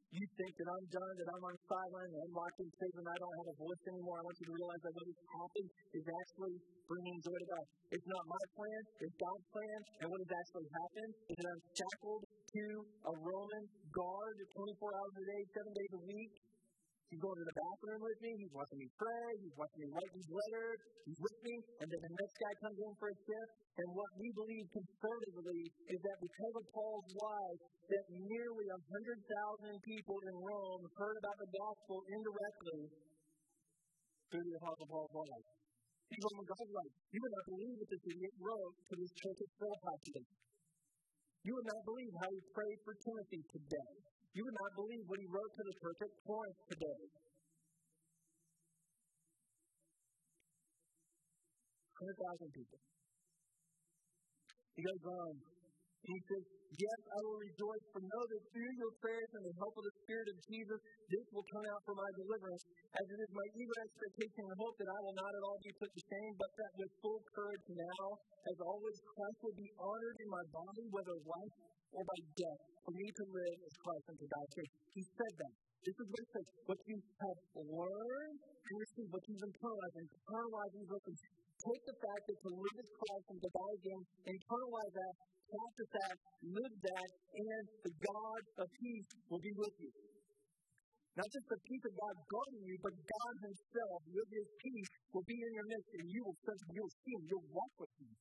You 0.09 0.25
think 0.41 0.53
that 0.57 0.69
I'm 0.73 0.87
done, 0.89 1.15
that 1.21 1.29
I'm 1.29 1.45
on 1.45 1.53
the 1.53 1.65
sideline, 1.69 2.11
that 2.17 2.23
I'm 2.25 2.33
locked 2.33 2.59
in 2.65 2.69
prison, 2.81 3.05
I 3.05 3.17
don't 3.21 3.37
have 3.45 3.49
a 3.53 3.57
voice 3.61 3.83
anymore. 3.93 4.17
I 4.17 4.25
want 4.25 4.37
you 4.41 4.47
to 4.49 4.57
realize 4.57 4.83
that 4.89 4.93
what 4.97 5.05
has 5.05 5.21
happened 5.37 5.69
is 6.01 6.05
actually 6.09 6.57
bringing 6.89 7.17
joy 7.29 7.37
to 7.37 7.49
God. 7.53 7.65
It's 7.93 8.09
not 8.09 8.23
my 8.25 8.45
plan, 8.57 8.83
it's 9.05 9.17
God's 9.21 9.47
plan. 9.53 9.79
And 10.01 10.07
what 10.09 10.21
has 10.25 10.33
actually 10.33 10.69
happened 10.73 11.13
is 11.29 11.35
that 11.37 11.47
I'm 11.53 11.63
shackled 11.77 12.23
to 12.25 12.65
a 13.05 13.13
Roman 13.21 13.65
guard 13.93 14.37
24 14.49 14.97
hours 14.97 15.15
a 15.21 15.25
day, 15.29 15.43
seven 15.53 15.73
days 15.77 15.93
a 15.93 16.03
week. 16.09 16.33
He's 17.09 17.25
going 17.25 17.41
to 17.41 17.47
the 17.49 17.57
bathroom 17.57 18.01
with 18.05 18.21
me. 18.21 18.31
He's 18.37 18.53
watching 18.53 18.81
me 18.85 18.89
pray. 19.01 19.29
He's 19.41 19.57
watching 19.57 19.81
me 19.81 19.89
write 19.97 20.13
these 20.13 20.29
letters. 20.29 20.79
He's 21.09 21.21
with 21.25 21.39
me. 21.41 21.55
And 21.81 21.87
then 21.89 22.01
the 22.05 22.13
next 22.13 22.37
guy 22.37 22.53
comes 22.61 22.79
in 22.85 22.93
for 23.01 23.09
a 23.09 23.17
shift. 23.17 23.53
And 23.81 23.89
what 23.97 24.11
we 24.21 24.29
believe 24.37 24.67
conservatively 24.69 25.63
is 25.89 26.01
that 26.05 26.19
because 26.21 26.55
of 26.61 26.65
Paul's 26.69 27.09
life, 27.17 27.61
that 27.89 28.05
nearly 28.13 28.67
100,000 28.69 29.89
people 29.89 30.19
in 30.29 30.35
Rome 30.37 30.85
heard 31.01 31.17
about 31.17 31.37
the 31.41 31.49
gospel 31.49 31.97
indirectly 32.13 32.83
through 34.29 34.45
the 34.45 34.57
Apostle 34.61 34.89
Paul's 34.93 35.15
life. 35.17 35.49
People 36.13 36.33
in 36.37 36.45
God's 36.45 36.73
you 37.09 37.21
would 37.25 37.35
not 37.37 37.47
believe 37.49 37.77
what 37.81 37.89
this 37.89 38.05
idiot 38.05 38.35
wrote 38.37 38.77
to 38.85 38.95
this 39.01 39.13
church 39.17 39.39
of 39.45 39.49
Philippi 39.57 39.97
today. 40.09 40.29
You 41.45 41.53
would 41.57 41.69
not 41.73 41.83
believe 41.89 42.13
how 42.21 42.29
he 42.29 42.41
prayed 42.53 42.79
for 42.85 42.93
Timothy 43.01 43.41
today. 43.49 43.93
You 44.39 44.47
would 44.47 44.55
not 44.55 44.71
believe 44.79 45.03
what 45.11 45.19
he 45.19 45.27
wrote 45.35 45.51
to 45.51 45.63
the 45.67 45.75
church 45.83 45.99
at 45.99 46.13
Corinth 46.23 46.61
today. 46.71 47.01
100,000 51.99 52.47
people. 52.55 52.79
He 54.79 54.81
goes 54.87 55.03
on. 55.11 55.33
He 56.07 56.17
says, 56.23 56.45
Yes, 56.71 57.01
I 57.11 57.19
will 57.27 57.41
rejoice, 57.43 57.85
for 57.91 57.99
know 57.99 58.25
that 58.31 58.43
through 58.55 58.75
your 58.79 58.95
prayers 59.03 59.31
and 59.35 59.43
the 59.43 59.57
help 59.59 59.75
of 59.75 59.83
the 59.83 59.95
Spirit 60.07 60.31
of 60.31 60.39
Jesus, 60.47 60.79
this 61.11 61.27
will 61.35 61.43
turn 61.51 61.67
out 61.75 61.83
for 61.83 61.99
my 61.99 62.07
deliverance, 62.23 62.63
as 62.95 63.07
it 63.11 63.19
is 63.19 63.31
my 63.35 63.47
eager 63.59 63.79
expectation 63.91 64.43
and 64.47 64.55
hope 64.63 64.79
that 64.79 64.87
I 64.87 64.99
will 65.03 65.19
not 65.19 65.33
at 65.35 65.43
all 65.51 65.59
be 65.67 65.75
put 65.83 65.91
to 65.91 66.03
shame, 66.15 66.33
but 66.39 66.53
that 66.63 66.73
with 66.79 66.95
full 67.03 67.19
courage 67.35 67.67
now, 67.75 68.05
as 68.23 68.59
always, 68.63 69.03
Christ 69.03 69.39
will 69.43 69.59
be 69.59 69.67
honored 69.83 70.17
in 70.23 70.29
my 70.31 70.45
body, 70.55 70.85
whether 70.95 71.17
life 71.27 71.55
or 71.91 72.07
by 72.07 72.19
death, 72.39 72.78
for 72.89 72.97
me 72.97 73.09
to 73.13 73.25
live 73.29 73.59
is 73.69 73.77
Christ 73.85 74.05
and 74.09 74.17
unto 74.17 74.27
God. 74.33 74.49
He 74.97 75.03
said 75.05 75.33
that. 75.45 75.53
This 75.85 75.93
is 75.93 76.09
what 76.09 76.21
he 76.25 76.29
says. 76.33 76.47
What 76.65 76.81
you 76.89 76.97
have 77.21 77.41
learned 77.69 78.41
and 78.41 78.77
received, 78.81 79.11
what 79.13 79.25
you've 79.29 79.45
internalized, 79.45 79.97
internalize 80.09 80.73
these 80.73 80.89
lessons. 80.89 81.19
Take 81.69 81.83
the 81.85 81.97
fact 82.01 82.23
that 82.33 82.39
to 82.49 82.51
live 82.57 82.77
as 82.81 82.91
Christ 82.97 83.27
and 83.29 83.41
to 83.45 83.51
die 83.53 83.75
again, 83.77 84.03
internalize 84.25 84.93
that, 84.97 85.15
practice 85.53 85.91
that, 86.01 86.17
live 86.49 86.75
that, 86.81 87.09
and 87.37 87.65
the 87.85 87.93
God 88.09 88.43
of 88.57 88.67
peace 88.73 89.09
will 89.29 89.43
be 89.45 89.53
with 89.53 89.75
you. 89.85 89.93
Not 91.13 91.29
just 91.29 91.45
the 91.45 91.61
peace 91.69 91.85
of 91.85 91.93
God 91.93 92.15
guarding 92.25 92.63
you, 92.73 92.77
but 92.81 92.95
God 92.97 93.35
Himself 93.45 94.01
with 94.17 94.29
His 94.33 94.49
peace 94.65 94.91
will 95.13 95.27
be 95.29 95.37
in 95.37 95.51
your 95.61 95.67
midst, 95.69 95.91
and 95.93 96.07
you 96.09 96.21
will 96.25 96.39
sense, 96.41 96.63
you'll 96.73 96.95
see 97.05 97.13
Him, 97.21 97.23
you'll 97.37 97.51
walk 97.53 97.73
with 97.85 97.93
Him. 98.01 98.13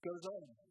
Goes 0.00 0.24
on 0.32 0.69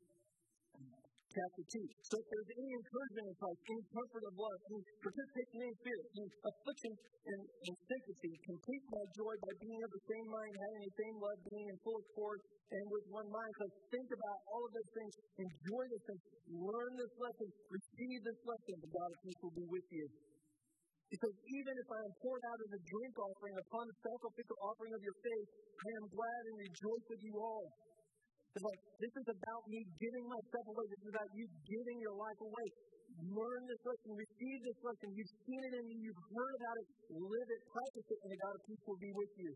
chapter 1.30 1.64
2. 1.64 1.86
So 2.10 2.14
if 2.18 2.28
there's 2.30 2.52
any 2.58 2.72
encouragement 2.74 3.26
in 3.30 3.36
Christ, 3.38 3.60
any 3.70 3.86
comfort 3.94 4.24
of 4.26 4.34
love, 4.34 4.60
any 4.70 4.82
participation 5.00 5.60
in 5.70 5.76
fear, 5.86 6.00
any 6.18 6.30
affliction 6.50 6.94
and, 7.30 7.42
and 7.46 7.76
sympathy, 7.86 8.34
complete 8.50 8.86
my 8.90 9.06
joy 9.14 9.34
by 9.46 9.54
being 9.62 9.82
of 9.86 9.92
the 9.94 10.04
same 10.10 10.28
mind, 10.30 10.54
having 10.58 10.84
the 10.90 10.96
same 10.98 11.16
love, 11.22 11.38
being 11.54 11.68
in 11.70 11.78
full 11.86 12.00
accord, 12.02 12.40
and 12.70 12.84
with 12.90 13.06
one 13.14 13.30
mind. 13.30 13.54
So 13.62 13.66
think 13.94 14.10
about 14.10 14.38
all 14.50 14.64
of 14.66 14.72
those 14.74 14.92
things, 14.94 15.14
enjoy 15.38 15.84
this 15.90 16.04
thing, 16.10 16.20
learn 16.54 16.92
this 16.98 17.14
lesson, 17.18 17.48
receive 17.70 18.20
this 18.26 18.40
lesson. 18.46 18.76
The 18.82 18.92
God 18.94 19.10
of 19.14 19.20
peace 19.22 19.40
will 19.46 19.58
be 19.58 19.68
with 19.70 19.88
you. 19.94 20.06
Because 21.10 21.34
even 21.42 21.74
if 21.74 21.90
I 21.90 22.00
am 22.06 22.14
poured 22.22 22.44
out 22.46 22.60
as 22.70 22.72
a 22.78 22.82
drink 22.86 23.14
offering 23.18 23.58
upon 23.58 23.84
the 23.90 23.98
sacrificial 23.98 24.58
offering 24.62 24.94
of 24.94 25.02
your 25.02 25.18
faith, 25.26 25.50
I 25.74 25.90
am 25.98 26.06
glad 26.14 26.42
and 26.54 26.56
rejoice 26.70 27.06
with 27.10 27.22
you 27.26 27.34
all. 27.34 27.66
Like, 28.60 28.82
this 29.00 29.14
is 29.16 29.28
about 29.32 29.64
me 29.72 29.80
giving 29.96 30.26
myself 30.28 30.66
away. 30.68 30.86
This 30.92 31.02
is 31.08 31.12
about 31.16 31.30
you 31.32 31.46
giving 31.64 31.98
your 32.04 32.16
life 32.20 32.40
away. 32.44 32.68
Learn 33.20 33.62
this 33.68 33.82
lesson, 33.84 34.10
receive 34.16 34.60
this 34.64 34.80
lesson. 34.86 35.08
You've 35.12 35.34
seen 35.44 35.62
it 35.66 35.74
in 35.80 35.86
me, 35.92 35.96
you've 36.08 36.24
heard 36.30 36.54
about 36.62 36.78
it, 36.80 36.88
live 37.20 37.50
it, 37.52 37.62
practice 37.68 38.08
it, 38.08 38.20
and 38.24 38.32
God 38.40 38.54
of 38.56 38.62
peace 38.64 38.84
will 38.86 39.02
be 39.02 39.12
with 39.12 39.34
you. 39.40 39.52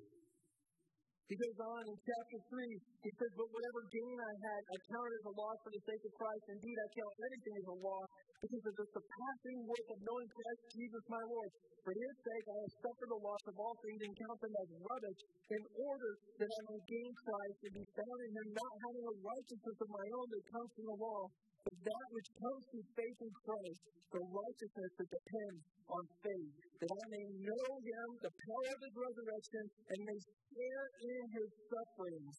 He 1.32 1.36
goes 1.40 1.60
on 1.64 1.82
in 1.88 1.96
chapter 2.04 2.40
3, 2.52 2.60
he 2.60 3.12
says, 3.16 3.32
But 3.40 3.48
whatever 3.48 3.80
gain 3.88 4.18
I 4.20 4.34
had, 4.44 4.62
I 4.68 4.78
counted 4.92 5.14
as 5.24 5.26
a 5.32 5.36
loss 5.40 5.58
for 5.64 5.72
the 5.72 5.84
sake 5.88 6.04
of 6.04 6.14
Christ. 6.20 6.44
Indeed, 6.52 6.78
I 6.78 6.88
count 7.00 7.16
anything 7.24 7.56
as 7.64 7.68
a 7.72 7.78
loss 7.80 8.10
because 8.44 8.66
of 8.68 8.76
the 8.76 8.88
surpassing 8.92 9.58
worth 9.64 9.90
of 9.96 10.00
knowing 10.04 10.28
Christ 10.28 10.64
Jesus 10.76 11.04
my 11.08 11.24
Lord. 11.24 11.52
For 11.84 11.94
his 11.96 12.16
sake, 12.20 12.46
I 12.48 12.58
have 12.60 12.76
suffered 12.84 13.12
the 13.12 13.24
loss 13.24 13.44
of 13.48 13.56
all 13.56 13.76
things 13.80 14.02
and 14.04 14.14
count 14.20 14.40
them 14.44 14.56
as 14.56 14.70
rubbish 14.84 15.22
in 15.48 15.64
order 15.80 16.12
that 16.44 16.52
I 16.52 16.62
may 16.68 16.82
gain 16.84 17.12
Christ 17.24 17.60
and 17.64 17.74
be 17.80 17.86
found 17.96 18.20
in 18.24 18.32
him, 18.36 18.48
not 18.52 18.74
having 18.84 19.06
a 19.08 19.16
righteousness 19.24 19.78
of 19.80 19.90
my 19.92 20.08
own 20.12 20.28
that 20.28 20.46
comes 20.52 20.70
from 20.76 20.86
the 20.92 21.00
law, 21.00 21.24
but 21.64 21.76
that 21.88 22.08
which 22.12 22.30
comes 22.36 22.62
through 22.68 22.88
faith 23.00 23.20
in 23.24 23.34
Christ, 23.48 23.82
the 24.12 24.24
righteousness 24.28 24.92
that 25.00 25.10
depends 25.12 25.62
on 25.88 26.04
faith, 26.24 26.54
that 26.84 26.92
I 26.92 27.06
may 27.16 27.26
know 27.48 27.68
him, 27.80 28.08
the 28.28 28.34
power 28.36 28.68
of 28.76 28.80
his 28.84 28.96
resurrection, 28.96 29.64
and 29.88 30.00
may 30.04 30.20
share 30.24 30.86
in 31.00 31.24
his 31.32 31.50
sufferings, 31.72 32.36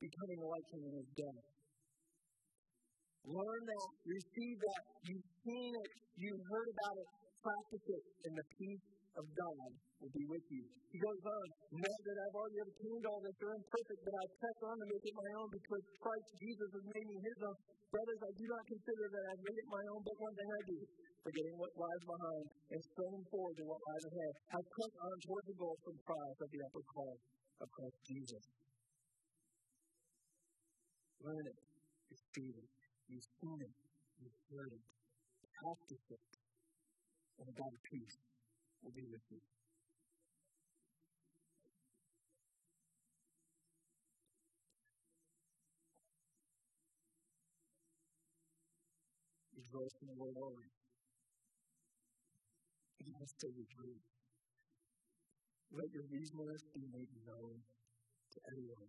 becoming 0.00 0.40
like 0.40 0.68
him 0.72 0.82
in 0.88 0.92
his 1.04 1.10
death. 1.20 1.53
Learn 3.24 3.62
that, 3.64 3.86
receive 4.04 4.56
that, 4.60 4.82
you've 5.08 5.28
seen 5.40 5.72
it, 5.72 5.90
you've 6.20 6.44
heard 6.44 6.68
about 6.76 6.96
it, 7.00 7.08
practice 7.40 7.86
it, 7.88 8.04
and 8.28 8.32
the 8.36 8.46
peace 8.52 8.84
of 9.16 9.24
God 9.32 9.68
will 9.96 10.12
be 10.12 10.26
with 10.28 10.44
you. 10.52 10.64
He 10.92 10.98
goes 11.00 11.22
on, 11.24 11.46
Know 11.74 11.96
that 12.04 12.16
I've 12.20 12.36
already 12.36 12.60
obtained 12.60 13.04
all 13.08 13.20
this, 13.24 13.34
they're 13.40 13.56
imperfect, 13.56 14.00
but 14.04 14.14
I 14.14 14.24
press 14.28 14.58
on 14.68 14.76
to 14.76 14.86
make 14.92 15.04
it 15.08 15.16
my 15.16 15.30
own 15.40 15.48
because 15.50 15.84
Christ 16.04 16.28
Jesus 16.36 16.70
has 16.70 16.86
made 16.86 17.06
me 17.08 17.16
his 17.18 17.38
own. 17.48 17.58
Brothers, 17.94 18.20
I 18.26 18.32
do 18.34 18.44
not 18.44 18.64
consider 18.68 19.04
that 19.08 19.24
I've 19.24 19.42
made 19.46 19.58
it 19.58 19.68
my 19.70 19.84
own, 19.94 20.00
but 20.04 20.16
one 20.18 20.34
thing 20.34 20.50
I 20.50 20.62
do, 20.66 20.78
forgetting 21.24 21.56
what 21.56 21.72
lies 21.78 22.04
behind 22.04 22.44
and 22.74 22.80
straining 22.84 23.24
forward 23.30 23.54
to 23.54 23.64
what 23.64 23.80
lies 23.88 24.04
ahead. 24.04 24.32
I 24.50 24.60
press 24.60 24.94
on 25.00 25.16
toward 25.24 25.44
the 25.46 25.56
goal 25.56 25.76
for 25.80 25.92
the 25.94 26.04
prize 26.04 26.38
of 26.44 26.48
the 26.50 26.60
upper 26.60 26.84
call 26.92 27.14
of 27.62 27.68
Christ 27.70 27.98
Jesus. 28.04 28.44
Learn 31.24 31.44
it, 31.48 31.58
receive 32.12 32.54
it, 32.60 32.68
it, 33.08 33.72
you've 34.20 34.40
heard 34.50 34.72
it, 34.72 34.84
practice 35.62 36.04
it, 36.10 36.20
and 37.38 37.54
God 37.54 37.74
peace 37.84 38.18
will 38.82 38.92
be 38.92 39.04
with 39.10 39.22
you. 39.30 39.40
Rejoice 49.56 49.96
in 50.02 50.08
the 50.08 50.14
Lord. 50.38 50.68
You 52.98 53.12
must 53.20 53.40
say 53.40 53.48
rejoice. 53.54 54.02
Let 55.72 55.92
your 55.92 56.04
reasonableness 56.10 56.62
be 56.74 56.80
made 56.92 57.10
known 57.26 57.60
to 58.32 58.40
everyone. 58.50 58.88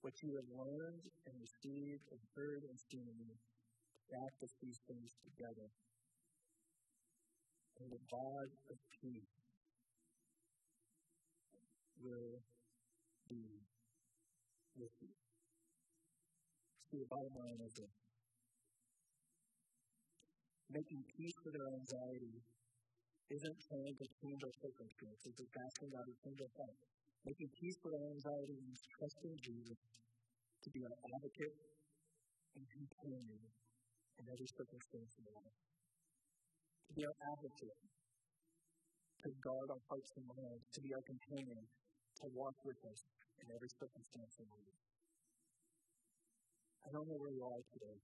What 0.00 0.14
you 0.22 0.30
have 0.38 0.50
learned 0.54 1.04
and 1.26 1.34
received 1.42 2.06
and 2.14 2.20
heard 2.34 2.62
and 2.70 2.78
seen 2.90 3.34
practice 4.08 4.54
these 4.62 4.80
things 4.88 5.10
together. 5.26 5.68
And 7.78 7.90
the 7.92 8.02
God 8.10 8.48
of 8.70 8.78
peace 9.02 9.34
will 12.02 12.40
be 13.28 13.44
with 14.78 14.94
you. 15.02 15.12
So 16.90 16.98
the 16.98 17.10
bottom 17.10 17.34
line 17.36 17.60
is 17.66 17.74
this. 17.74 17.94
Making 20.72 21.02
peace 21.16 21.38
with 21.44 21.54
our 21.58 21.70
anxiety 21.74 22.38
isn't 23.28 23.58
trying 23.68 23.96
to 23.98 24.06
change 24.20 24.40
our 24.46 24.56
circumstances. 24.62 25.32
It's 25.36 25.56
asking 25.58 25.90
God 25.92 26.06
to 26.06 26.14
change 26.24 26.40
our. 26.40 26.97
Making 27.26 27.50
peace 27.58 27.78
with 27.82 27.94
our 27.94 28.08
anxiety 28.14 28.56
means 28.62 28.82
trusting 28.98 29.34
Jesus 29.42 29.80
to 30.62 30.68
be 30.70 30.82
our 30.86 30.96
advocate 31.14 31.54
and 32.54 32.64
companion 32.70 33.40
in 34.18 34.24
every 34.30 34.48
circumstance 34.50 35.12
of 35.18 35.24
life. 35.34 35.58
To 36.88 36.92
be 36.94 37.04
our 37.04 37.18
advocate, 37.30 37.78
to 39.22 39.28
guard 39.44 39.68
our 39.70 39.82
hearts 39.90 40.10
and 40.16 40.26
minds, 40.26 40.66
to 40.74 40.80
be 40.80 40.94
our 40.94 41.04
companion, 41.04 41.62
to 42.22 42.24
walk 42.32 42.56
with 42.64 42.80
us 42.86 43.00
in 43.42 43.46
every 43.54 43.70
circumstance 43.78 44.34
of 44.40 44.46
life. 44.50 44.82
I 46.86 46.88
don't 46.90 47.06
know 47.06 47.20
where 47.20 47.34
you 47.34 47.44
are 47.44 47.62
today. 47.74 47.98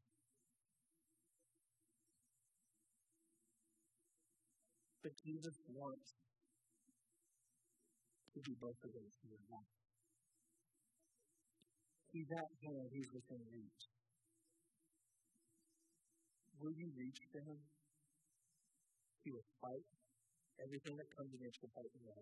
But 5.02 5.12
Jesus 5.20 5.56
wants 5.68 6.16
to 8.35 8.41
do 8.43 8.55
both 8.61 8.76
of 8.85 8.93
those 8.93 9.16
in 9.24 9.30
your 9.30 9.41
life. 9.51 9.72
He's 12.12 12.30
at 12.32 12.49
hand, 12.62 12.89
he's 12.93 13.12
within 13.12 13.45
reach. 13.53 13.89
Will 16.59 16.72
you 16.72 16.91
reach 16.97 17.20
to 17.32 17.39
him? 17.39 17.59
He 19.24 19.30
will 19.32 19.45
fight 19.61 19.85
everything 20.62 20.97
that 20.99 21.11
comes 21.16 21.35
against 21.35 21.61
the 21.62 21.68
fight 21.68 21.91
in 21.95 22.03
your 22.05 22.14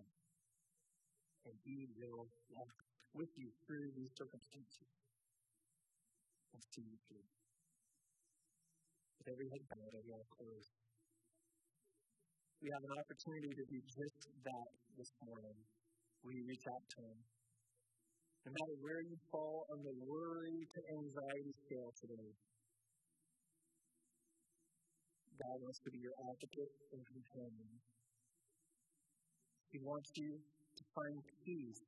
and 1.45 1.55
He 1.65 1.87
will 1.97 2.27
walk 2.51 2.75
with 3.15 3.31
you 3.37 3.51
through 3.67 3.93
these 3.95 4.11
circumstances 4.17 4.89
and 6.55 6.63
see 6.73 6.83
you 6.83 6.99
through. 7.09 7.27
With 9.19 9.29
every 9.33 9.49
head 9.49 9.65
bowed, 9.71 9.95
every 9.97 10.13
eye 10.13 10.29
closed. 10.37 10.73
We 12.63 12.71
have 12.71 12.85
an 12.85 12.97
opportunity 12.99 13.53
to 13.53 13.65
do 13.69 13.81
just 13.85 14.29
that 14.45 14.69
this 14.97 15.13
morning. 15.27 15.57
We 16.23 16.39
reach 16.47 16.67
out 16.71 16.85
to 16.87 16.99
Him. 17.03 17.19
No 18.47 18.51
matter 18.51 18.77
where 18.83 19.03
you 19.03 19.17
fall 19.31 19.67
on 19.71 19.79
the 19.83 19.95
worry 20.07 20.67
to 20.67 20.79
anxiety 20.99 21.55
scale 21.67 21.91
today, 21.99 22.31
God 25.39 25.57
wants 25.63 25.81
to 25.83 25.91
be 25.91 25.99
your 25.99 26.15
advocate 26.31 26.73
and 26.95 27.03
companion. 27.07 27.71
He 29.75 29.79
wants 29.83 30.11
you 30.15 30.39
to 30.39 30.83
find 30.95 31.19
peace 31.43 31.83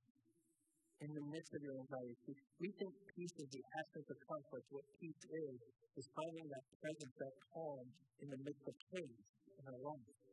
in 1.02 1.10
the 1.14 1.24
midst 1.30 1.52
of 1.54 1.60
your 1.62 1.76
anxiety. 1.78 2.34
We 2.58 2.70
think 2.74 2.92
peace 3.14 3.34
is 3.38 3.48
the 3.50 3.64
absence 3.78 4.08
of 4.10 4.18
conflict. 4.24 4.66
What 4.70 4.86
peace 4.98 5.22
is, 5.26 5.58
is 6.00 6.06
finding 6.16 6.46
that 6.50 6.64
presence, 6.82 7.14
that 7.18 7.34
calm 7.54 7.86
in 8.24 8.28
the 8.30 8.40
midst 8.42 8.64
of 8.66 8.74
chaos 8.90 9.26
in 9.58 9.62
our 9.68 9.80
life. 9.84 10.23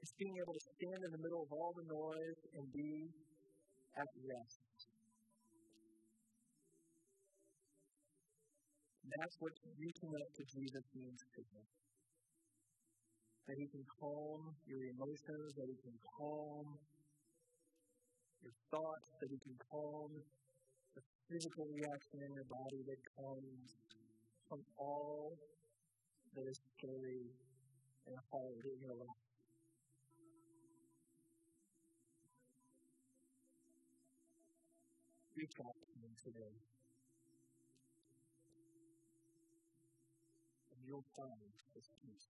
It's 0.00 0.16
being 0.16 0.36
able 0.40 0.54
to 0.56 0.64
stand 0.76 1.00
in 1.04 1.12
the 1.12 1.20
middle 1.20 1.44
of 1.44 1.52
all 1.52 1.76
the 1.76 1.84
noise 1.84 2.40
and 2.56 2.64
be 2.72 3.12
at 3.96 4.08
rest. 4.24 4.60
That's 9.18 9.36
what 9.40 9.52
reaching 9.76 10.08
out 10.16 10.30
to 10.38 10.44
Jesus 10.46 10.86
means 10.94 11.20
to 11.36 11.40
you. 11.42 11.62
That 13.48 13.58
He 13.58 13.66
can 13.66 13.84
calm 14.00 14.54
your 14.64 14.80
emotions, 14.88 15.52
that 15.58 15.68
He 15.68 15.76
can 15.82 15.96
calm 16.16 16.64
your 18.40 18.54
thoughts, 18.70 19.08
that 19.20 19.28
He 19.28 19.38
can 19.42 19.56
calm 19.68 20.14
the 20.94 21.02
physical 21.28 21.66
reaction 21.74 22.24
in 22.24 22.30
your 22.32 22.48
body 22.48 22.80
that 22.88 23.00
comes 23.18 23.76
from 24.48 24.62
all 24.78 25.36
that 26.34 26.46
is 26.46 26.60
scary 26.78 27.26
and 28.06 28.16
hard 28.30 28.64
in 28.64 28.78
your 28.80 28.94
life. 28.94 29.29
Reach 35.40 35.56
out 35.64 35.72
to 35.72 35.96
Him 36.04 36.12
today. 36.22 36.52
And 40.68 40.84
you'll 40.84 41.08
find 41.16 41.48
this 41.74 41.88
peace. 42.04 42.28